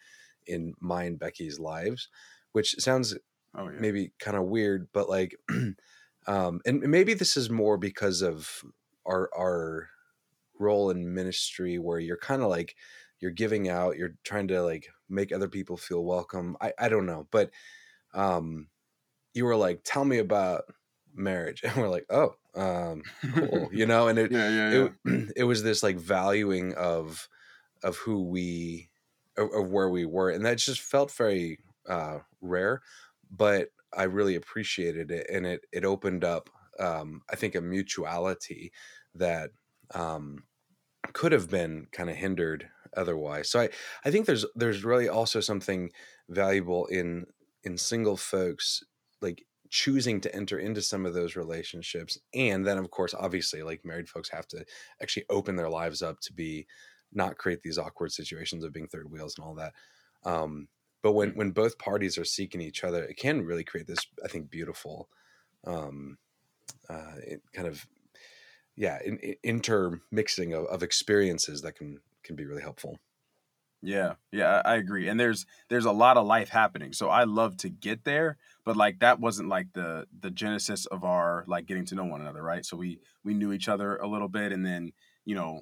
in 0.45 0.73
my 0.79 1.03
and 1.03 1.19
Becky's 1.19 1.59
lives, 1.59 2.09
which 2.53 2.75
sounds 2.79 3.17
Oh 3.53 3.69
yeah. 3.69 3.85
maybe 3.85 4.13
kind 4.19 4.37
of 4.37 4.45
weird, 4.45 4.91
but 4.93 5.09
like, 5.09 5.35
um, 6.27 6.61
and 6.65 6.81
maybe 6.81 7.13
this 7.13 7.37
is 7.37 7.49
more 7.49 7.77
because 7.77 8.21
of 8.21 8.63
our 9.05 9.29
our 9.37 9.89
role 10.59 10.89
in 10.89 11.13
ministry, 11.13 11.77
where 11.79 11.99
you're 11.99 12.17
kind 12.17 12.41
of 12.41 12.49
like 12.49 12.75
you're 13.19 13.31
giving 13.31 13.69
out, 13.69 13.97
you're 13.97 14.17
trying 14.23 14.47
to 14.47 14.61
like 14.61 14.89
make 15.09 15.31
other 15.31 15.49
people 15.49 15.77
feel 15.77 16.03
welcome. 16.05 16.57
I 16.61 16.73
I 16.79 16.89
don't 16.89 17.05
know, 17.05 17.27
but 17.31 17.51
um, 18.13 18.69
you 19.33 19.45
were 19.45 19.55
like, 19.55 19.81
tell 19.83 20.05
me 20.05 20.17
about 20.19 20.65
marriage, 21.13 21.63
and 21.65 21.75
we're 21.77 21.89
like, 21.89 22.05
oh, 22.09 22.35
um, 22.59 23.03
cool, 23.33 23.69
you 23.71 23.85
know, 23.85 24.07
and 24.07 24.19
it 24.19 24.31
yeah, 24.31 24.49
yeah, 24.49 24.71
yeah. 24.71 24.89
it, 25.05 25.33
it 25.37 25.43
was 25.45 25.63
this 25.63 25.83
like 25.83 25.97
valuing 25.97 26.73
of 26.75 27.27
of 27.83 27.97
who 27.97 28.23
we 28.23 28.89
of, 29.37 29.49
of 29.53 29.71
where 29.71 29.89
we 29.89 30.05
were 30.05 30.29
and 30.29 30.45
that 30.45 30.57
just 30.57 30.81
felt 30.81 31.11
very 31.11 31.59
uh 31.87 32.19
rare 32.41 32.81
but 33.31 33.69
i 33.95 34.03
really 34.03 34.35
appreciated 34.35 35.11
it 35.11 35.27
and 35.29 35.45
it 35.45 35.61
it 35.71 35.85
opened 35.85 36.23
up 36.23 36.49
um 36.79 37.21
i 37.31 37.35
think 37.35 37.55
a 37.55 37.61
mutuality 37.61 38.71
that 39.15 39.51
um 39.93 40.43
could 41.13 41.31
have 41.31 41.49
been 41.49 41.87
kind 41.91 42.09
of 42.09 42.15
hindered 42.15 42.69
otherwise 42.95 43.49
so 43.49 43.61
i 43.61 43.69
i 44.03 44.11
think 44.11 44.25
there's 44.25 44.45
there's 44.55 44.83
really 44.83 45.07
also 45.07 45.39
something 45.39 45.89
valuable 46.27 46.85
in 46.87 47.25
in 47.63 47.77
single 47.77 48.17
folks 48.17 48.83
like 49.21 49.45
choosing 49.69 50.19
to 50.21 50.35
enter 50.35 50.57
into 50.57 50.81
some 50.81 51.05
of 51.05 51.13
those 51.13 51.35
relationships 51.35 52.17
and 52.33 52.65
then 52.65 52.77
of 52.77 52.89
course 52.89 53.13
obviously 53.17 53.61
like 53.61 53.85
married 53.85 54.09
folks 54.09 54.29
have 54.29 54.47
to 54.47 54.65
actually 55.01 55.25
open 55.29 55.55
their 55.55 55.69
lives 55.69 56.01
up 56.01 56.19
to 56.19 56.33
be 56.33 56.65
not 57.13 57.37
create 57.37 57.61
these 57.61 57.77
awkward 57.77 58.11
situations 58.11 58.63
of 58.63 58.73
being 58.73 58.87
third 58.87 59.11
wheels 59.11 59.35
and 59.37 59.45
all 59.45 59.53
that 59.53 59.73
um 60.25 60.67
but 61.01 61.11
when 61.11 61.31
when 61.31 61.51
both 61.51 61.77
parties 61.77 62.17
are 62.17 62.25
seeking 62.25 62.61
each 62.61 62.83
other 62.83 63.03
it 63.03 63.17
can 63.17 63.43
really 63.43 63.63
create 63.63 63.85
this 63.85 63.99
i 64.25 64.27
think 64.27 64.49
beautiful 64.49 65.07
um 65.67 66.17
uh 66.89 67.13
kind 67.53 67.67
of 67.67 67.85
yeah 68.75 68.97
in, 69.05 69.17
in- 69.19 69.35
intermixing 69.43 70.53
of, 70.53 70.65
of 70.65 70.81
experiences 70.81 71.61
that 71.61 71.75
can 71.75 71.99
can 72.23 72.35
be 72.35 72.45
really 72.45 72.61
helpful 72.61 72.97
Yeah, 73.81 74.15
yeah, 74.33 74.61
I 74.65 74.75
agree. 74.75 75.07
And 75.07 75.17
there's 75.17 75.45
there's 75.69 75.85
a 75.85 75.91
lot 75.91 76.17
of 76.17 76.25
life 76.27 76.49
happening. 76.49 76.91
So 76.91 77.09
I 77.09 77.23
love 77.23 77.55
to 77.57 77.69
get 77.69 78.03
there, 78.03 78.37
but 78.65 78.75
like 78.75 78.99
that 78.99 79.21
wasn't 79.21 79.47
like 79.47 79.67
the 79.73 80.05
the 80.19 80.29
genesis 80.31 80.85
of 80.87 81.05
our 81.05 81.45
like 81.47 81.65
getting 81.65 81.85
to 81.85 81.95
know 81.95 82.03
one 82.03 82.19
another, 82.19 82.43
right? 82.43 82.65
So 82.65 82.75
we 82.75 82.99
we 83.23 83.33
knew 83.33 83.53
each 83.53 83.69
other 83.69 83.95
a 83.97 84.07
little 84.07 84.27
bit 84.27 84.51
and 84.51 84.65
then, 84.65 84.91
you 85.23 85.35
know, 85.35 85.61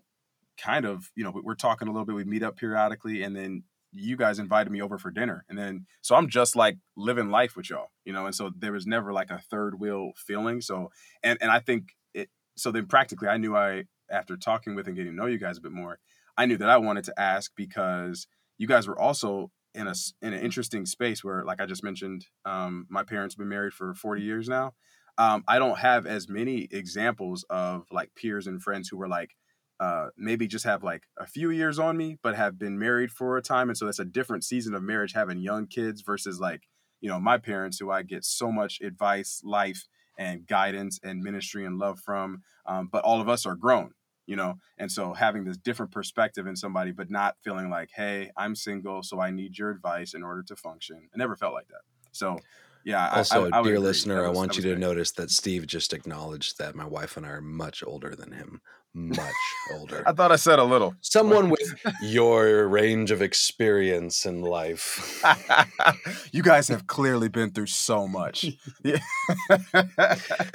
kind 0.58 0.86
of, 0.86 1.12
you 1.16 1.24
know, 1.24 1.34
we're 1.44 1.56
talking 1.56 1.88
a 1.88 1.92
little 1.92 2.06
bit, 2.06 2.16
we 2.16 2.24
meet 2.26 2.44
up 2.44 2.58
periodically 2.58 3.24
and 3.24 3.36
then 3.36 3.64
you 3.94 4.18
guys 4.18 4.40
invited 4.40 4.72
me 4.72 4.82
over 4.82 4.98
for 4.98 5.12
dinner. 5.12 5.46
And 5.50 5.58
then 5.58 5.86
so 6.02 6.16
I'm 6.16 6.30
just 6.30 6.56
like 6.56 6.78
living 6.98 7.30
life 7.30 7.56
with 7.58 7.70
y'all, 7.70 7.90
you 8.06 8.14
know, 8.14 8.26
and 8.28 8.36
so 8.36 8.52
there 8.58 8.74
was 8.74 8.88
never 8.88 9.14
like 9.14 9.32
a 9.32 9.40
third 9.52 9.80
wheel 9.80 10.12
feeling. 10.18 10.62
So 10.62 10.92
and 11.24 11.38
and 11.42 11.52
I 11.52 11.60
think 11.60 11.96
it 12.14 12.30
so 12.56 12.72
then 12.72 12.88
practically 12.88 13.28
I 13.30 13.38
knew 13.38 13.56
I 13.56 13.86
after 14.12 14.38
talking 14.38 14.76
with 14.76 14.88
and 14.88 14.96
getting 14.96 15.14
to 15.14 15.18
know 15.18 15.28
you 15.28 15.38
guys 15.40 15.58
a 15.58 15.62
bit 15.62 15.72
more, 15.72 16.00
I 16.38 16.46
knew 16.46 16.58
that 16.58 16.70
I 16.70 16.78
wanted 16.78 17.06
to 17.06 17.20
ask 17.20 17.52
because 17.56 18.28
you 18.58 18.68
guys 18.68 18.88
were 18.88 19.00
also 19.00 19.52
in 19.74 19.88
a 19.88 19.94
in 20.22 20.34
an 20.34 20.42
interesting 20.42 20.86
space 20.86 21.24
where, 21.24 21.44
like 21.44 21.62
I 21.62 21.66
just 21.66 21.84
mentioned, 21.84 22.26
um, 22.46 22.86
my 22.90 23.04
parents 23.04 23.36
have 23.36 23.40
been 23.40 23.50
married 23.50 23.74
for 23.74 23.94
40 23.94 24.22
years 24.22 24.48
now. 24.48 24.74
Um, 25.18 25.44
I 25.48 25.58
don't 25.58 25.80
have 25.80 26.06
as 26.06 26.30
many 26.30 26.68
examples 26.70 27.44
of 27.50 27.86
like 27.92 28.12
peers 28.16 28.46
and 28.46 28.62
friends 28.62 28.90
who 28.90 28.98
were 28.98 29.08
like 29.08 29.32
uh, 29.80 30.08
maybe 30.18 30.48
just 30.48 30.66
have 30.66 30.84
like 30.84 31.04
a 31.20 31.26
few 31.26 31.50
years 31.50 31.80
on 31.80 31.98
me, 31.98 32.18
but 32.22 32.36
have 32.36 32.58
been 32.58 32.78
married 32.78 33.12
for 33.12 33.38
a 33.38 33.42
time, 33.42 33.70
and 33.70 33.78
so 33.78 33.86
that's 33.86 34.00
a 34.00 34.06
different 34.06 34.44
season 34.44 34.74
of 34.74 34.84
marriage 34.84 35.14
having 35.14 35.40
young 35.40 35.68
kids 35.68 36.02
versus 36.02 36.40
like 36.40 36.64
you 37.02 37.10
know 37.10 37.20
my 37.20 37.38
parents 37.38 37.80
who 37.80 37.92
I 37.92 38.04
get 38.04 38.26
so 38.26 38.52
much 38.52 38.80
advice, 38.82 39.42
life, 39.44 39.86
and 40.18 40.46
guidance 40.48 41.00
and 41.04 41.22
ministry 41.22 41.66
and 41.66 41.78
love 41.78 42.00
from. 42.00 42.42
Um, 42.66 42.90
but 42.92 43.04
all 43.04 43.22
of 43.22 43.30
us 43.30 43.46
are 43.46 43.56
grown 43.56 43.92
you 44.28 44.36
know 44.36 44.54
and 44.78 44.92
so 44.92 45.14
having 45.14 45.44
this 45.46 45.58
different 45.58 45.92
perspective 45.92 46.46
in 46.46 46.56
somebody 46.56 46.92
but 46.92 47.10
not 47.10 47.36
feeling 47.44 47.70
like 47.70 47.90
hey 47.96 48.30
i'm 48.38 48.54
single 48.56 49.02
so 49.02 49.20
i 49.20 49.32
need 49.32 49.58
your 49.58 49.72
advice 49.72 50.14
in 50.14 50.22
order 50.22 50.44
to 50.44 50.56
function. 50.56 51.10
I 51.14 51.18
never 51.18 51.36
felt 51.36 51.54
like 51.54 51.68
that. 51.70 51.82
So 52.12 52.38
yeah 52.86 53.10
also 53.10 53.50
I, 53.50 53.58
I 53.58 53.62
would 53.62 53.70
dear 53.70 53.80
listener 53.80 54.22
That 54.22 54.28
i 54.28 54.30
want 54.30 54.56
you 54.56 54.62
to 54.62 54.70
great. 54.70 54.80
notice 54.80 55.12
that 55.14 55.32
steve 55.32 55.66
just 55.66 55.92
acknowledged 55.94 56.58
that 56.60 56.76
my 56.76 56.86
wife 56.86 57.18
and 57.18 57.26
i 57.26 57.30
are 57.30 57.42
much 57.42 57.84
older 57.86 58.16
than 58.16 58.32
him. 58.34 58.62
Much 58.94 59.20
older. 59.74 60.02
I 60.08 60.12
thought 60.14 60.32
i 60.32 60.38
said 60.38 60.58
a 60.58 60.64
little. 60.64 60.96
Someone 61.02 61.50
with 61.56 61.62
your 62.02 62.68
range 62.68 63.12
of 63.12 63.22
experience 63.22 64.26
in 64.26 64.42
life. 64.42 65.24
You 66.32 66.42
guys 66.44 66.68
have 66.70 66.88
clearly 66.88 67.30
been 67.30 67.52
through 67.52 67.68
so 67.68 68.08
much. 68.08 68.46
Yeah. 68.84 69.00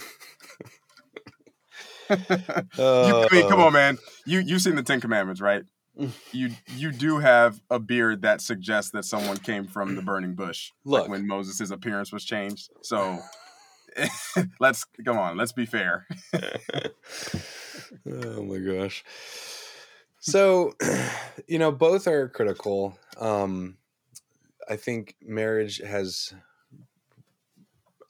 You- 2.12 2.18
I 2.78 3.28
mean, 3.32 3.48
come 3.48 3.60
Uh, 3.60 3.66
on, 3.66 3.72
man. 3.72 3.98
You 4.26 4.40
you've 4.40 4.62
seen 4.62 4.74
the 4.76 4.82
Ten 4.82 5.00
Commandments, 5.00 5.40
right? 5.40 5.62
You 6.32 6.50
you 6.74 6.90
do 6.92 7.18
have 7.18 7.60
a 7.70 7.78
beard 7.78 8.22
that 8.22 8.40
suggests 8.40 8.90
that 8.92 9.04
someone 9.04 9.36
came 9.36 9.66
from 9.66 9.94
the 9.94 10.02
burning 10.02 10.34
bush, 10.34 10.70
Look. 10.84 11.02
like 11.02 11.10
when 11.10 11.26
Moses' 11.26 11.70
appearance 11.70 12.12
was 12.12 12.24
changed. 12.24 12.70
So 12.82 13.18
let's 14.60 14.84
come 15.04 15.18
on, 15.18 15.36
let's 15.36 15.52
be 15.52 15.66
fair. 15.66 16.06
oh 18.06 18.42
my 18.42 18.58
gosh. 18.58 19.04
So, 20.18 20.74
you 21.48 21.58
know, 21.58 21.72
both 21.72 22.06
are 22.06 22.28
critical. 22.28 22.96
Um, 23.18 23.76
I 24.68 24.76
think 24.76 25.16
marriage 25.20 25.78
has 25.78 26.32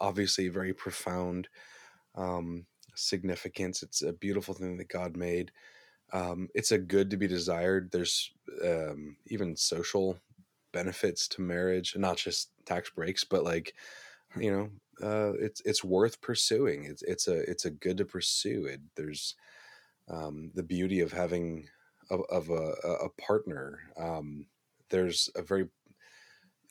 obviously 0.01 0.49
very 0.49 0.73
profound 0.75 1.49
um, 2.15 2.67
significance. 2.95 3.83
It's 3.83 4.03
a 4.03 4.13
beautiful 4.13 4.55
thing 4.55 4.77
that 4.79 4.89
God 4.89 5.17
made. 5.17 5.53
Um, 6.13 6.49
it's 6.55 6.73
a 6.73 6.79
good 6.79 7.11
to 7.11 7.17
be 7.17 7.27
desired. 7.27 7.91
There's 7.91 8.31
um, 8.65 9.17
even 9.27 9.57
social 9.57 10.19
benefits 10.73 11.29
to 11.29 11.43
marriage, 11.43 11.97
not 11.97 12.17
just 12.17 12.51
tax 12.67 12.91
breaks, 12.91 13.25
but 13.25 13.45
like 13.45 13.75
you 14.39 14.51
know, 14.51 14.71
uh, 15.07 15.33
it's 15.35 15.61
it's 15.65 15.85
worth 15.85 16.21
pursuing. 16.21 16.85
It's 16.85 17.03
it's 17.03 17.29
a 17.29 17.39
it's 17.51 17.65
a 17.65 17.71
good 17.71 17.99
to 17.99 18.05
pursue. 18.05 18.67
It 18.67 18.81
there's 18.97 19.35
um, 20.09 20.51
the 20.55 20.63
beauty 20.63 21.01
of 21.01 21.13
having 21.13 21.69
of, 22.11 22.23
of 22.31 22.51
a, 22.51 22.75
a 22.85 22.93
a 23.07 23.09
partner. 23.21 23.81
Um, 23.99 24.47
there's 24.91 25.31
a 25.35 25.43
very 25.43 25.69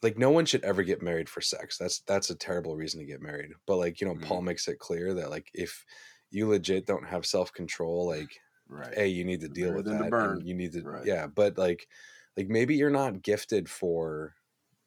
like 0.02 0.18
no 0.18 0.32
one 0.32 0.46
should 0.46 0.64
ever 0.64 0.84
get 0.84 1.02
married 1.02 1.30
for 1.30 1.42
sex. 1.42 1.78
That's 1.78 2.00
that's 2.00 2.30
a 2.30 2.36
terrible 2.36 2.76
reason 2.76 3.00
to 3.00 3.06
get 3.06 3.22
married. 3.22 3.52
But 3.68 3.78
like 3.78 4.02
you 4.02 4.08
know, 4.08 4.16
Paul 4.16 4.42
makes 4.42 4.68
it 4.68 4.80
clear 4.80 5.14
that 5.16 5.30
like 5.30 5.50
if 5.54 5.86
you 6.32 6.48
legit 6.48 6.86
don't 6.86 7.08
have 7.08 7.26
self 7.26 7.54
control, 7.54 8.08
like 8.08 8.40
Right. 8.68 8.94
hey, 8.96 9.08
you 9.08 9.26
need 9.26 9.42
to 9.42 9.50
deal 9.50 9.68
Better 9.68 9.76
with 9.76 9.86
that. 9.86 10.10
burn. 10.10 10.42
You 10.46 10.54
need 10.54 10.72
to 10.74 10.82
Right. 10.82 11.06
yeah. 11.06 11.28
But 11.28 11.58
like 11.58 11.88
like 12.38 12.48
maybe 12.48 12.76
you're 12.76 12.90
not 12.90 13.22
gifted 13.22 13.70
for 13.70 14.36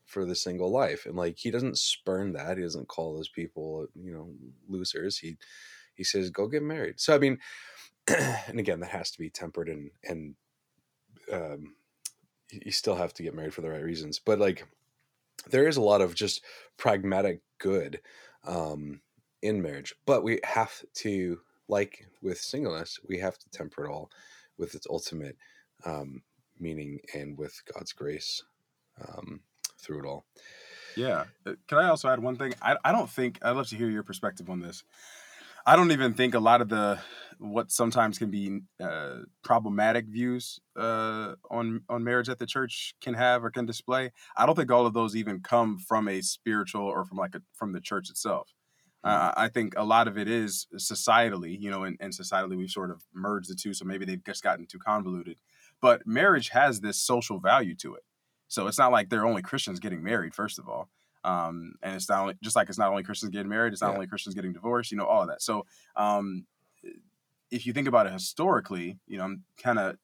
for 0.07 0.25
the 0.27 0.35
single 0.35 0.71
life 0.71 1.07
and 1.07 1.17
like 1.17 1.39
he 1.39 1.51
doesn't 1.51 1.79
spurn 1.79 2.33
that 2.33 2.57
he 2.59 2.63
doesn't 2.63 2.89
call 2.89 3.15
those 3.15 3.29
people 3.29 3.87
you 3.95 4.13
know 4.13 4.35
losers 4.69 5.17
he 5.19 5.37
he 5.95 6.05
says 6.05 6.31
go 6.31 6.47
get 6.47 6.63
married 6.63 7.01
so 7.01 7.15
i 7.15 7.19
mean 7.19 7.39
and 8.09 8.59
again 8.61 8.81
that 8.81 8.91
has 8.91 9.11
to 9.11 9.19
be 9.19 9.31
tempered 9.31 9.69
and 9.69 9.91
and 10.05 10.35
um 11.33 11.75
you 12.53 12.61
you 12.67 12.73
still 12.73 12.95
have 12.95 13.15
to 13.15 13.23
get 13.23 13.35
married 13.35 13.55
for 13.55 13.63
the 13.63 13.71
right 13.71 13.83
reasons 13.83 14.19
but 14.19 14.39
like 14.39 14.67
there 15.51 15.67
is 15.67 15.77
a 15.77 15.83
lot 15.83 16.01
of 16.03 16.15
just 16.15 16.45
pragmatic 16.77 17.41
good 17.59 18.01
um 18.45 19.01
in 19.45 19.63
marriage 19.63 19.95
but 20.07 20.25
we 20.25 20.41
have 20.43 20.73
to 20.95 21.39
like 21.69 22.07
with 22.23 22.39
singleness 22.39 22.99
we 23.09 23.19
have 23.19 23.39
to 23.39 23.49
temper 23.51 23.85
it 23.87 23.91
all 23.91 24.11
with 24.59 24.75
its 24.75 24.87
ultimate 24.91 25.37
um 25.85 26.23
meaning 26.59 26.99
and 27.15 27.39
with 27.39 27.63
god's 27.73 27.93
grace 27.93 28.43
um 29.09 29.41
through 29.79 30.01
it 30.01 30.07
all 30.07 30.25
Yeah. 30.97 31.25
Uh, 31.45 31.55
Can 31.67 31.79
I 31.79 31.89
also 31.89 32.09
add 32.09 32.21
one 32.21 32.37
thing? 32.37 32.55
I, 32.63 32.77
I 32.85 32.93
don't 32.93 33.11
think 33.11 33.39
I'd 33.43 33.57
love 33.57 33.69
to 33.69 33.77
hear 33.77 33.91
your 33.91 34.05
perspective 34.05 34.49
on 34.49 34.61
this. 34.61 34.85
I 35.67 35.77
don't 35.77 35.93
even 35.93 36.15
think 36.15 36.35
a 36.35 36.39
lot 36.39 36.61
of 36.61 36.69
the 36.69 36.99
what 37.39 37.73
sometimes 37.73 38.19
can 38.19 38.31
be 38.31 38.61
uh, 38.81 39.21
problematic 39.43 40.07
views 40.07 40.61
uh, 40.77 41.35
on 41.51 41.83
on 41.89 42.05
marriage 42.05 42.29
that 42.29 42.39
the 42.39 42.47
church 42.47 42.95
can 43.01 43.15
have 43.15 43.45
or 43.45 43.51
can 43.51 43.67
display. 43.67 44.13
I 44.37 44.47
don't 44.47 44.55
think 44.55 44.71
all 44.71 44.87
of 44.87 44.93
those 44.93 45.17
even 45.17 45.41
come 45.41 45.79
from 45.79 46.07
a 46.07 46.21
spiritual 46.21 46.83
or 46.83 47.05
from 47.05 47.19
like 47.19 47.35
a, 47.35 47.43
from 47.55 47.73
the 47.73 47.81
church 47.81 48.11
itself. 48.11 48.53
Uh, 49.05 49.33
I 49.37 49.49
think 49.49 49.75
a 49.77 49.85
lot 49.85 50.09
of 50.09 50.17
it 50.19 50.29
is 50.29 50.67
societally, 50.77 51.61
you 51.61 51.71
know, 51.71 51.85
and, 51.85 51.97
and 52.01 52.13
societally 52.13 52.57
we've 52.57 52.71
sort 52.71 52.91
of 52.91 53.05
merged 53.13 53.51
the 53.51 53.55
two, 53.55 53.75
so 53.75 53.85
maybe 53.85 54.05
they've 54.07 54.25
just 54.25 54.43
gotten 54.43 54.67
too 54.67 54.79
convoluted. 54.79 55.39
But 55.81 56.07
marriage 56.07 56.49
has 56.51 56.81
this 56.81 56.97
social 57.01 57.39
value 57.39 57.75
to 57.77 57.95
it. 57.97 58.05
So 58.49 58.67
it's 58.67 58.79
not 58.79 58.93
like 58.93 59.11
they're 59.11 59.27
only 59.27 59.43
Christians 59.43 59.81
getting 59.81 60.03
married, 60.03 60.35
first 60.35 60.59
of 60.59 60.69
all. 60.69 60.91
Um, 61.23 61.75
and 61.83 61.97
it's 61.97 62.09
not 62.09 62.21
only, 62.21 62.35
just 62.43 62.57
like 62.57 62.69
it's 62.69 62.79
not 62.79 62.91
only 62.91 63.03
Christians 63.03 63.31
getting 63.33 63.49
married, 63.49 63.73
it's 63.73 63.83
not 63.83 63.91
Yeah. 63.91 63.95
only 63.95 64.07
Christians 64.07 64.35
getting 64.35 64.53
divorced, 64.53 64.91
you 64.91 64.97
know, 64.97 65.07
all 65.07 65.23
of 65.23 65.29
that. 65.29 65.43
So 65.43 65.67
um, 65.97 66.47
if 67.51 67.67
you 67.67 67.73
think 67.73 67.89
about 67.89 68.07
it 68.07 68.13
historically, 68.13 68.99
you 69.07 69.19
know, 69.19 69.25
I'm 69.25 69.45
kind 69.59 69.79
of 69.79 69.97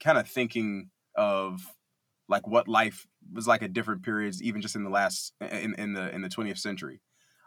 kind 0.00 0.18
of 0.18 0.28
thinking 0.28 0.90
of 1.16 1.62
like 2.28 2.46
what 2.46 2.68
life 2.68 3.06
was 3.32 3.46
like 3.48 3.62
at 3.62 3.72
different 3.72 4.04
periods, 4.04 4.42
even 4.42 4.60
just 4.62 4.76
in 4.76 4.84
the 4.84 4.90
last 4.90 5.34
in, 5.40 5.74
in 5.76 5.94
the 5.94 6.14
in 6.14 6.22
the 6.22 6.28
20th 6.28 6.58
century. 6.58 7.00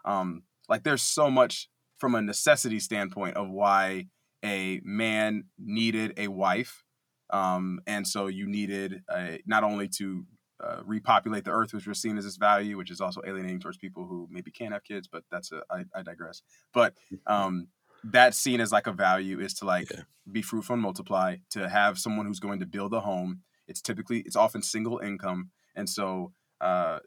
Um, 0.04 0.44
like 0.68 0.82
there's 0.82 1.02
so 1.02 1.30
much 1.30 1.68
from 1.98 2.14
a 2.14 2.22
necessity 2.22 2.80
standpoint 2.80 3.36
of 3.36 3.50
why 3.50 4.06
a 4.44 4.80
man 4.84 5.44
needed 5.58 6.14
a 6.16 6.28
wife, 6.28 6.82
um, 7.30 7.80
and 7.86 8.06
so 8.06 8.26
you 8.26 8.46
needed 8.46 9.02
a, 9.10 9.40
not 9.46 9.64
only 9.64 9.88
to 9.98 10.26
uh, 10.62 10.80
repopulate 10.84 11.44
the 11.44 11.50
earth, 11.50 11.72
which 11.72 11.86
was 11.86 12.00
seen 12.00 12.16
as 12.16 12.26
its 12.26 12.36
value, 12.36 12.76
which 12.76 12.90
is 12.90 13.00
also 13.00 13.20
alienating 13.26 13.60
towards 13.60 13.78
people 13.78 14.06
who 14.06 14.28
maybe 14.30 14.50
can't 14.50 14.72
have 14.72 14.84
kids, 14.84 15.08
but 15.10 15.24
that's 15.30 15.50
a 15.52 15.62
I, 15.70 15.84
I 15.94 16.02
digress. 16.02 16.42
But 16.72 16.94
um, 17.26 17.68
that's 18.04 18.38
seen 18.38 18.60
as 18.60 18.72
like 18.72 18.86
a 18.86 18.92
value 18.92 19.40
is 19.40 19.54
to 19.54 19.64
like 19.64 19.90
yeah. 19.90 20.02
be 20.30 20.42
fruitful 20.42 20.74
and 20.74 20.82
multiply, 20.82 21.36
to 21.50 21.68
have 21.68 21.98
someone 21.98 22.26
who's 22.26 22.40
going 22.40 22.60
to 22.60 22.66
build 22.66 22.94
a 22.94 23.00
home. 23.00 23.40
It's 23.66 23.80
typically 23.80 24.20
it's 24.20 24.36
often 24.36 24.62
single 24.62 24.98
income, 24.98 25.50
and 25.74 25.88
so 25.88 26.32
uh, 26.60 27.00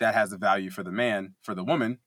that 0.00 0.14
has 0.14 0.32
a 0.32 0.36
value 0.36 0.70
for 0.70 0.82
the 0.82 0.92
man. 0.92 1.34
For 1.42 1.54
the 1.54 1.64
woman, 1.64 1.98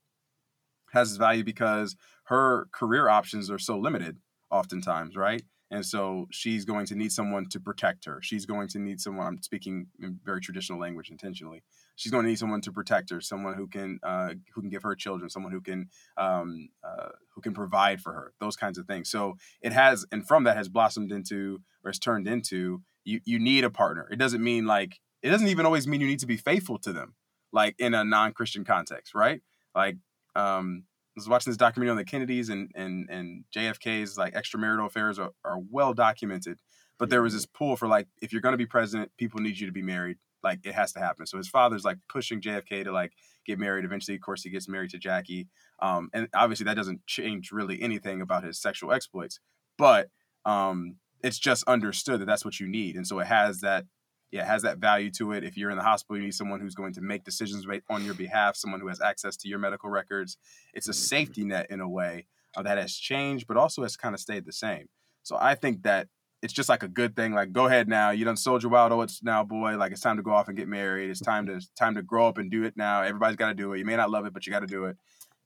has 0.92 1.18
value 1.18 1.44
because 1.44 1.96
her 2.26 2.68
career 2.72 3.10
options 3.10 3.50
are 3.50 3.60
so 3.60 3.78
limited, 3.78 4.18
oftentimes, 4.50 5.16
right? 5.16 5.44
And 5.70 5.86
so 5.86 6.28
she's 6.32 6.64
going 6.64 6.86
to 6.88 6.96
need 6.96 7.12
someone 7.12 7.48
to 7.50 7.60
protect 7.60 8.06
her. 8.06 8.20
She's 8.22 8.46
going 8.46 8.70
to 8.70 8.80
need 8.80 9.02
someone. 9.02 9.28
I'm 9.28 9.42
speaking 9.42 9.88
in 10.02 10.20
very 10.24 10.40
traditional 10.40 10.80
language 10.80 11.10
intentionally. 11.10 11.62
She's 11.98 12.12
going 12.12 12.24
to 12.24 12.30
need 12.30 12.40
someone 12.40 12.62
to 12.62 12.72
protect 12.72 13.10
her, 13.10 13.20
someone 13.20 13.56
who 13.56 13.68
can 13.68 14.00
uh, 14.02 14.36
who 14.54 14.62
can 14.62 14.70
give 14.70 14.84
her 14.84 14.96
children, 14.96 15.30
someone 15.30 15.52
who 15.52 15.60
can 15.60 15.90
um, 16.16 16.70
uh, 16.84 17.10
who 17.36 17.42
can 17.42 17.54
provide 17.54 18.00
for 18.00 18.14
her. 18.14 18.34
Those 18.40 18.56
kinds 18.56 18.78
of 18.78 18.86
things. 18.86 19.10
So 19.10 19.36
it 19.62 19.74
has, 19.74 20.06
and 20.12 20.26
from 20.26 20.46
that 20.46 20.56
has 20.56 20.70
blossomed 20.70 21.12
into 21.12 21.60
or 21.84 21.90
has 21.90 22.00
turned 22.00 22.28
into 22.28 22.82
you. 23.04 23.20
You 23.26 23.40
need 23.40 23.66
a 23.66 23.70
partner. 23.70 24.08
It 24.10 24.18
doesn't 24.20 24.44
mean 24.44 24.66
like 24.66 25.00
it 25.22 25.32
doesn't 25.32 25.48
even 25.48 25.66
always 25.66 25.86
mean 25.86 26.00
you 26.00 26.08
need 26.08 26.20
to 26.20 26.28
be 26.28 26.38
faithful 26.38 26.78
to 26.80 26.94
them, 26.94 27.16
like 27.52 27.76
in 27.78 27.94
a 27.94 28.06
non-Christian 28.06 28.64
context, 28.64 29.14
right? 29.14 29.42
Like 29.76 29.98
um, 30.38 30.84
was 31.16 31.28
watching 31.28 31.52
this 31.52 31.58
documentary 31.58 31.92
on 31.92 31.98
the 31.98 32.06
Kennedys 32.06 32.50
and 32.50 32.72
and 32.76 33.10
and 33.10 33.44
JFK's 33.56 34.18
like 34.18 34.34
extramarital 34.36 34.86
affairs 34.86 35.20
are, 35.20 35.32
are 35.44 35.60
well 35.70 35.94
documented. 35.94 36.60
But 37.00 37.10
there 37.10 37.22
was 37.22 37.34
this 37.34 37.46
pull 37.46 37.76
for 37.76 37.88
like, 37.88 38.08
if 38.22 38.32
you're 38.32 38.42
going 38.42 38.54
to 38.54 38.58
be 38.58 38.66
president, 38.66 39.12
people 39.18 39.40
need 39.40 39.60
you 39.60 39.68
to 39.68 39.74
be 39.74 39.84
married. 39.84 40.18
Like 40.44 40.66
it 40.66 40.74
has 40.74 40.94
to 40.94 41.00
happen. 41.00 41.26
So 41.28 41.38
his 41.38 41.48
father's 41.48 41.84
like 41.84 41.98
pushing 42.10 42.42
JFK 42.42 42.84
to 42.86 42.92
like 42.92 43.12
get 43.46 43.60
married. 43.60 43.86
Eventually, 43.86 44.16
of 44.16 44.22
course, 44.22 44.44
he 44.44 44.50
gets 44.50 44.68
married 44.68 44.92
to 44.92 44.98
Jackie. 44.98 45.48
Um, 45.80 46.10
and 46.14 46.28
obviously, 46.34 46.64
that 46.66 46.76
doesn't 46.76 47.06
change 47.06 47.52
really 47.52 47.82
anything 47.82 48.22
about 48.22 48.44
his 48.44 48.60
sexual 48.60 48.94
exploits. 48.94 49.40
But 49.78 50.10
um, 50.46 50.96
it's 51.24 51.40
just 51.40 51.64
understood 51.66 52.22
that 52.22 52.26
that's 52.26 52.46
what 52.46 52.60
you 52.60 52.68
need, 52.68 52.96
and 52.96 53.06
so 53.06 53.20
it 53.20 53.28
has 53.28 53.60
that 53.62 53.86
yeah, 54.32 54.42
it 54.42 54.48
has 54.48 54.64
that 54.64 54.78
value 54.78 55.10
to 55.12 55.32
it. 55.32 55.44
If 55.44 55.58
you're 55.58 55.70
in 55.70 55.78
the 55.78 55.84
hospital, 55.84 56.18
you 56.18 56.24
need 56.24 56.34
someone 56.34 56.60
who's 56.60 56.76
going 56.76 56.94
to 56.94 57.02
make 57.02 57.24
decisions 57.24 57.66
on 57.90 58.04
your 58.04 58.14
behalf, 58.14 58.56
someone 58.56 58.82
who 58.82 58.88
has 58.88 59.02
access 59.02 59.38
to 59.38 59.48
your 59.48 59.60
medical 59.60 59.90
records. 59.90 60.38
It's 60.74 60.88
a 60.88 60.92
mm-hmm. 60.92 60.98
safety 60.98 61.46
net 61.46 61.68
in 61.70 61.80
a 61.80 61.88
way 61.88 62.26
uh, 62.56 62.64
that 62.64 62.78
has 62.78 62.94
changed, 62.94 63.48
but 63.48 63.58
also 63.58 63.84
has 63.84 63.96
kind 63.96 64.14
of 64.14 64.20
stayed 64.20 64.46
the 64.46 64.52
same. 64.52 64.90
So 65.24 65.38
I 65.40 65.56
think 65.56 65.84
that 65.84 66.08
it's 66.42 66.54
just 66.54 66.70
like 66.70 66.84
a 66.84 66.88
good 66.88 67.16
thing. 67.16 67.34
Like, 67.34 67.52
go 67.52 67.66
ahead 67.66 67.88
now. 67.88 68.12
You 68.12 68.26
done 68.26 68.38
sold 68.38 68.64
your 68.64 68.72
wild 68.72 68.92
oats 68.92 69.24
now, 69.24 69.44
boy. 69.44 69.78
Like, 69.78 69.92
it's 69.92 70.02
time 70.02 70.18
to 70.18 70.24
go 70.24 70.32
off 70.32 70.48
and 70.48 70.58
get 70.58 70.68
married. 70.68 71.10
It's 71.10 71.20
time 71.20 71.46
to 71.48 71.62
time 71.76 71.96
to 71.96 72.02
grow 72.02 72.28
up 72.28 72.38
and 72.38 72.52
do 72.52 72.64
it 72.64 72.76
now. 72.76 73.02
Everybody's 73.02 73.38
got 73.38 73.50
to 73.50 73.54
do 73.56 73.74
it. 73.74 73.80
You 73.80 73.86
may 73.86 73.96
not 73.96 74.10
love 74.10 74.26
it, 74.26 74.34
but 74.34 74.46
you 74.46 74.52
got 74.52 74.60
to 74.60 74.68
do 74.68 74.86
it. 74.86 74.98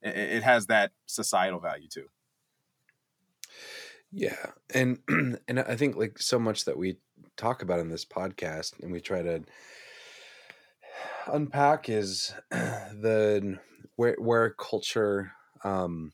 it. 0.02 0.16
It 0.18 0.44
has 0.44 0.68
that 0.68 0.92
societal 1.06 1.60
value 1.60 1.88
too. 1.88 2.08
Yeah, 4.12 4.48
and 4.74 5.00
and 5.48 5.60
I 5.60 5.76
think 5.76 5.96
like 5.96 6.20
so 6.20 6.38
much 6.38 6.66
that 6.66 6.78
we 6.78 6.98
talk 7.38 7.62
about 7.62 7.80
in 7.80 7.90
this 7.90 8.06
podcast 8.06 8.82
and 8.82 8.92
we 8.92 9.00
try 9.00 9.22
to 9.22 9.44
unpack 11.28 11.90
is 11.90 12.34
the 12.52 13.60
where 13.96 14.16
where 14.20 14.52
culture 14.52 15.32
um, 15.64 16.14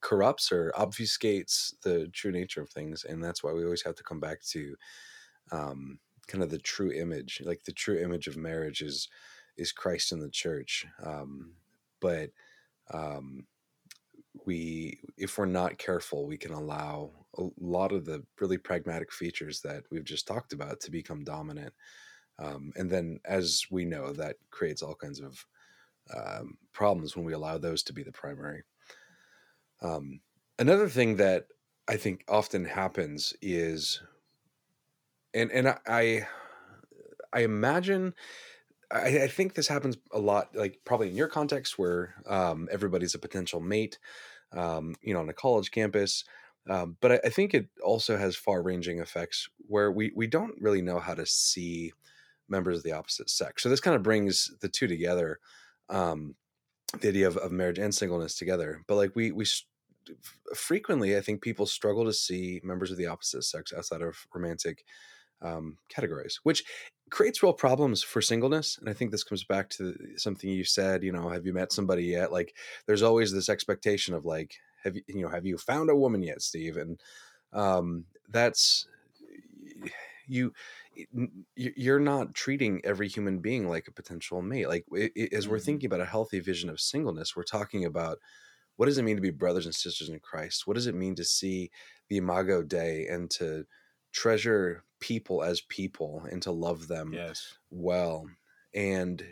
corrupts 0.00 0.52
or 0.52 0.72
obfuscates 0.76 1.74
the 1.82 2.08
true 2.08 2.32
nature 2.32 2.62
of 2.62 2.70
things, 2.70 3.04
and 3.04 3.22
that's 3.22 3.42
why 3.42 3.52
we 3.52 3.64
always 3.64 3.82
have 3.82 3.94
to 3.96 4.02
come 4.02 4.20
back 4.20 4.42
to 4.42 4.76
um, 5.52 5.98
kind 6.26 6.42
of 6.42 6.50
the 6.50 6.58
true 6.58 6.92
image. 6.92 7.42
Like 7.44 7.64
the 7.64 7.72
true 7.72 7.98
image 7.98 8.26
of 8.26 8.36
marriage 8.36 8.82
is 8.82 9.08
is 9.56 9.72
Christ 9.72 10.12
in 10.12 10.20
the 10.20 10.30
church, 10.30 10.86
um, 11.02 11.54
but 12.00 12.30
um, 12.92 13.46
we 14.44 15.00
if 15.16 15.38
we're 15.38 15.46
not 15.46 15.78
careful 15.78 16.26
we 16.26 16.36
can 16.36 16.52
allow 16.52 17.10
a 17.38 17.48
lot 17.58 17.92
of 17.92 18.04
the 18.04 18.22
really 18.40 18.58
pragmatic 18.58 19.12
features 19.12 19.60
that 19.60 19.84
we've 19.90 20.04
just 20.04 20.26
talked 20.26 20.52
about 20.52 20.80
to 20.80 20.90
become 20.90 21.24
dominant 21.24 21.72
um, 22.38 22.72
and 22.76 22.90
then 22.90 23.18
as 23.24 23.64
we 23.70 23.84
know 23.84 24.12
that 24.12 24.36
creates 24.50 24.82
all 24.82 24.94
kinds 24.94 25.20
of 25.20 25.44
um, 26.14 26.56
problems 26.72 27.16
when 27.16 27.24
we 27.24 27.32
allow 27.32 27.58
those 27.58 27.82
to 27.82 27.92
be 27.92 28.02
the 28.02 28.12
primary 28.12 28.62
um, 29.82 30.20
another 30.58 30.88
thing 30.88 31.16
that 31.16 31.46
i 31.88 31.96
think 31.96 32.24
often 32.28 32.64
happens 32.64 33.34
is 33.42 34.02
and 35.34 35.50
and 35.50 35.68
i 35.86 36.26
i 37.32 37.40
imagine 37.40 38.14
I, 38.90 39.22
I, 39.22 39.28
think 39.28 39.54
this 39.54 39.68
happens 39.68 39.96
a 40.12 40.18
lot, 40.18 40.54
like 40.54 40.80
probably 40.84 41.08
in 41.08 41.16
your 41.16 41.28
context 41.28 41.78
where 41.78 42.14
um, 42.26 42.68
everybody's 42.70 43.14
a 43.14 43.18
potential 43.18 43.60
mate, 43.60 43.98
um, 44.52 44.94
you 45.02 45.12
know, 45.12 45.20
on 45.20 45.28
a 45.28 45.34
college 45.34 45.70
campus. 45.70 46.24
Um, 46.68 46.96
but 47.00 47.12
I, 47.12 47.20
I, 47.24 47.28
think 47.28 47.54
it 47.54 47.68
also 47.84 48.16
has 48.16 48.34
far-ranging 48.34 48.98
effects 48.98 49.48
where 49.68 49.92
we 49.92 50.12
we 50.16 50.26
don't 50.26 50.60
really 50.60 50.82
know 50.82 50.98
how 50.98 51.14
to 51.14 51.24
see 51.24 51.92
members 52.48 52.78
of 52.78 52.82
the 52.82 52.92
opposite 52.92 53.30
sex. 53.30 53.62
So 53.62 53.68
this 53.68 53.80
kind 53.80 53.94
of 53.94 54.02
brings 54.02 54.50
the 54.60 54.68
two 54.68 54.88
together, 54.88 55.38
um, 55.88 56.34
the 57.00 57.08
idea 57.08 57.28
of, 57.28 57.36
of 57.36 57.52
marriage 57.52 57.78
and 57.78 57.94
singleness 57.94 58.36
together. 58.36 58.82
But 58.88 58.96
like 58.96 59.14
we 59.14 59.30
we 59.30 59.46
frequently, 60.54 61.16
I 61.16 61.20
think 61.20 61.42
people 61.42 61.66
struggle 61.66 62.04
to 62.04 62.12
see 62.12 62.60
members 62.64 62.90
of 62.90 62.96
the 62.96 63.06
opposite 63.06 63.44
sex 63.44 63.72
outside 63.76 64.02
of 64.02 64.26
romantic 64.34 64.84
um, 65.42 65.78
categories, 65.88 66.40
which 66.42 66.64
creates 67.10 67.42
real 67.42 67.52
problems 67.52 68.02
for 68.02 68.20
singleness. 68.20 68.78
And 68.78 68.88
I 68.88 68.92
think 68.92 69.10
this 69.10 69.24
comes 69.24 69.44
back 69.44 69.68
to 69.70 69.96
something 70.16 70.50
you 70.50 70.64
said. 70.64 71.02
You 71.02 71.12
know, 71.12 71.28
have 71.28 71.46
you 71.46 71.52
met 71.52 71.72
somebody 71.72 72.04
yet? 72.04 72.32
Like, 72.32 72.54
there's 72.86 73.02
always 73.02 73.32
this 73.32 73.48
expectation 73.48 74.14
of 74.14 74.24
like, 74.24 74.56
have 74.84 74.96
you, 74.96 75.02
you 75.08 75.22
know, 75.22 75.28
have 75.28 75.46
you 75.46 75.58
found 75.58 75.90
a 75.90 75.96
woman 75.96 76.22
yet, 76.22 76.42
Steve? 76.42 76.76
And 76.76 77.00
um, 77.52 78.04
that's 78.28 78.86
you. 80.26 80.52
You're 81.54 82.00
not 82.00 82.34
treating 82.34 82.80
every 82.84 83.08
human 83.08 83.40
being 83.40 83.68
like 83.68 83.86
a 83.86 83.92
potential 83.92 84.40
mate. 84.40 84.68
Like, 84.68 84.86
it, 84.92 85.12
it, 85.14 85.32
as 85.34 85.46
we're 85.46 85.58
mm-hmm. 85.58 85.64
thinking 85.64 85.86
about 85.88 86.00
a 86.00 86.06
healthy 86.06 86.40
vision 86.40 86.70
of 86.70 86.80
singleness, 86.80 87.36
we're 87.36 87.42
talking 87.42 87.84
about 87.84 88.18
what 88.76 88.86
does 88.86 88.96
it 88.96 89.02
mean 89.02 89.16
to 89.16 89.22
be 89.22 89.30
brothers 89.30 89.66
and 89.66 89.74
sisters 89.74 90.08
in 90.08 90.20
Christ? 90.20 90.66
What 90.66 90.74
does 90.74 90.86
it 90.86 90.94
mean 90.94 91.14
to 91.16 91.24
see 91.24 91.70
the 92.08 92.16
Imago 92.16 92.62
Dei 92.62 93.06
and 93.10 93.30
to 93.32 93.66
treasure 94.12 94.82
people 95.00 95.42
as 95.42 95.60
people 95.60 96.26
and 96.30 96.40
to 96.42 96.50
love 96.50 96.88
them 96.88 97.12
yes. 97.12 97.58
well. 97.70 98.26
And 98.74 99.22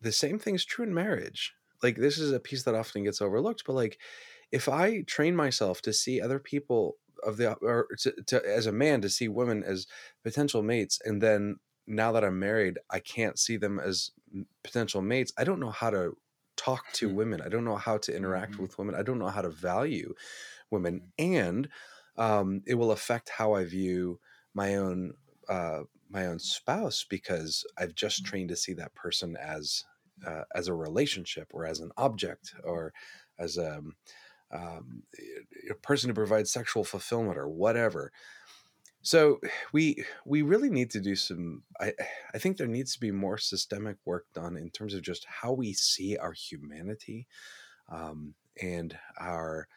the 0.00 0.12
same 0.12 0.38
thing 0.38 0.54
is 0.54 0.64
true 0.64 0.84
in 0.84 0.94
marriage. 0.94 1.54
Like 1.82 1.96
this 1.96 2.18
is 2.18 2.32
a 2.32 2.40
piece 2.40 2.64
that 2.64 2.74
often 2.74 3.04
gets 3.04 3.22
overlooked, 3.22 3.62
but 3.66 3.74
like 3.74 3.98
if 4.52 4.68
I 4.68 5.02
train 5.02 5.36
myself 5.36 5.82
to 5.82 5.92
see 5.92 6.20
other 6.20 6.38
people 6.38 6.96
of 7.24 7.36
the 7.36 7.54
or 7.54 7.88
to, 7.98 8.12
to 8.26 8.42
as 8.48 8.66
a 8.66 8.72
man 8.72 9.00
to 9.02 9.08
see 9.08 9.28
women 9.28 9.64
as 9.64 9.86
potential 10.22 10.62
mates 10.62 11.00
and 11.04 11.20
then 11.20 11.56
now 11.88 12.12
that 12.12 12.24
I'm 12.24 12.38
married, 12.38 12.78
I 12.90 13.00
can't 13.00 13.38
see 13.38 13.56
them 13.56 13.80
as 13.80 14.10
potential 14.62 15.00
mates. 15.00 15.32
I 15.38 15.44
don't 15.44 15.58
know 15.58 15.70
how 15.70 15.90
to 15.90 16.16
talk 16.56 16.84
to 16.92 17.08
mm-hmm. 17.08 17.16
women. 17.16 17.42
I 17.42 17.48
don't 17.48 17.64
know 17.64 17.76
how 17.76 17.96
to 17.98 18.14
interact 18.14 18.52
mm-hmm. 18.52 18.62
with 18.62 18.78
women. 18.78 18.94
I 18.94 19.02
don't 19.02 19.18
know 19.18 19.28
how 19.28 19.42
to 19.42 19.48
value 19.48 20.14
women. 20.70 21.00
Mm-hmm. 21.18 21.34
And 21.34 21.68
um, 22.16 22.62
it 22.66 22.74
will 22.74 22.92
affect 22.92 23.30
how 23.30 23.54
I 23.54 23.64
view 23.64 24.20
my 24.54 24.76
own 24.76 25.14
uh, 25.48 25.80
my 26.10 26.26
own 26.26 26.38
spouse 26.38 27.06
because 27.08 27.64
I've 27.78 27.94
just 27.94 28.22
mm. 28.22 28.26
trained 28.26 28.48
to 28.50 28.56
see 28.56 28.74
that 28.74 28.94
person 28.94 29.36
as 29.36 29.84
uh, 30.26 30.42
as 30.54 30.68
a 30.68 30.74
relationship 30.74 31.48
or 31.54 31.64
as 31.64 31.80
an 31.80 31.90
object 31.96 32.54
or 32.64 32.92
as 33.38 33.56
a, 33.56 33.80
um, 34.52 35.02
a 35.70 35.74
person 35.74 36.10
who 36.10 36.14
provides 36.14 36.52
sexual 36.52 36.84
fulfillment 36.84 37.38
or 37.38 37.48
whatever. 37.48 38.12
So 39.02 39.40
we 39.72 40.04
we 40.24 40.42
really 40.42 40.70
need 40.70 40.90
to 40.92 41.00
do 41.00 41.16
some. 41.16 41.62
I 41.80 41.92
I 42.34 42.38
think 42.38 42.56
there 42.56 42.66
needs 42.66 42.92
to 42.94 43.00
be 43.00 43.10
more 43.10 43.38
systemic 43.38 43.96
work 44.04 44.26
done 44.34 44.56
in 44.56 44.70
terms 44.70 44.94
of 44.94 45.02
just 45.02 45.26
how 45.26 45.52
we 45.52 45.72
see 45.72 46.16
our 46.16 46.32
humanity 46.32 47.26
um, 47.90 48.34
and 48.60 48.98
our 49.18 49.68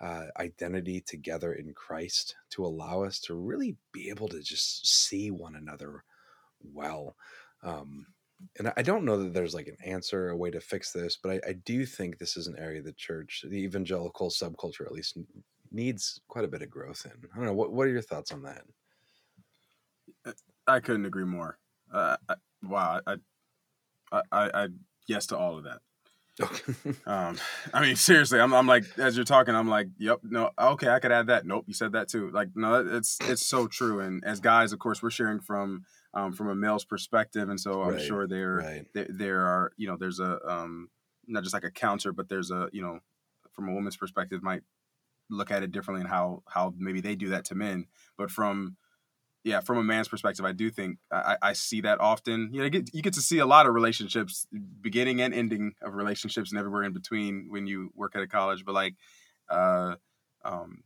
uh, 0.00 0.26
identity 0.38 1.02
together 1.02 1.52
in 1.52 1.74
Christ 1.74 2.34
to 2.50 2.64
allow 2.64 3.02
us 3.02 3.20
to 3.20 3.34
really 3.34 3.76
be 3.92 4.08
able 4.08 4.28
to 4.28 4.40
just 4.40 4.86
see 4.86 5.30
one 5.30 5.54
another 5.54 6.04
well. 6.62 7.16
Um, 7.62 8.06
and 8.58 8.72
I 8.76 8.82
don't 8.82 9.04
know 9.04 9.22
that 9.22 9.34
there's 9.34 9.54
like 9.54 9.68
an 9.68 9.76
answer, 9.84 10.28
a 10.28 10.36
way 10.36 10.50
to 10.50 10.60
fix 10.60 10.92
this, 10.92 11.16
but 11.16 11.32
I, 11.32 11.50
I, 11.50 11.52
do 11.52 11.84
think 11.84 12.18
this 12.18 12.36
is 12.36 12.46
an 12.46 12.56
area 12.58 12.82
the 12.82 12.92
church, 12.92 13.44
the 13.46 13.58
evangelical 13.58 14.30
subculture, 14.30 14.86
at 14.86 14.92
least 14.92 15.18
needs 15.70 16.20
quite 16.28 16.44
a 16.44 16.48
bit 16.48 16.62
of 16.62 16.70
growth 16.70 17.04
in. 17.04 17.12
I 17.32 17.36
don't 17.36 17.46
know. 17.46 17.54
What 17.54 17.72
What 17.72 17.86
are 17.86 17.90
your 17.90 18.02
thoughts 18.02 18.32
on 18.32 18.42
that? 18.42 18.62
I 20.66 20.80
couldn't 20.80 21.06
agree 21.06 21.24
more. 21.24 21.58
Uh, 21.92 22.16
I, 22.28 22.34
wow, 22.62 23.00
I, 23.06 23.16
I, 24.12 24.22
I, 24.30 24.50
I, 24.62 24.68
yes 25.06 25.26
to 25.26 25.36
all 25.36 25.58
of 25.58 25.64
that. 25.64 25.80
um, 27.06 27.36
I 27.74 27.80
mean, 27.80 27.96
seriously, 27.96 28.40
I'm, 28.40 28.54
I'm 28.54 28.66
like, 28.66 28.84
as 28.98 29.16
you're 29.16 29.24
talking, 29.24 29.54
I'm 29.54 29.68
like, 29.68 29.88
yep, 29.98 30.20
no, 30.22 30.50
okay, 30.58 30.88
I 30.88 30.98
could 31.00 31.12
add 31.12 31.26
that. 31.26 31.46
Nope, 31.46 31.64
you 31.66 31.74
said 31.74 31.92
that 31.92 32.08
too. 32.08 32.30
Like, 32.30 32.48
no, 32.54 32.86
it's 32.86 33.18
it's 33.22 33.46
so 33.46 33.66
true. 33.66 34.00
And 34.00 34.24
as 34.24 34.40
guys, 34.40 34.72
of 34.72 34.78
course, 34.78 35.02
we're 35.02 35.10
sharing 35.10 35.40
from 35.40 35.84
um, 36.14 36.32
from 36.32 36.48
a 36.48 36.54
male's 36.54 36.84
perspective, 36.84 37.48
and 37.48 37.60
so 37.60 37.82
I'm 37.82 37.92
Right, 37.92 38.00
sure 38.00 38.26
there, 38.26 38.54
right. 38.54 38.86
there 38.94 39.06
there 39.08 39.40
are 39.46 39.72
you 39.76 39.86
know 39.86 39.96
there's 39.96 40.20
a 40.20 40.38
um, 40.46 40.88
not 41.26 41.42
just 41.42 41.54
like 41.54 41.64
a 41.64 41.70
counter, 41.70 42.12
but 42.12 42.28
there's 42.28 42.50
a 42.50 42.68
you 42.72 42.82
know 42.82 43.00
from 43.52 43.68
a 43.68 43.72
woman's 43.72 43.96
perspective 43.96 44.42
might 44.42 44.62
look 45.28 45.50
at 45.50 45.62
it 45.62 45.70
differently 45.70 46.00
and 46.00 46.10
how 46.10 46.42
how 46.48 46.74
maybe 46.76 47.00
they 47.00 47.14
do 47.14 47.28
that 47.28 47.44
to 47.46 47.54
men, 47.54 47.86
but 48.16 48.30
from 48.30 48.76
yeah, 49.42 49.60
from 49.60 49.78
a 49.78 49.82
man's 49.82 50.08
perspective, 50.08 50.44
I 50.44 50.52
do 50.52 50.70
think 50.70 50.98
I, 51.10 51.36
I 51.40 51.52
see 51.54 51.80
that 51.82 51.98
often. 52.00 52.50
You 52.52 52.58
know, 52.58 52.64
you 52.64 52.70
get, 52.70 52.94
you 52.94 53.00
get 53.00 53.14
to 53.14 53.22
see 53.22 53.38
a 53.38 53.46
lot 53.46 53.66
of 53.66 53.72
relationships, 53.74 54.46
beginning 54.82 55.22
and 55.22 55.32
ending 55.32 55.72
of 55.80 55.94
relationships, 55.94 56.50
and 56.50 56.58
everywhere 56.58 56.82
in 56.82 56.92
between 56.92 57.46
when 57.48 57.66
you 57.66 57.90
work 57.94 58.14
at 58.14 58.22
a 58.22 58.26
college. 58.26 58.66
But 58.66 58.74
like, 58.74 58.96
uh, 59.48 59.94
um, 60.44 60.82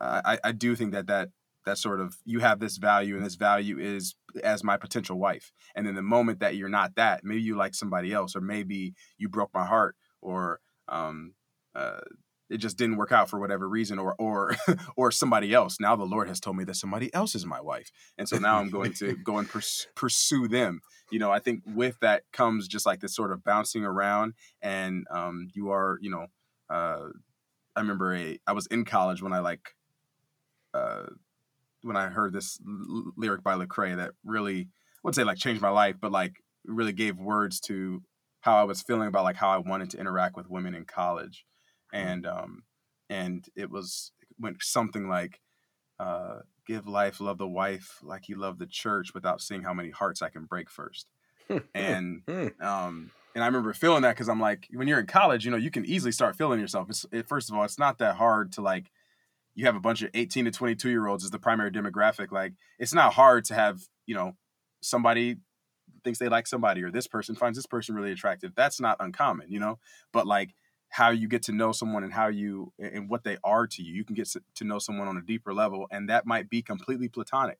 I, 0.00 0.38
I 0.44 0.52
do 0.52 0.76
think 0.76 0.92
that 0.92 1.08
that 1.08 1.30
that 1.64 1.78
sort 1.78 2.00
of 2.00 2.16
you 2.24 2.40
have 2.40 2.60
this 2.60 2.76
value, 2.76 3.16
and 3.16 3.24
this 3.24 3.36
value 3.36 3.78
is 3.78 4.14
as 4.42 4.64
my 4.64 4.76
potential 4.76 5.18
wife. 5.18 5.52
And 5.74 5.86
then 5.86 5.94
the 5.94 6.02
moment 6.02 6.40
that 6.40 6.56
you're 6.56 6.68
not 6.68 6.94
that, 6.96 7.24
maybe 7.24 7.42
you 7.42 7.56
like 7.56 7.74
somebody 7.74 8.12
else, 8.12 8.36
or 8.36 8.40
maybe 8.40 8.94
you 9.18 9.28
broke 9.28 9.50
my 9.54 9.64
heart, 9.64 9.96
or 10.20 10.60
um, 10.88 11.34
uh, 11.74 12.00
it 12.50 12.58
just 12.58 12.76
didn't 12.76 12.96
work 12.96 13.12
out 13.12 13.28
for 13.28 13.40
whatever 13.40 13.68
reason 13.68 13.98
or 13.98 14.14
or 14.18 14.54
or 14.96 15.10
somebody 15.10 15.52
else. 15.52 15.78
Now 15.80 15.96
the 15.96 16.04
lord 16.04 16.28
has 16.28 16.40
told 16.40 16.56
me 16.56 16.64
that 16.64 16.76
somebody 16.76 17.12
else 17.14 17.34
is 17.34 17.46
my 17.46 17.60
wife. 17.60 17.90
And 18.18 18.28
so 18.28 18.38
now 18.38 18.58
i'm 18.58 18.70
going 18.70 18.92
to 18.94 19.16
go 19.24 19.38
and 19.38 19.48
pers- 19.48 19.86
pursue 19.94 20.48
them. 20.48 20.80
You 21.10 21.18
know 21.18 21.30
i 21.30 21.38
think 21.38 21.62
with 21.66 21.98
that 22.00 22.22
comes 22.32 22.68
just 22.68 22.86
like 22.86 23.00
this 23.00 23.14
sort 23.14 23.32
of 23.32 23.44
bouncing 23.44 23.84
around 23.84 24.34
and 24.62 25.06
um, 25.10 25.48
you 25.54 25.70
are 25.70 25.98
you 26.00 26.10
know 26.10 26.26
uh, 26.70 27.08
i 27.76 27.80
remember 27.80 28.14
a 28.14 28.38
i 28.46 28.52
was 28.52 28.66
in 28.66 28.84
college 28.84 29.22
when 29.22 29.32
i 29.32 29.38
like 29.38 29.74
uh, 30.72 31.06
when 31.84 31.96
i 31.96 32.08
heard 32.08 32.32
this 32.32 32.58
l- 32.66 33.12
lyric 33.16 33.42
by 33.42 33.54
lecrae 33.54 33.96
that 33.96 34.12
really 34.24 34.62
i 34.62 34.66
wouldn't 35.02 35.16
say 35.16 35.24
like 35.24 35.38
changed 35.38 35.62
my 35.62 35.70
life 35.70 35.96
but 36.00 36.12
like 36.12 36.42
really 36.64 36.92
gave 36.92 37.18
words 37.18 37.60
to 37.60 38.02
how 38.40 38.56
i 38.56 38.64
was 38.64 38.82
feeling 38.82 39.08
about 39.08 39.24
like 39.24 39.36
how 39.36 39.50
i 39.50 39.58
wanted 39.58 39.90
to 39.90 39.98
interact 39.98 40.36
with 40.36 40.48
women 40.48 40.74
in 40.74 40.84
college. 40.84 41.44
And 41.92 42.26
um 42.26 42.64
and 43.08 43.46
it 43.54 43.70
was 43.70 44.12
it 44.20 44.28
went 44.38 44.62
something 44.62 45.08
like 45.08 45.40
uh 45.98 46.40
give 46.66 46.86
life 46.86 47.20
love 47.20 47.38
the 47.38 47.48
wife 47.48 48.00
like 48.02 48.28
you 48.28 48.36
love 48.36 48.58
the 48.58 48.66
church 48.66 49.14
without 49.14 49.40
seeing 49.40 49.62
how 49.62 49.74
many 49.74 49.90
hearts 49.90 50.22
i 50.22 50.28
can 50.30 50.44
break 50.46 50.70
first. 50.70 51.10
And 51.74 52.22
Hmm. 52.28 52.48
um 52.60 53.12
and 53.34 53.42
i 53.42 53.46
remember 53.46 53.72
feeling 53.72 54.02
that 54.02 54.14
because 54.14 54.28
i'm 54.28 54.40
like 54.40 54.68
when 54.72 54.88
you're 54.88 55.00
in 55.00 55.06
college 55.06 55.44
you 55.44 55.50
know 55.50 55.56
you 55.56 55.70
can 55.70 55.84
easily 55.84 56.12
start 56.12 56.36
feeling 56.36 56.60
yourself. 56.60 56.88
It's 56.90 57.06
it, 57.12 57.28
first 57.28 57.50
of 57.50 57.56
all 57.56 57.64
it's 57.64 57.78
not 57.78 57.98
that 57.98 58.16
hard 58.16 58.52
to 58.52 58.62
like 58.62 58.90
you 59.54 59.66
have 59.66 59.76
a 59.76 59.80
bunch 59.80 60.02
of 60.02 60.10
18 60.14 60.46
to 60.46 60.50
22 60.50 60.90
year 60.90 61.06
olds 61.06 61.24
as 61.24 61.30
the 61.30 61.38
primary 61.38 61.70
demographic 61.70 62.32
like 62.32 62.52
it's 62.78 62.94
not 62.94 63.14
hard 63.14 63.44
to 63.44 63.54
have 63.54 63.80
you 64.06 64.14
know 64.14 64.32
somebody 64.82 65.36
thinks 66.02 66.18
they 66.18 66.28
like 66.28 66.46
somebody 66.46 66.82
or 66.82 66.90
this 66.90 67.06
person 67.06 67.34
finds 67.34 67.56
this 67.56 67.66
person 67.66 67.94
really 67.94 68.12
attractive. 68.12 68.52
That's 68.54 68.80
not 68.80 68.96
uncommon 69.00 69.50
you 69.50 69.58
know? 69.58 69.78
But 70.12 70.26
like 70.26 70.54
how 70.90 71.10
you 71.10 71.26
get 71.26 71.42
to 71.44 71.52
know 71.52 71.72
someone 71.72 72.04
and 72.04 72.12
how 72.12 72.28
you 72.28 72.72
and 72.78 73.08
what 73.08 73.24
they 73.24 73.36
are 73.42 73.66
to 73.66 73.82
you 73.82 73.92
you 73.92 74.04
can 74.04 74.14
get 74.14 74.28
to 74.54 74.64
know 74.64 74.78
someone 74.78 75.08
on 75.08 75.16
a 75.16 75.22
deeper 75.22 75.52
level 75.52 75.86
and 75.90 76.08
that 76.08 76.26
might 76.26 76.48
be 76.48 76.62
completely 76.62 77.08
platonic. 77.08 77.58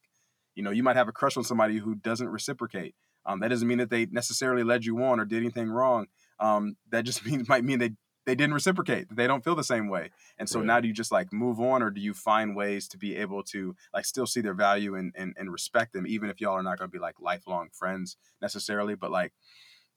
You 0.54 0.62
know 0.62 0.70
you 0.70 0.82
might 0.82 0.96
have 0.96 1.08
a 1.08 1.12
crush 1.12 1.36
on 1.36 1.44
somebody 1.44 1.78
who 1.78 1.94
doesn't 1.94 2.28
reciprocate. 2.28 2.94
Um, 3.26 3.40
that 3.40 3.48
doesn't 3.48 3.66
mean 3.66 3.78
that 3.78 3.88
they 3.88 4.06
necessarily 4.06 4.62
led 4.62 4.84
you 4.84 5.02
on 5.02 5.18
or 5.18 5.24
did 5.24 5.38
anything 5.38 5.70
wrong. 5.70 6.06
Um, 6.38 6.76
that 6.90 7.04
just 7.04 7.24
means 7.26 7.48
might 7.48 7.64
mean 7.64 7.78
they 7.78 7.92
they 8.26 8.34
didn't 8.34 8.54
reciprocate 8.54 9.06
they 9.14 9.26
don't 9.26 9.44
feel 9.44 9.54
the 9.54 9.64
same 9.64 9.88
way 9.88 10.10
and 10.38 10.48
so 10.48 10.58
Right. 10.58 10.66
now 10.66 10.80
do 10.80 10.88
you 10.88 10.94
just 10.94 11.12
like 11.12 11.32
move 11.32 11.60
on 11.60 11.82
or 11.82 11.90
do 11.90 12.00
you 12.00 12.14
find 12.14 12.56
ways 12.56 12.88
to 12.88 12.98
be 12.98 13.16
able 13.16 13.42
to 13.44 13.74
like 13.92 14.04
still 14.04 14.26
see 14.26 14.40
their 14.40 14.54
value 14.54 14.94
and 14.94 15.12
and, 15.16 15.34
and 15.38 15.52
respect 15.52 15.92
them 15.92 16.06
even 16.06 16.30
if 16.30 16.40
y'all 16.40 16.54
are 16.54 16.62
not 16.62 16.78
going 16.78 16.90
to 16.90 16.92
be 16.92 16.98
like 16.98 17.16
lifelong 17.20 17.68
friends 17.72 18.16
necessarily 18.40 18.94
but 18.94 19.10
like 19.10 19.32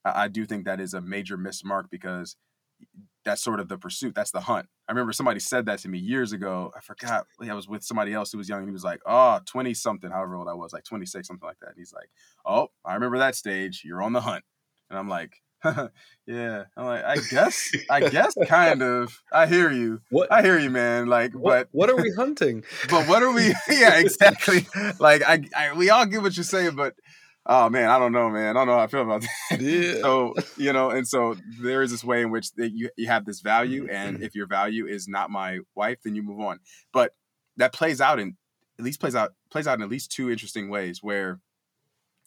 I, 0.03 0.23
I 0.23 0.27
do 0.27 0.45
think 0.45 0.65
that 0.65 0.79
is 0.79 0.93
a 0.93 1.01
major 1.01 1.37
mismark 1.37 1.85
because 1.89 2.35
that's 3.25 3.41
sort 3.41 3.59
of 3.59 3.67
the 3.67 3.77
pursuit. 3.77 4.15
That's 4.15 4.31
the 4.31 4.41
hunt. 4.41 4.67
I 4.87 4.91
remember 4.91 5.11
somebody 5.11 5.39
said 5.39 5.65
that 5.65 5.79
to 5.79 5.89
me 5.89 5.97
years 5.97 6.31
ago. 6.31 6.71
I 6.77 6.79
forgot. 6.79 7.25
I 7.41 7.53
was 7.53 7.67
with 7.67 7.83
somebody 7.83 8.13
else 8.13 8.31
who 8.31 8.37
was 8.37 8.47
young 8.47 8.59
and 8.59 8.69
he 8.69 8.73
was 8.73 8.83
like, 8.83 9.01
ah, 9.05 9.39
oh, 9.39 9.43
20 9.45 9.73
something, 9.73 10.11
however 10.11 10.35
old 10.35 10.47
I 10.47 10.53
was, 10.53 10.73
like 10.73 10.83
26, 10.85 11.27
something 11.27 11.45
like 11.45 11.59
that. 11.59 11.69
And 11.69 11.77
he's 11.77 11.91
like, 11.93 12.09
oh, 12.45 12.69
I 12.85 12.93
remember 12.93 13.17
that 13.17 13.35
stage. 13.35 13.81
You're 13.83 14.01
on 14.01 14.13
the 14.13 14.21
hunt. 14.21 14.45
And 14.89 14.97
I'm 14.97 15.09
like, 15.09 15.41
yeah. 16.25 16.63
I'm 16.75 16.85
like, 16.85 17.03
I 17.03 17.17
guess, 17.29 17.71
I 17.89 18.09
guess 18.09 18.35
kind 18.47 18.81
of. 18.81 19.21
I 19.31 19.47
hear 19.47 19.71
you. 19.71 20.01
What? 20.09 20.31
I 20.31 20.41
hear 20.41 20.59
you, 20.59 20.69
man. 20.69 21.07
Like, 21.07 21.33
what? 21.33 21.43
but 21.43 21.69
What 21.71 21.89
are 21.89 21.95
we 21.95 22.11
hunting? 22.17 22.63
but 22.89 23.07
what 23.07 23.23
are 23.23 23.31
we? 23.31 23.53
yeah, 23.69 23.99
exactly. 23.99 24.67
Like, 24.99 25.23
I, 25.27 25.43
I, 25.55 25.73
we 25.73 25.89
all 25.89 26.05
get 26.05 26.21
what 26.21 26.35
you're 26.35 26.43
saying, 26.43 26.75
but 26.75 26.93
oh 27.47 27.69
man, 27.69 27.89
I 27.89 27.97
don't 27.97 28.11
know, 28.11 28.29
man. 28.29 28.55
I 28.55 28.59
don't 28.59 28.67
know 28.67 28.77
how 28.77 28.83
I 28.83 28.87
feel 28.87 29.01
about 29.01 29.21
that. 29.21 29.61
Yeah. 29.61 30.01
so 30.01 30.35
you 30.57 30.73
know 30.73 30.89
and 30.91 31.07
so 31.07 31.35
there 31.61 31.81
is 31.81 31.91
this 31.91 32.03
way 32.03 32.21
in 32.21 32.29
which 32.29 32.51
that 32.53 32.71
you, 32.71 32.89
you 32.97 33.07
have 33.07 33.25
this 33.25 33.39
value 33.39 33.87
and 33.89 34.17
mm-hmm. 34.17 34.23
if 34.23 34.35
your 34.35 34.47
value 34.47 34.85
is 34.85 35.07
not 35.07 35.29
my 35.29 35.59
wife 35.73 35.97
then 36.03 36.13
you 36.13 36.21
move 36.21 36.39
on 36.39 36.59
but 36.93 37.15
that 37.55 37.73
plays 37.73 38.01
out 38.01 38.19
in 38.19 38.35
at 38.77 38.85
least 38.85 38.99
plays 38.99 39.15
out 39.15 39.33
plays 39.49 39.67
out 39.67 39.79
in 39.79 39.83
at 39.83 39.89
least 39.89 40.11
two 40.11 40.29
interesting 40.29 40.69
ways 40.69 41.01
where 41.01 41.39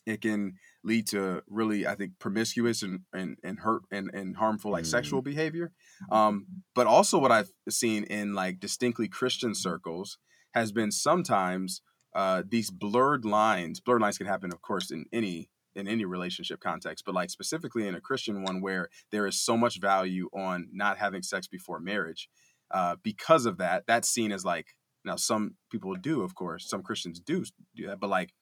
it 0.07 0.23
can 0.23 0.55
lead 0.83 1.07
to 1.07 1.43
really 1.47 1.87
i 1.87 1.95
think 1.95 2.19
promiscuous 2.19 2.83
and 2.83 3.01
and, 3.13 3.37
and 3.45 3.61
hurt 3.61 3.83
and, 3.91 4.11
and 4.15 4.37
harmful 4.37 4.71
like 4.71 4.85
Mhm. 4.85 4.89
sexual 4.91 5.23
behavior 5.23 5.73
um 6.11 6.47
but 6.75 6.87
also 6.87 7.19
what 7.19 7.33
i've 7.33 7.53
seen 7.69 8.05
in 8.05 8.35
like 8.35 8.61
distinctly 8.61 9.09
christian 9.09 9.55
circles 9.55 10.19
has 10.55 10.73
been 10.73 10.91
sometimes 10.91 11.83
uh 12.15 12.43
these 12.49 12.71
blurred 12.71 13.25
lines 13.25 13.81
blurred 13.81 14.01
lines 14.03 14.19
can 14.19 14.27
happen 14.27 14.53
of 14.53 14.63
course 14.63 14.91
in 14.91 15.05
any 15.13 15.51
in 15.77 15.87
any 15.87 16.05
relationship 16.05 16.59
context, 16.59 17.05
but 17.05 17.15
like 17.15 17.31
specifically 17.31 17.87
in 17.87 17.95
a 17.95 18.01
Christian 18.01 18.43
one 18.43 18.61
where 18.61 18.89
there 19.13 19.25
is 19.25 19.41
so 19.41 19.57
much 19.57 19.81
value 19.81 20.29
on 20.33 20.69
not 20.73 20.99
having 20.99 21.23
sex 21.23 21.47
before 21.47 21.79
marriage. 21.79 22.29
Uh, 22.73 22.97
because 23.05 23.47
of 23.47 23.59
that, 23.59 23.85
that's 23.87 24.11
seen 24.11 24.33
as 24.33 24.45
like 24.45 24.75
now 25.05 25.15
some 25.15 25.55
people 25.71 25.95
do, 25.95 26.23
of 26.23 26.35
course, 26.35 26.69
some 26.69 26.83
Christians 26.83 27.21
do 27.21 27.45
do 27.77 27.87
that, 27.87 28.01
but 28.01 28.11
like 28.11 28.33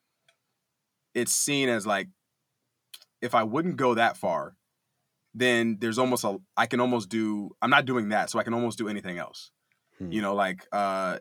it's 1.15 1.33
seen 1.33 1.69
as 1.69 1.87
like 1.87 2.09
if 3.21 3.35
I 3.35 3.43
wouldn't 3.43 3.77
go 3.77 3.95
that 3.95 4.17
far, 4.17 4.57
then 5.35 5.79
there's 5.81 5.99
almost 5.99 6.25
a 6.25 6.39
I 6.57 6.67
can 6.67 6.81
almost 6.81 7.09
do 7.09 7.51
I'm 7.63 7.71
not 7.71 7.85
doing 7.85 8.11
that, 8.11 8.31
so 8.31 8.39
I 8.39 8.43
can 8.43 8.55
almost 8.55 8.79
do 8.79 8.89
anything 8.89 9.19
else. 9.19 9.51
Hmm. 9.99 10.13
You 10.13 10.23
know, 10.23 10.35
like 10.35 10.67
uh, 10.73 11.19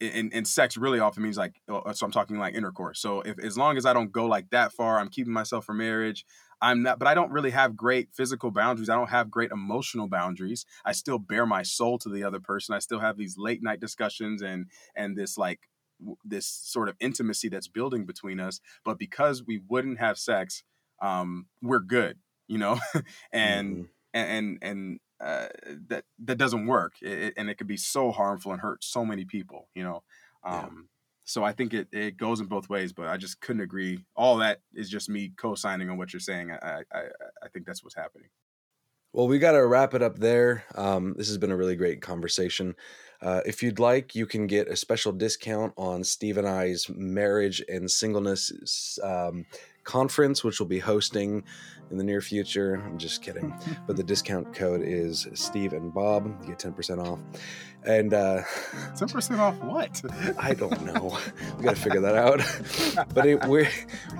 and, 0.00 0.32
and 0.32 0.48
sex 0.48 0.76
really 0.76 0.98
often 0.98 1.22
means 1.22 1.36
like 1.36 1.60
uh, 1.68 1.92
so 1.92 2.06
I'm 2.06 2.12
talking 2.12 2.38
like 2.38 2.54
intercourse. 2.54 3.00
So 3.00 3.20
if 3.20 3.38
as 3.38 3.58
long 3.58 3.76
as 3.76 3.86
I 3.86 3.92
don't 3.92 4.12
go 4.12 4.26
like 4.26 4.50
that 4.50 4.72
far, 4.72 4.98
I'm 4.98 5.08
keeping 5.08 5.32
myself 5.32 5.66
for 5.66 5.74
marriage. 5.74 6.24
I'm 6.62 6.82
not, 6.82 6.98
but 6.98 7.06
I 7.06 7.14
don't 7.14 7.30
really 7.30 7.50
have 7.50 7.76
great 7.76 8.08
physical 8.14 8.50
boundaries. 8.50 8.88
I 8.88 8.94
don't 8.94 9.10
have 9.10 9.30
great 9.30 9.50
emotional 9.50 10.08
boundaries. 10.08 10.64
I 10.84 10.92
still 10.92 11.18
bare 11.18 11.44
my 11.44 11.62
soul 11.62 11.98
to 11.98 12.08
the 12.08 12.24
other 12.24 12.40
person. 12.40 12.74
I 12.74 12.78
still 12.78 13.00
have 13.00 13.18
these 13.18 13.36
late 13.36 13.62
night 13.62 13.80
discussions 13.80 14.40
and 14.40 14.66
and 14.96 15.16
this 15.16 15.36
like 15.36 15.60
w- 16.00 16.16
this 16.24 16.46
sort 16.46 16.88
of 16.88 16.96
intimacy 17.00 17.50
that's 17.50 17.68
building 17.68 18.06
between 18.06 18.40
us. 18.40 18.60
But 18.84 18.98
because 18.98 19.44
we 19.44 19.60
wouldn't 19.68 19.98
have 19.98 20.18
sex, 20.18 20.64
um, 21.00 21.48
we're 21.62 21.80
good, 21.80 22.18
you 22.48 22.58
know, 22.58 22.78
and 23.32 23.80
Mhm. 23.80 23.88
and 24.12 24.30
and, 24.30 24.58
and 24.62 25.00
uh, 25.20 25.48
that 25.88 26.04
that 26.18 26.38
doesn't 26.38 26.66
work, 26.66 26.94
it, 27.02 27.34
and 27.36 27.48
it 27.50 27.56
could 27.58 27.66
be 27.66 27.76
so 27.76 28.10
harmful 28.12 28.52
and 28.52 28.60
hurt 28.60 28.84
so 28.84 29.04
many 29.04 29.24
people, 29.24 29.68
you 29.74 29.82
know. 29.82 30.02
Yeah. 30.48 30.66
Um, 30.66 30.88
So 31.26 31.42
I 31.42 31.52
think 31.52 31.72
it, 31.72 31.88
it 31.92 32.16
goes 32.18 32.40
in 32.40 32.46
both 32.48 32.68
ways, 32.68 32.92
but 32.92 33.06
I 33.08 33.16
just 33.16 33.40
couldn't 33.40 33.62
agree. 33.62 34.04
All 34.14 34.36
that 34.38 34.60
is 34.74 34.90
just 34.90 35.08
me 35.08 35.30
co-signing 35.30 35.88
on 35.90 35.96
what 35.96 36.12
you're 36.12 36.20
saying. 36.20 36.50
I 36.52 36.58
I, 36.58 36.84
I- 36.92 37.10
I 37.44 37.48
think 37.52 37.66
that's 37.66 37.82
what's 37.84 37.96
happening. 37.96 38.28
Well, 39.12 39.28
we 39.28 39.38
got 39.38 39.52
to 39.52 39.64
wrap 39.64 39.94
it 39.94 40.02
up 40.02 40.18
there. 40.18 40.64
Um, 40.74 41.14
this 41.16 41.28
has 41.28 41.38
been 41.38 41.52
a 41.52 41.56
really 41.56 41.76
great 41.76 42.02
conversation. 42.02 42.74
Uh, 43.20 43.42
if 43.46 43.62
you'd 43.62 43.78
like, 43.78 44.16
you 44.16 44.26
can 44.26 44.48
get 44.48 44.66
a 44.66 44.74
special 44.74 45.12
discount 45.12 45.72
on 45.76 46.02
Steve 46.02 46.36
and 46.36 46.48
I's 46.48 46.88
marriage 46.88 47.62
and 47.68 47.88
singleness 47.88 48.98
um, 49.04 49.46
conference, 49.84 50.42
which 50.42 50.60
we'll 50.60 50.68
be 50.68 50.78
hosting 50.78 51.44
in 51.90 51.98
the 51.98 52.04
near 52.04 52.20
future. 52.20 52.82
I'm 52.84 52.98
just 52.98 53.22
kidding. 53.22 53.54
But 53.86 53.96
the 53.96 54.02
discount 54.02 54.54
code 54.54 54.80
is 54.82 55.26
Steve 55.34 55.74
and 55.74 55.92
Bob. 55.92 56.26
You 56.42 56.48
get 56.48 56.58
10% 56.58 57.06
off. 57.06 57.18
And 57.84 58.14
uh, 58.14 58.42
Ten 58.96 59.08
percent 59.08 59.40
off 59.40 59.56
what? 59.62 60.00
I 60.38 60.54
don't 60.54 60.82
know. 60.86 61.18
we 61.58 61.64
got 61.64 61.76
to 61.76 61.80
figure 61.80 62.00
that 62.00 62.14
out. 62.14 62.40
but 63.14 63.26
it, 63.26 63.44
we 63.44 63.68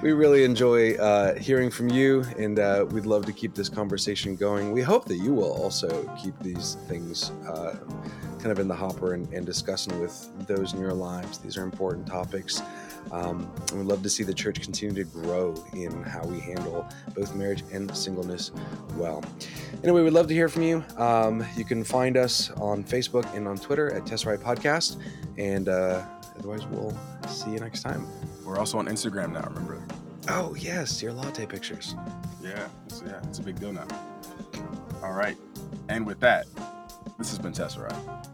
we 0.02 0.12
really 0.12 0.44
enjoy 0.44 0.96
uh, 0.96 1.38
hearing 1.38 1.70
from 1.70 1.88
you, 1.88 2.24
and 2.38 2.58
uh, 2.58 2.84
we'd 2.90 3.06
love 3.06 3.24
to 3.24 3.32
keep 3.32 3.54
this 3.54 3.70
conversation 3.70 4.36
going. 4.36 4.72
We 4.72 4.82
hope 4.82 5.06
that 5.06 5.16
you 5.16 5.32
will 5.32 5.50
also 5.50 6.04
keep 6.22 6.38
these 6.40 6.74
things 6.88 7.30
uh, 7.48 7.76
kind 8.38 8.52
of 8.52 8.58
in 8.58 8.68
the 8.68 8.74
hopper 8.74 9.14
and, 9.14 9.32
and 9.32 9.46
discussing 9.46 9.98
with 9.98 10.30
those 10.46 10.74
in 10.74 10.80
your 10.80 10.92
lives. 10.92 11.38
These 11.38 11.56
are 11.56 11.62
important 11.62 12.06
topics. 12.06 12.60
Um, 13.12 13.50
and 13.70 13.78
we'd 13.78 13.86
love 13.86 14.02
to 14.02 14.10
see 14.10 14.24
the 14.24 14.34
church 14.34 14.60
continue 14.60 14.94
to 14.94 15.04
grow 15.04 15.54
in 15.72 16.02
how 16.02 16.24
we 16.24 16.40
handle 16.40 16.88
both 17.14 17.34
marriage 17.34 17.62
and 17.72 17.94
singleness 17.96 18.50
well. 18.96 19.22
Anyway, 19.82 20.02
we'd 20.02 20.12
love 20.12 20.26
to 20.28 20.34
hear 20.34 20.48
from 20.48 20.62
you. 20.62 20.84
Um, 20.96 21.44
you 21.56 21.64
can 21.64 21.84
find 21.84 22.16
us 22.16 22.50
on 22.52 22.84
Facebook 22.84 23.32
and 23.34 23.46
on 23.46 23.56
Twitter 23.56 23.92
at 23.92 24.04
Tesseract 24.04 24.42
Podcast. 24.42 25.00
And 25.38 25.68
uh, 25.68 26.04
otherwise, 26.38 26.66
we'll 26.66 26.96
see 27.28 27.52
you 27.52 27.60
next 27.60 27.82
time. 27.82 28.06
We're 28.44 28.58
also 28.58 28.78
on 28.78 28.86
Instagram 28.86 29.32
now, 29.32 29.44
remember? 29.48 29.82
Oh, 30.28 30.54
yes, 30.54 31.02
your 31.02 31.12
latte 31.12 31.46
pictures. 31.46 31.94
Yeah, 32.42 32.66
it's, 32.86 33.02
yeah, 33.06 33.20
it's 33.24 33.38
a 33.38 33.42
big 33.42 33.60
deal 33.60 33.72
now. 33.72 33.86
All 35.02 35.12
right. 35.12 35.36
And 35.88 36.06
with 36.06 36.18
that, 36.20 36.46
this 37.18 37.28
has 37.30 37.38
been 37.38 37.52
Tesseract. 37.52 38.28